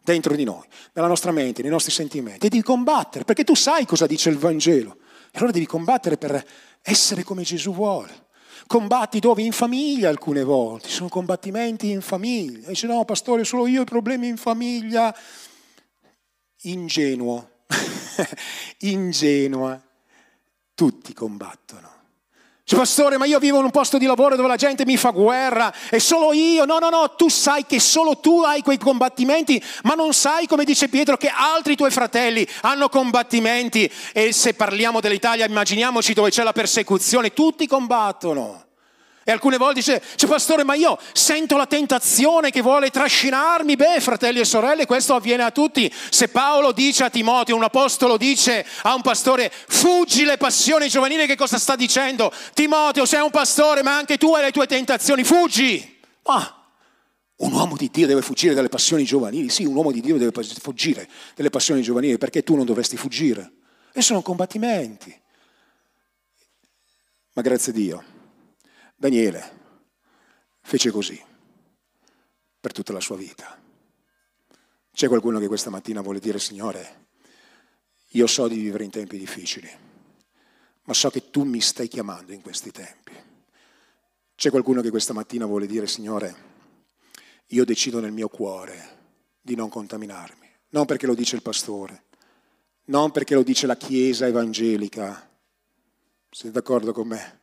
Dentro 0.03 0.35
di 0.35 0.45
noi, 0.45 0.65
nella 0.95 1.09
nostra 1.09 1.31
mente, 1.31 1.61
nei 1.61 1.71
nostri 1.71 1.93
sentimenti. 1.93 2.47
E 2.47 2.49
devi 2.49 2.63
combattere, 2.63 3.25
perché 3.25 3.45
tu 3.45 3.55
sai 3.55 3.85
cosa 3.85 4.07
dice 4.07 4.31
il 4.31 4.39
Vangelo. 4.39 4.97
E 5.35 5.39
allora 5.39 5.51
devi 5.51 5.67
combattere 5.67 6.17
per 6.17 6.47
essere 6.81 7.25
come 7.25 7.43
Gesù 7.43 7.75
vuole. 7.75 8.27
Combatti 8.69 9.19
dove? 9.19 9.43
In 9.43 9.51
famiglia 9.51 10.09
alcune 10.09 10.45
volte, 10.45 10.87
ci 10.87 10.95
sono 10.95 11.09
combattimenti 11.09 11.91
in 11.91 12.03
famiglia. 12.03 12.69
Dice 12.69 12.87
no, 12.87 13.05
pastore, 13.05 13.43
solo 13.43 13.67
io 13.67 13.81
ho 13.81 13.85
problemi 13.85 14.29
in 14.29 14.37
famiglia. 14.37 15.13
Ingenuo, 16.63 17.65
ingenua, 18.79 19.83
tutti 20.73 21.13
combattono. 21.13 21.94
Cioè, 22.67 22.79
pastore, 22.79 23.19
ma 23.19 23.27
io 23.27 23.39
vivo 23.39 23.59
in 23.59 23.65
un 23.65 23.71
posto 23.71 23.99
di 23.99 24.07
lavoro 24.07 24.37
dove 24.37 24.49
la 24.49 24.57
gente 24.57 24.87
mi 24.87 24.97
fa 24.97 25.11
guerra 25.11 25.71
e 25.91 26.01
solo 26.01 26.33
io. 26.33 26.65
No, 26.65 26.79
no, 26.79 26.89
no, 26.89 27.15
tu 27.15 27.29
sai 27.29 27.67
che 27.67 27.79
solo 27.79 28.17
tu 28.21 28.41
hai 28.41 28.63
quei 28.63 28.79
combattimenti, 28.79 29.63
ma 29.83 29.93
non 29.93 30.15
sai, 30.15 30.47
come 30.47 30.65
dice 30.65 30.89
Pietro, 30.89 31.19
che 31.19 31.29
altri 31.29 31.77
tuoi 31.77 31.91
fratelli 31.91 32.47
hanno 32.63 32.89
combattimenti. 32.89 33.91
E 34.15 34.33
se 34.33 34.55
parliamo 34.55 35.01
dell'Italia, 35.01 35.45
immaginiamoci 35.45 36.15
dove 36.15 36.31
c'è 36.31 36.43
la 36.43 36.53
persecuzione, 36.53 37.35
tutti 37.35 37.67
combattono. 37.67 38.64
E 39.27 39.33
alcune 39.33 39.57
volte 39.57 39.77
dice, 39.77 40.03
cioè 40.17 40.29
pastore, 40.29 40.65
ma 40.65 40.75
io 40.75 40.99
sento 41.15 41.57
la 41.57 41.67
tentazione 41.67 42.51
che 42.51 42.61
vuole 42.61 42.91
trascinarmi. 42.91 43.75
Beh, 43.75 44.01
fratelli 44.01 44.41
e 44.41 44.45
sorelle, 44.45 44.85
questo 44.85 45.15
avviene 45.15 45.43
a 45.43 45.51
tutti. 45.51 45.91
Se 46.11 46.29
Paolo 46.29 46.73
dice 46.73 47.05
a 47.05 47.11
Timoteo, 47.11 47.57
un 47.57 47.63
apostolo 47.65 48.19
dice 48.19 48.67
a 48.83 48.95
un 48.95 49.01
pastore, 49.01 49.51
fuggi 49.51 50.25
le 50.25 50.37
passioni 50.37 50.89
giovanili, 50.89 51.25
che 51.25 51.37
cosa 51.37 51.59
sta 51.59 51.75
dicendo? 51.75 52.31
Timoteo, 52.53 53.07
sei 53.07 53.23
un 53.23 53.31
pastore, 53.31 53.83
ma 53.83 53.97
anche 53.97 54.19
tu 54.19 54.35
hai 54.35 54.43
le 54.43 54.51
tue 54.51 54.67
tentazioni, 54.67 55.25
fuggi. 55.25 56.01
Ah, 56.25 56.63
un 57.37 57.53
uomo 57.53 57.77
di 57.77 57.89
Dio 57.91 58.07
deve 58.07 58.21
fuggire 58.21 58.53
dalle 58.53 58.69
passioni 58.69 59.05
giovanili. 59.05 59.49
Sì, 59.49 59.65
un 59.65 59.75
uomo 59.75 59.91
di 59.91 60.03
Dio 60.03 60.19
deve 60.19 60.33
fuggire 60.61 61.09
dalle 61.35 61.49
passioni 61.49 61.81
giovanili, 61.81 62.19
perché 62.19 62.43
tu 62.43 62.57
non 62.57 62.67
dovresti 62.67 62.99
fuggire. 62.99 63.53
E 63.95 64.03
sono 64.03 64.21
combattimenti. 64.21 65.19
Ma 67.33 67.43
grazie 67.43 67.73
a 67.73 67.75
Dio 67.75 68.05
Daniele 69.05 69.61
fece 70.63 70.91
così 70.91 71.23
per 72.59 72.73
tutta 72.73 72.95
la 72.95 73.01
sua 73.01 73.19
vita. 73.19 73.61
C'è 74.91 75.09
qualcuno 75.09 75.39
che 75.39 75.47
questa 75.47 75.69
mattina 75.69 76.01
vuole 76.01 76.21
dire, 76.21 76.39
Signore, 76.39 77.09
io 78.13 78.27
so 78.27 78.49
di 78.49 78.57
vivere 78.57 78.83
in 78.83 78.89
tempi 78.89 79.19
difficili, 79.19 79.71
ma 80.85 80.95
so 80.95 81.11
che 81.11 81.29
tu 81.29 81.43
mi 81.43 81.61
stai 81.61 81.87
chiamando 81.87 82.33
in 82.33 82.41
questi 82.41 82.71
tempi. 82.71 83.13
C'è 84.37 84.49
qualcuno 84.49 84.81
che 84.81 84.89
questa 84.89 85.13
mattina 85.13 85.45
vuole 85.45 85.67
dire, 85.67 85.87
Signore, 85.87 86.35
io 87.49 87.65
decido 87.67 88.01
nel 88.01 88.13
mio 88.13 88.29
cuore 88.29 89.13
di 89.39 89.55
non 89.55 89.69
contaminarmi, 89.69 90.51
non 90.71 90.87
perché 90.87 91.05
lo 91.05 91.15
dice 91.15 91.37
il 91.37 91.43
pastore, 91.43 92.05
non 92.85 93.11
perché 93.11 93.35
lo 93.35 93.43
dice 93.43 93.67
la 93.67 93.77
Chiesa 93.77 94.27
evangelica, 94.27 95.31
siete 96.31 96.55
d'accordo 96.55 96.95
con 96.95 97.09
me? 97.09 97.43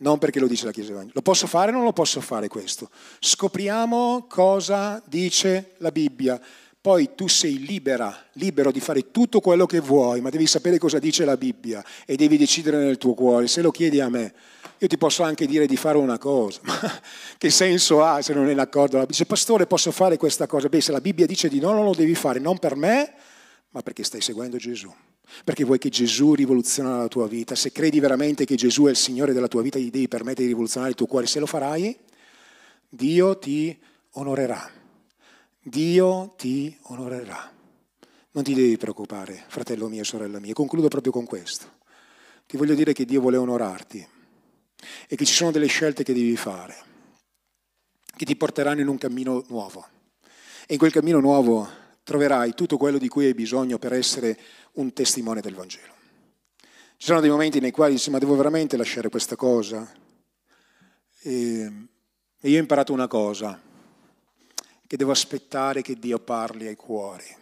Non 0.00 0.18
perché 0.18 0.40
lo 0.40 0.46
dice 0.46 0.64
la 0.66 0.72
Chiesa 0.72 0.90
Evangelica. 0.90 1.18
Lo 1.18 1.22
posso 1.22 1.46
fare 1.46 1.70
o 1.70 1.74
non 1.74 1.84
lo 1.84 1.92
posso 1.92 2.20
fare 2.20 2.48
questo? 2.48 2.90
Scopriamo 3.18 4.26
cosa 4.28 5.02
dice 5.06 5.74
la 5.78 5.90
Bibbia. 5.90 6.40
Poi 6.82 7.10
tu 7.14 7.28
sei 7.28 7.58
libera, 7.58 8.26
libero 8.34 8.70
di 8.70 8.80
fare 8.80 9.10
tutto 9.10 9.40
quello 9.40 9.66
che 9.66 9.80
vuoi, 9.80 10.22
ma 10.22 10.30
devi 10.30 10.46
sapere 10.46 10.78
cosa 10.78 10.98
dice 10.98 11.26
la 11.26 11.36
Bibbia 11.36 11.84
e 12.06 12.16
devi 12.16 12.38
decidere 12.38 12.78
nel 12.78 12.96
tuo 12.96 13.12
cuore. 13.12 13.48
Se 13.48 13.60
lo 13.60 13.70
chiedi 13.70 14.00
a 14.00 14.08
me, 14.08 14.32
io 14.78 14.86
ti 14.86 14.96
posso 14.96 15.22
anche 15.22 15.44
dire 15.46 15.66
di 15.66 15.76
fare 15.76 15.98
una 15.98 16.16
cosa, 16.16 16.60
ma 16.64 16.80
che 17.36 17.50
senso 17.50 18.02
ha 18.02 18.22
se 18.22 18.32
non 18.32 18.48
è 18.48 18.52
in 18.52 18.58
accordo? 18.60 19.04
Dice, 19.04 19.26
pastore, 19.26 19.66
posso 19.66 19.90
fare 19.90 20.16
questa 20.16 20.46
cosa? 20.46 20.70
Beh, 20.70 20.80
se 20.80 20.92
la 20.92 21.02
Bibbia 21.02 21.26
dice 21.26 21.50
di 21.50 21.60
no, 21.60 21.72
non 21.72 21.84
lo 21.84 21.94
devi 21.94 22.14
fare, 22.14 22.38
non 22.38 22.58
per 22.58 22.76
me, 22.76 23.12
ma 23.72 23.82
perché 23.82 24.02
stai 24.02 24.22
seguendo 24.22 24.56
Gesù 24.56 24.90
perché 25.44 25.64
vuoi 25.64 25.78
che 25.78 25.88
Gesù 25.88 26.34
rivoluzioni 26.34 26.88
la 26.88 27.08
tua 27.08 27.26
vita. 27.26 27.54
Se 27.54 27.72
credi 27.72 28.00
veramente 28.00 28.44
che 28.44 28.54
Gesù 28.56 28.84
è 28.84 28.90
il 28.90 28.96
Signore 28.96 29.32
della 29.32 29.48
tua 29.48 29.62
vita, 29.62 29.78
gli 29.78 29.90
devi 29.90 30.08
permettere 30.08 30.42
di 30.42 30.48
rivoluzionare 30.48 30.90
il 30.90 30.96
tuo 30.96 31.06
cuore. 31.06 31.26
Se 31.26 31.38
lo 31.38 31.46
farai, 31.46 31.96
Dio 32.88 33.38
ti 33.38 33.78
onorerà. 34.12 34.70
Dio 35.62 36.34
ti 36.36 36.76
onorerà. 36.82 37.52
Non 38.32 38.44
ti 38.44 38.54
devi 38.54 38.76
preoccupare, 38.76 39.44
fratello 39.48 39.88
mio, 39.88 40.04
sorella 40.04 40.38
mia. 40.38 40.52
Concludo 40.52 40.88
proprio 40.88 41.12
con 41.12 41.24
questo. 41.24 41.78
Ti 42.46 42.56
voglio 42.56 42.74
dire 42.74 42.92
che 42.92 43.04
Dio 43.04 43.20
vuole 43.20 43.36
onorarti 43.36 44.06
e 45.08 45.16
che 45.16 45.24
ci 45.24 45.34
sono 45.34 45.50
delle 45.50 45.66
scelte 45.66 46.02
che 46.02 46.12
devi 46.12 46.36
fare, 46.36 46.76
che 48.16 48.24
ti 48.24 48.36
porteranno 48.36 48.80
in 48.80 48.88
un 48.88 48.98
cammino 48.98 49.44
nuovo. 49.48 49.86
E 50.66 50.74
in 50.74 50.78
quel 50.78 50.92
cammino 50.92 51.20
nuovo 51.20 51.68
troverai 52.02 52.54
tutto 52.54 52.76
quello 52.76 52.98
di 52.98 53.08
cui 53.08 53.26
hai 53.26 53.34
bisogno 53.34 53.78
per 53.78 53.92
essere 53.92 54.38
un 54.72 54.92
testimone 54.92 55.40
del 55.40 55.54
Vangelo. 55.54 55.98
Ci 56.96 57.06
sono 57.06 57.20
dei 57.20 57.30
momenti 57.30 57.60
nei 57.60 57.70
quali 57.70 57.94
dici, 57.94 58.10
ma 58.10 58.18
devo 58.18 58.36
veramente 58.36 58.76
lasciare 58.76 59.08
questa 59.08 59.34
cosa? 59.34 59.90
E, 61.22 61.72
io 62.40 62.56
ho 62.56 62.60
imparato 62.60 62.92
una 62.92 63.06
cosa, 63.06 63.58
che 64.86 64.96
devo 64.96 65.10
aspettare 65.10 65.82
che 65.82 65.98
Dio 65.98 66.18
parli 66.18 66.66
ai 66.66 66.76
cuori. 66.76 67.38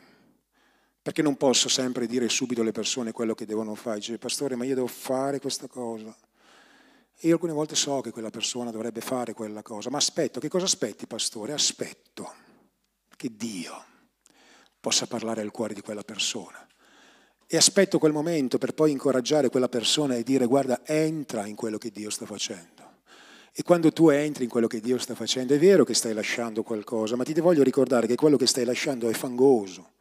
Perché 1.00 1.22
non 1.22 1.36
posso 1.36 1.68
sempre 1.68 2.06
dire 2.06 2.28
subito 2.28 2.60
alle 2.60 2.72
persone 2.72 3.12
quello 3.12 3.34
che 3.34 3.46
devono 3.46 3.74
fare. 3.74 3.98
Dice, 3.98 4.18
pastore, 4.18 4.54
ma 4.54 4.64
io 4.64 4.74
devo 4.74 4.86
fare 4.86 5.40
questa 5.40 5.66
cosa. 5.66 6.14
E 7.16 7.26
io 7.26 7.34
alcune 7.34 7.52
volte 7.52 7.74
so 7.74 8.00
che 8.00 8.10
quella 8.10 8.30
persona 8.30 8.70
dovrebbe 8.70 9.00
fare 9.00 9.32
quella 9.32 9.62
cosa, 9.62 9.90
ma 9.90 9.96
aspetto. 9.96 10.38
Che 10.38 10.48
cosa 10.48 10.66
aspetti, 10.66 11.06
pastore? 11.06 11.52
Aspetto 11.52 12.32
che 13.16 13.34
Dio 13.34 13.87
possa 14.80 15.06
parlare 15.06 15.40
al 15.40 15.50
cuore 15.50 15.74
di 15.74 15.80
quella 15.80 16.02
persona. 16.02 16.66
E 17.46 17.56
aspetto 17.56 17.98
quel 17.98 18.12
momento 18.12 18.58
per 18.58 18.74
poi 18.74 18.90
incoraggiare 18.90 19.48
quella 19.48 19.68
persona 19.68 20.16
e 20.16 20.22
dire 20.22 20.46
guarda, 20.46 20.82
entra 20.84 21.46
in 21.46 21.54
quello 21.54 21.78
che 21.78 21.90
Dio 21.90 22.10
sta 22.10 22.26
facendo. 22.26 22.78
E 23.52 23.62
quando 23.62 23.90
tu 23.90 24.10
entri 24.10 24.44
in 24.44 24.50
quello 24.50 24.66
che 24.66 24.80
Dio 24.80 24.98
sta 24.98 25.14
facendo, 25.14 25.54
è 25.54 25.58
vero 25.58 25.84
che 25.84 25.94
stai 25.94 26.12
lasciando 26.12 26.62
qualcosa, 26.62 27.16
ma 27.16 27.24
ti 27.24 27.32
voglio 27.40 27.62
ricordare 27.62 28.06
che 28.06 28.14
quello 28.14 28.36
che 28.36 28.46
stai 28.46 28.64
lasciando 28.64 29.08
è 29.08 29.12
fangoso, 29.14 29.92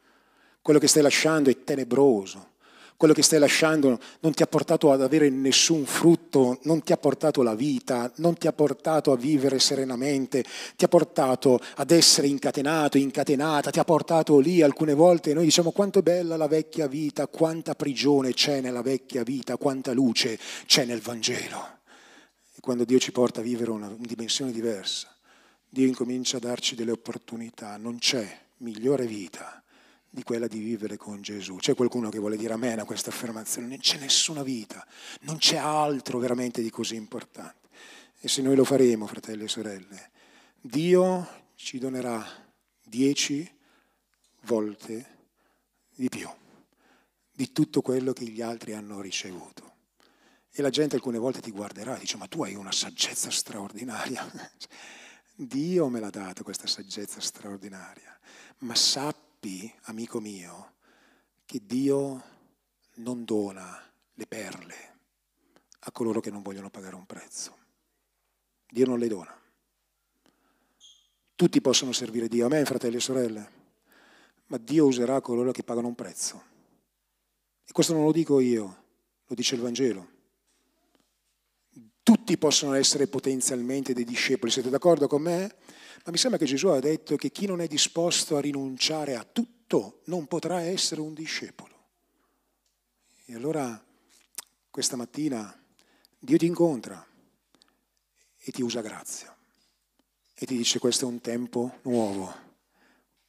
quello 0.62 0.78
che 0.78 0.88
stai 0.88 1.02
lasciando 1.02 1.50
è 1.50 1.64
tenebroso, 1.64 2.56
quello 2.98 3.14
che 3.14 3.24
stai 3.24 3.40
lasciando 3.40 4.00
non 4.20 4.34
ti 4.34 4.44
ha 4.44 4.48
portato 4.48 4.92
ad 4.92 5.02
avere 5.02 5.30
nessun 5.30 5.86
frutto, 5.86 6.17
non 6.64 6.82
ti 6.84 6.92
ha 6.92 6.98
portato 6.98 7.42
la 7.42 7.56
vita, 7.56 8.12
non 8.16 8.36
ti 8.38 8.48
ha 8.48 8.54
portato 8.54 9.12
a 9.12 9.18
vivere 9.18 9.60
serenamente, 9.60 10.44
ti 10.76 10.86
ha 10.86 10.88
portato 10.88 11.60
ad 11.76 11.92
essere 11.92 12.28
incatenato, 12.28 12.98
incatenata, 12.98 13.70
ti 13.70 13.80
ha 13.80 13.84
portato 13.84 14.40
lì 14.40 14.62
alcune 14.62 14.94
volte. 14.94 15.34
Noi 15.34 15.46
diciamo 15.46 15.72
quanto 15.72 16.00
è 16.00 16.02
bella 16.02 16.38
la 16.38 16.48
vecchia 16.48 16.88
vita, 16.88 17.28
quanta 17.28 17.76
prigione 17.76 18.34
c'è 18.34 18.62
nella 18.62 18.82
vecchia 18.82 19.24
vita, 19.24 19.58
quanta 19.58 19.94
luce 19.94 20.40
c'è 20.66 20.86
nel 20.86 21.02
Vangelo. 21.02 21.80
E 22.56 22.60
quando 22.60 22.86
Dio 22.86 23.00
ci 23.00 23.12
porta 23.12 23.40
a 23.40 23.44
vivere 23.44 23.72
una 23.72 23.94
dimensione 23.98 24.52
diversa, 24.52 25.14
Dio 25.70 25.86
incomincia 25.86 26.38
a 26.38 26.42
darci 26.42 26.76
delle 26.76 26.92
opportunità, 26.92 27.78
non 27.78 27.98
c'è 27.98 28.26
migliore 28.58 29.06
vita 29.06 29.62
di 30.18 30.24
quella 30.24 30.48
di 30.48 30.58
vivere 30.58 30.98
con 30.98 31.22
Gesù. 31.22 31.58
C'è 31.58 31.76
qualcuno 31.76 32.10
che 32.10 32.18
vuole 32.18 32.38
dire 32.38 32.54
amen 32.54 32.80
a 32.80 32.86
questa 32.86 33.12
affermazione? 33.12 33.68
Non 33.68 33.78
c'è 33.78 34.00
nessuna 34.00 34.42
vita, 34.42 34.84
non 35.22 35.38
c'è 35.38 35.58
altro 35.58 36.18
veramente 36.18 36.64
di 36.64 36.72
così 36.72 36.96
importante. 36.96 37.70
E 38.20 38.28
se 38.28 38.42
noi 38.42 38.56
lo 38.56 38.64
faremo, 38.64 39.06
fratelli 39.06 39.44
e 39.44 39.48
sorelle, 39.48 40.10
Dio 40.60 41.52
ci 41.54 41.78
donerà 41.78 42.26
dieci 42.84 43.48
volte 44.42 45.06
di 45.94 46.10
più 46.10 46.28
di 47.32 47.52
tutto 47.52 47.84
quello 47.84 48.12
che 48.12 48.26
gli 48.26 48.42
altri 48.42 48.74
hanno 48.74 49.00
ricevuto. 49.00 49.76
E 50.52 50.64
la 50.64 50.72
gente 50.72 50.96
alcune 50.96 51.20
volte 51.20 51.42
ti 51.42 51.52
guarderà 51.52 51.96
e 51.96 52.00
dice, 52.00 52.18
ma 52.18 52.26
tu 52.26 52.42
hai 52.42 52.56
una 52.56 52.72
saggezza 52.72 53.30
straordinaria. 53.30 54.28
Dio 55.36 55.88
me 55.90 56.00
l'ha 56.00 56.10
data 56.10 56.42
questa 56.42 56.66
saggezza 56.66 57.20
straordinaria, 57.20 58.20
ma 58.60 58.74
sappi 58.74 59.27
sappi, 59.38 59.72
amico 59.84 60.20
mio, 60.20 60.74
che 61.46 61.62
Dio 61.64 62.24
non 62.96 63.24
dona 63.24 63.80
le 64.16 64.26
perle 64.26 64.76
a 65.82 65.92
coloro 65.92 66.20
che 66.20 66.32
non 66.32 66.42
vogliono 66.42 66.72
pagare 66.72 66.96
un 66.96 67.06
prezzo. 67.06 67.56
Dio 68.68 68.88
non 68.88 68.98
le 68.98 69.08
dona. 69.08 69.40
Tutti 71.36 71.62
possono 71.62 71.92
servire 71.92 72.28
Dio, 72.28 72.48
a 72.48 72.50
me, 72.50 72.66
fratelli 72.66 72.96
e 72.96 73.00
sorelle, 73.00 73.52
ma 74.48 74.58
Dio 74.58 74.88
userà 74.88 75.22
coloro 75.22 75.52
che 75.52 75.64
pagano 75.64 75.88
un 75.88 75.96
prezzo. 75.96 76.44
E 77.64 77.72
questo 77.72 77.94
non 77.94 78.06
lo 78.06 78.12
dico 78.12 78.40
io, 78.40 78.84
lo 79.28 79.36
dice 79.36 79.54
il 79.54 79.62
Vangelo. 79.62 80.16
Tutti 82.28 82.40
possono 82.40 82.74
essere 82.74 83.08
potenzialmente 83.08 83.94
dei 83.94 84.04
discepoli, 84.04 84.52
siete 84.52 84.70
d'accordo 84.70 85.08
con 85.08 85.22
me? 85.22 85.56
Ma 86.04 86.12
mi 86.12 86.18
sembra 86.18 86.38
che 86.38 86.46
Gesù 86.46 86.68
ha 86.68 86.80
detto 86.82 87.16
che 87.16 87.32
chi 87.32 87.46
non 87.46 87.62
è 87.62 87.68
disposto 87.68 88.36
a 88.36 88.42
rinunciare 88.42 89.16
a 89.16 89.24
tutto 89.24 90.02
non 90.08 90.28
potrà 90.28 90.60
essere 90.60 91.00
un 91.00 91.14
discepolo. 91.14 91.74
E 93.28 93.34
allora 93.34 93.82
questa 94.70 94.98
mattina 94.98 95.58
Dio 96.20 96.38
ti 96.38 96.46
incontra 96.46 97.02
e 98.40 98.52
ti 98.52 98.62
usa 98.62 98.82
grazia 98.82 99.34
e 100.34 100.46
ti 100.46 100.58
dice 100.58 100.80
questo 100.80 101.06
è 101.06 101.08
un 101.08 101.22
tempo 101.22 101.80
nuovo, 101.84 102.36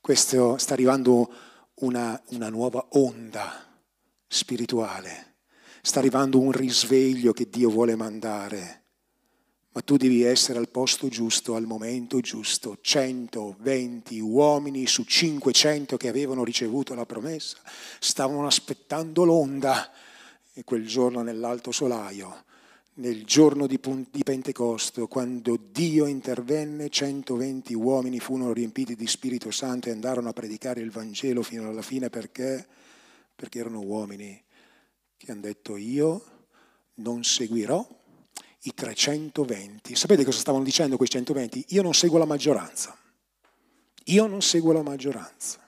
questo 0.00 0.56
sta 0.58 0.72
arrivando 0.72 1.32
una, 1.74 2.20
una 2.30 2.48
nuova 2.48 2.84
onda 2.94 3.80
spirituale, 4.26 5.36
sta 5.82 6.00
arrivando 6.00 6.40
un 6.40 6.50
risveglio 6.50 7.32
che 7.32 7.48
Dio 7.48 7.70
vuole 7.70 7.94
mandare 7.94 8.86
ma 9.78 9.84
tu 9.84 9.96
devi 9.96 10.22
essere 10.22 10.58
al 10.58 10.70
posto 10.70 11.06
giusto, 11.06 11.54
al 11.54 11.64
momento 11.64 12.18
giusto. 12.18 12.78
120 12.80 14.18
uomini 14.18 14.88
su 14.88 15.04
500 15.04 15.96
che 15.96 16.08
avevano 16.08 16.42
ricevuto 16.42 16.94
la 16.94 17.06
promessa 17.06 17.58
stavano 18.00 18.44
aspettando 18.44 19.22
l'onda 19.22 19.88
e 20.52 20.64
quel 20.64 20.84
giorno 20.84 21.22
nell'alto 21.22 21.70
solaio, 21.70 22.42
nel 22.94 23.24
giorno 23.24 23.68
di, 23.68 23.78
Pentecoste, 23.78 25.06
quando 25.06 25.56
Dio 25.70 26.06
intervenne, 26.06 26.88
120 26.88 27.72
uomini 27.74 28.18
furono 28.18 28.52
riempiti 28.52 28.96
di 28.96 29.06
Spirito 29.06 29.52
Santo 29.52 29.88
e 29.88 29.92
andarono 29.92 30.30
a 30.30 30.32
predicare 30.32 30.80
il 30.80 30.90
Vangelo 30.90 31.44
fino 31.44 31.68
alla 31.68 31.82
fine 31.82 32.10
perché? 32.10 32.66
Perché 33.32 33.60
erano 33.60 33.78
uomini 33.78 34.42
che 35.16 35.30
hanno 35.30 35.42
detto 35.42 35.76
io 35.76 36.24
non 36.94 37.22
seguirò 37.22 37.97
i 38.68 38.74
320. 38.74 39.94
Sapete 39.96 40.24
cosa 40.24 40.38
stavano 40.38 40.64
dicendo 40.64 40.96
quei 40.96 41.08
120? 41.08 41.66
Io 41.68 41.82
non 41.82 41.94
seguo 41.94 42.18
la 42.18 42.26
maggioranza. 42.26 42.96
Io 44.04 44.26
non 44.26 44.42
seguo 44.42 44.72
la 44.72 44.82
maggioranza. 44.82 45.66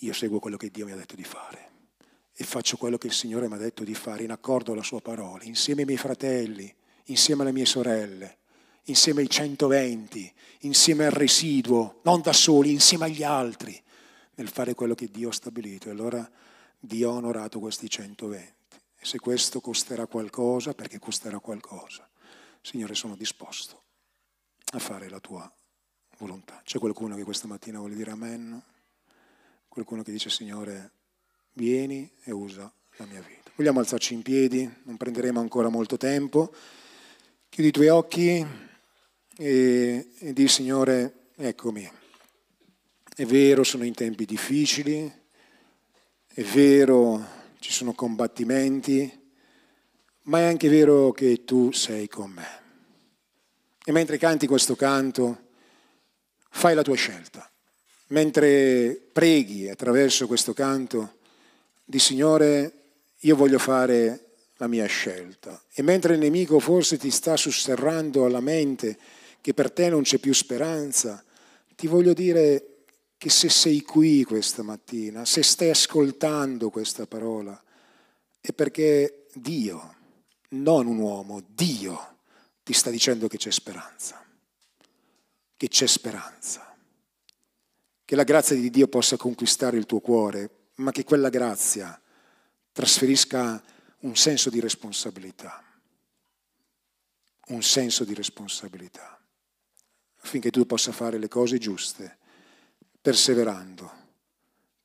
Io 0.00 0.12
seguo 0.12 0.40
quello 0.40 0.56
che 0.56 0.70
Dio 0.70 0.84
mi 0.84 0.92
ha 0.92 0.96
detto 0.96 1.14
di 1.14 1.24
fare. 1.24 1.70
E 2.34 2.44
faccio 2.44 2.76
quello 2.76 2.98
che 2.98 3.06
il 3.06 3.12
Signore 3.12 3.48
mi 3.48 3.54
ha 3.54 3.58
detto 3.58 3.82
di 3.82 3.94
fare 3.94 4.24
in 4.24 4.30
accordo 4.30 4.72
alla 4.72 4.82
sua 4.82 5.00
parola, 5.00 5.44
insieme 5.44 5.80
ai 5.80 5.86
miei 5.86 5.98
fratelli, 5.98 6.72
insieme 7.04 7.42
alle 7.42 7.52
mie 7.52 7.64
sorelle, 7.64 8.38
insieme 8.84 9.22
ai 9.22 9.30
120, 9.30 10.34
insieme 10.60 11.06
al 11.06 11.12
residuo, 11.12 12.00
non 12.02 12.20
da 12.20 12.34
soli, 12.34 12.72
insieme 12.72 13.06
agli 13.06 13.22
altri, 13.22 13.80
nel 14.34 14.48
fare 14.48 14.74
quello 14.74 14.94
che 14.94 15.08
Dio 15.10 15.30
ha 15.30 15.32
stabilito. 15.32 15.88
E 15.88 15.92
allora 15.92 16.28
Dio 16.78 17.10
ha 17.10 17.14
onorato 17.14 17.58
questi 17.58 17.88
120. 17.88 18.54
E 18.98 19.04
se 19.04 19.18
questo 19.18 19.60
costerà 19.60 20.06
qualcosa, 20.06 20.74
perché 20.74 20.98
costerà 20.98 21.38
qualcosa, 21.38 22.06
Signore 22.66 22.96
sono 22.96 23.14
disposto 23.14 23.84
a 24.72 24.80
fare 24.80 25.08
la 25.08 25.20
tua 25.20 25.48
volontà. 26.18 26.60
C'è 26.64 26.80
qualcuno 26.80 27.14
che 27.14 27.22
questa 27.22 27.46
mattina 27.46 27.78
vuole 27.78 27.94
dire 27.94 28.10
amen? 28.10 28.60
Qualcuno 29.68 30.02
che 30.02 30.10
dice 30.10 30.30
Signore, 30.30 30.90
vieni 31.52 32.10
e 32.24 32.32
usa 32.32 32.68
la 32.96 33.04
mia 33.04 33.20
vita. 33.20 33.52
Vogliamo 33.54 33.78
alzarci 33.78 34.14
in 34.14 34.22
piedi, 34.22 34.68
non 34.82 34.96
prenderemo 34.96 35.38
ancora 35.38 35.68
molto 35.68 35.96
tempo. 35.96 36.52
Chiudi 37.48 37.68
i 37.68 37.72
tuoi 37.72 37.86
occhi 37.86 38.44
e, 39.36 40.08
e 40.18 40.32
di 40.32 40.48
Signore, 40.48 41.28
eccomi. 41.36 41.88
È 43.14 43.24
vero, 43.26 43.62
sono 43.62 43.84
in 43.84 43.94
tempi 43.94 44.24
difficili, 44.24 45.08
è 46.26 46.42
vero, 46.42 47.24
ci 47.60 47.70
sono 47.70 47.92
combattimenti, 47.92 49.25
ma 50.26 50.40
è 50.40 50.44
anche 50.44 50.68
vero 50.68 51.12
che 51.12 51.44
tu 51.44 51.72
sei 51.72 52.08
con 52.08 52.30
me. 52.30 52.64
E 53.84 53.92
mentre 53.92 54.18
canti 54.18 54.46
questo 54.46 54.74
canto, 54.74 55.44
fai 56.50 56.74
la 56.74 56.82
tua 56.82 56.96
scelta. 56.96 57.48
Mentre 58.08 59.00
preghi 59.12 59.68
attraverso 59.68 60.26
questo 60.26 60.52
canto, 60.52 61.18
di 61.84 61.98
Signore, 61.98 62.72
io 63.20 63.36
voglio 63.36 63.58
fare 63.58 64.34
la 64.56 64.66
mia 64.66 64.86
scelta. 64.86 65.62
E 65.72 65.82
mentre 65.82 66.14
il 66.14 66.20
nemico 66.20 66.58
forse 66.58 66.98
ti 66.98 67.10
sta 67.10 67.36
susserrando 67.36 68.24
alla 68.24 68.40
mente 68.40 68.98
che 69.40 69.54
per 69.54 69.70
te 69.70 69.88
non 69.88 70.02
c'è 70.02 70.18
più 70.18 70.32
speranza, 70.32 71.22
ti 71.76 71.86
voglio 71.86 72.12
dire 72.12 72.78
che 73.16 73.30
se 73.30 73.48
sei 73.48 73.82
qui 73.82 74.24
questa 74.24 74.62
mattina, 74.62 75.24
se 75.24 75.44
stai 75.44 75.70
ascoltando 75.70 76.70
questa 76.70 77.06
parola, 77.06 77.60
è 78.40 78.52
perché 78.52 79.26
Dio, 79.32 79.94
non 80.62 80.86
un 80.86 80.98
uomo, 80.98 81.42
Dio 81.48 82.14
ti 82.66 82.72
sta 82.72 82.90
dicendo 82.90 83.28
che 83.28 83.36
c'è 83.36 83.52
speranza, 83.52 84.20
che 85.56 85.68
c'è 85.68 85.86
speranza, 85.86 86.76
che 88.04 88.16
la 88.16 88.24
grazia 88.24 88.56
di 88.56 88.70
Dio 88.70 88.88
possa 88.88 89.16
conquistare 89.16 89.76
il 89.76 89.86
tuo 89.86 90.00
cuore, 90.00 90.70
ma 90.76 90.90
che 90.90 91.04
quella 91.04 91.28
grazia 91.28 92.00
trasferisca 92.72 93.62
un 94.00 94.16
senso 94.16 94.50
di 94.50 94.58
responsabilità, 94.58 95.62
un 97.48 97.62
senso 97.62 98.04
di 98.04 98.14
responsabilità, 98.14 99.16
affinché 100.22 100.50
tu 100.50 100.66
possa 100.66 100.90
fare 100.90 101.18
le 101.18 101.28
cose 101.28 101.58
giuste, 101.58 102.18
perseverando 103.00 104.04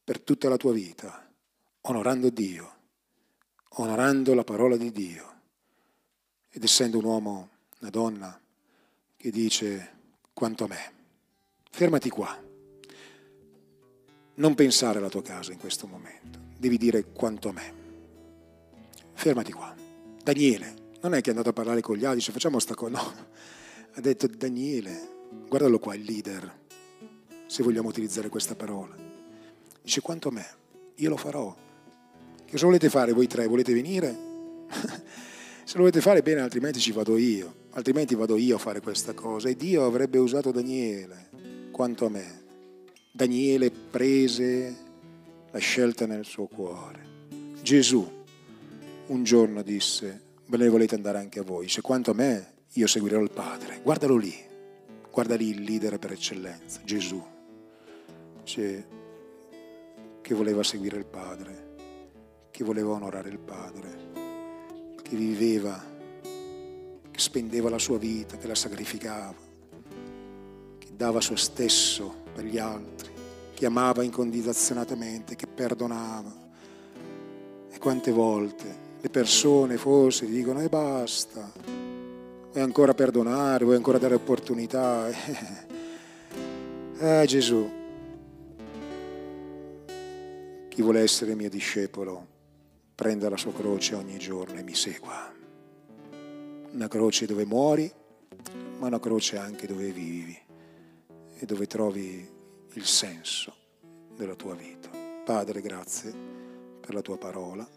per 0.03 0.19
tutta 0.19 0.49
la 0.49 0.57
tua 0.57 0.71
vita, 0.71 1.27
onorando 1.81 2.29
Dio, 2.29 2.75
onorando 3.69 4.35
la 4.35 4.43
parola 4.43 4.77
di 4.77 4.91
Dio 4.91 5.30
ed 6.51 6.63
essendo 6.63 6.97
un 6.97 7.05
uomo, 7.05 7.49
una 7.79 7.89
donna 7.89 8.39
che 9.17 9.31
dice 9.31 9.89
quanto 10.33 10.65
a 10.65 10.67
me, 10.67 10.91
fermati 11.69 12.09
qua, 12.09 12.37
non 14.35 14.55
pensare 14.55 14.97
alla 14.99 15.09
tua 15.09 15.21
casa 15.21 15.51
in 15.51 15.59
questo 15.59 15.87
momento, 15.87 16.39
devi 16.57 16.77
dire 16.77 17.05
quanto 17.11 17.49
a 17.49 17.53
me 17.53 17.79
fermati 19.21 19.51
qua. 19.51 19.75
Daniele, 20.23 20.73
non 21.01 21.13
è 21.13 21.21
che 21.21 21.27
è 21.27 21.29
andato 21.29 21.49
a 21.49 21.53
parlare 21.53 21.81
con 21.81 21.95
gli 21.95 22.05
altri, 22.05 22.19
dice 22.19 22.31
facciamo 22.31 22.57
sta 22.57 22.73
cosa, 22.73 22.91
no. 22.91 23.13
Ha 23.93 24.01
detto 24.01 24.25
Daniele, 24.27 25.09
guardalo 25.47 25.77
qua, 25.77 25.93
il 25.93 26.03
leader, 26.03 26.59
se 27.45 27.61
vogliamo 27.61 27.87
utilizzare 27.87 28.29
questa 28.29 28.55
parola. 28.55 28.95
Dice 29.81 30.01
quanto 30.01 30.29
a 30.29 30.31
me, 30.31 30.45
io 30.95 31.09
lo 31.09 31.17
farò. 31.17 31.55
Che 32.45 32.51
cosa 32.51 32.65
volete 32.65 32.89
fare 32.89 33.13
voi 33.13 33.27
tre? 33.27 33.45
Volete 33.45 33.73
venire? 33.73 34.17
se 35.71 35.77
lo 35.77 35.83
volete 35.83 36.01
fare 36.01 36.21
bene, 36.21 36.41
altrimenti 36.41 36.81
ci 36.81 36.91
vado 36.91 37.15
io. 37.15 37.69
Altrimenti 37.69 38.13
vado 38.13 38.35
io 38.35 38.57
a 38.57 38.59
fare 38.59 38.81
questa 38.81 39.13
cosa. 39.13 39.47
E 39.47 39.55
Dio 39.55 39.85
avrebbe 39.85 40.17
usato 40.17 40.51
Daniele, 40.51 41.29
quanto 41.71 42.07
a 42.07 42.09
me. 42.09 42.41
Daniele 43.09 43.71
prese 43.71 44.75
la 45.49 45.59
scelta 45.59 46.05
nel 46.05 46.25
suo 46.25 46.47
cuore. 46.47 46.99
Gesù 47.61 48.05
un 49.07 49.23
giorno 49.23 49.61
disse, 49.61 50.21
ve 50.47 50.57
ne 50.57 50.67
volete 50.67 50.95
andare 50.95 51.19
anche 51.19 51.39
a 51.39 51.43
voi, 51.43 51.69
se 51.69 51.79
quanto 51.79 52.11
a 52.11 52.15
me 52.15 52.53
io 52.73 52.85
seguirò 52.85 53.21
il 53.21 53.31
Padre. 53.31 53.79
Guardalo 53.81 54.17
lì, 54.17 54.35
guarda 55.09 55.35
lì 55.35 55.51
il 55.51 55.61
leader 55.61 55.97
per 55.99 56.11
eccellenza, 56.11 56.81
Gesù, 56.83 57.23
cioè, 58.43 58.83
che 60.19 60.33
voleva 60.33 60.63
seguire 60.63 60.97
il 60.97 61.05
Padre, 61.05 61.75
che 62.51 62.65
voleva 62.65 62.89
onorare 62.89 63.29
il 63.29 63.39
Padre, 63.39 64.10
che 65.11 65.17
viveva, 65.17 65.77
che 67.11 67.19
spendeva 67.19 67.69
la 67.69 67.79
sua 67.79 67.97
vita, 67.97 68.37
che 68.37 68.47
la 68.47 68.55
sacrificava, 68.55 69.35
che 70.77 70.87
dava 70.95 71.19
se 71.19 71.35
stesso 71.35 72.23
per 72.33 72.45
gli 72.45 72.57
altri, 72.57 73.11
che 73.53 73.65
amava 73.65 74.03
incondizionatamente, 74.03 75.35
che 75.35 75.47
perdonava. 75.47 76.33
E 77.69 77.77
quante 77.77 78.11
volte 78.11 78.73
le 79.01 79.09
persone 79.09 79.75
forse 79.75 80.27
dicono 80.27 80.61
e 80.61 80.69
basta, 80.69 81.51
vuoi 82.53 82.63
ancora 82.63 82.93
perdonare, 82.93 83.65
vuoi 83.65 83.75
ancora 83.75 83.97
dare 83.97 84.15
opportunità. 84.15 85.09
Eh 87.03 87.25
Gesù, 87.25 87.67
chi 90.69 90.81
vuole 90.83 91.01
essere 91.01 91.33
mio 91.33 91.49
discepolo, 91.49 92.30
prenda 93.01 93.29
la 93.29 93.37
sua 93.37 93.51
croce 93.51 93.95
ogni 93.95 94.19
giorno 94.19 94.59
e 94.59 94.61
mi 94.61 94.75
segua. 94.75 95.33
Una 96.71 96.87
croce 96.87 97.25
dove 97.25 97.45
muori, 97.45 97.91
ma 98.77 98.85
una 98.85 98.99
croce 98.99 99.37
anche 99.37 99.65
dove 99.65 99.89
vivi 99.89 100.37
e 101.39 101.45
dove 101.47 101.65
trovi 101.65 102.29
il 102.73 102.85
senso 102.85 103.55
della 104.15 104.35
tua 104.35 104.53
vita. 104.53 104.91
Padre, 105.25 105.61
grazie 105.61 106.13
per 106.79 106.93
la 106.93 107.01
tua 107.01 107.17
parola. 107.17 107.67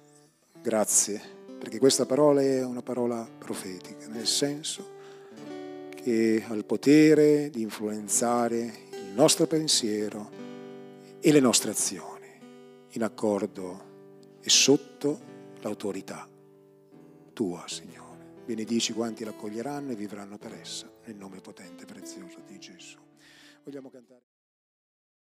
Grazie, 0.60 1.22
perché 1.58 1.78
questa 1.78 2.04
parola 2.04 2.42
è 2.42 2.62
una 2.62 2.82
parola 2.82 3.26
profetica, 3.38 4.06
nel 4.08 4.26
senso 4.26 4.90
che 6.02 6.44
ha 6.46 6.52
il 6.52 6.66
potere 6.66 7.48
di 7.48 7.62
influenzare 7.62 8.58
il 8.90 9.14
nostro 9.14 9.46
pensiero 9.46 10.30
e 11.18 11.32
le 11.32 11.40
nostre 11.40 11.70
azioni, 11.70 12.28
in 12.90 13.02
accordo 13.02 13.92
e 14.44 14.50
sotto 14.50 15.54
l'autorità 15.62 16.28
tua, 17.32 17.64
Signore. 17.66 18.42
Benedici 18.44 18.92
quanti 18.92 19.24
l'accoglieranno 19.24 19.92
e 19.92 19.96
vivranno 19.96 20.36
per 20.36 20.52
essa, 20.52 20.90
nel 21.06 21.16
nome 21.16 21.40
potente 21.40 21.84
e 21.84 21.86
prezioso 21.86 22.40
di 22.46 22.58
Gesù. 22.58 22.98
Vogliamo 23.64 23.88
cantare. 23.88 24.33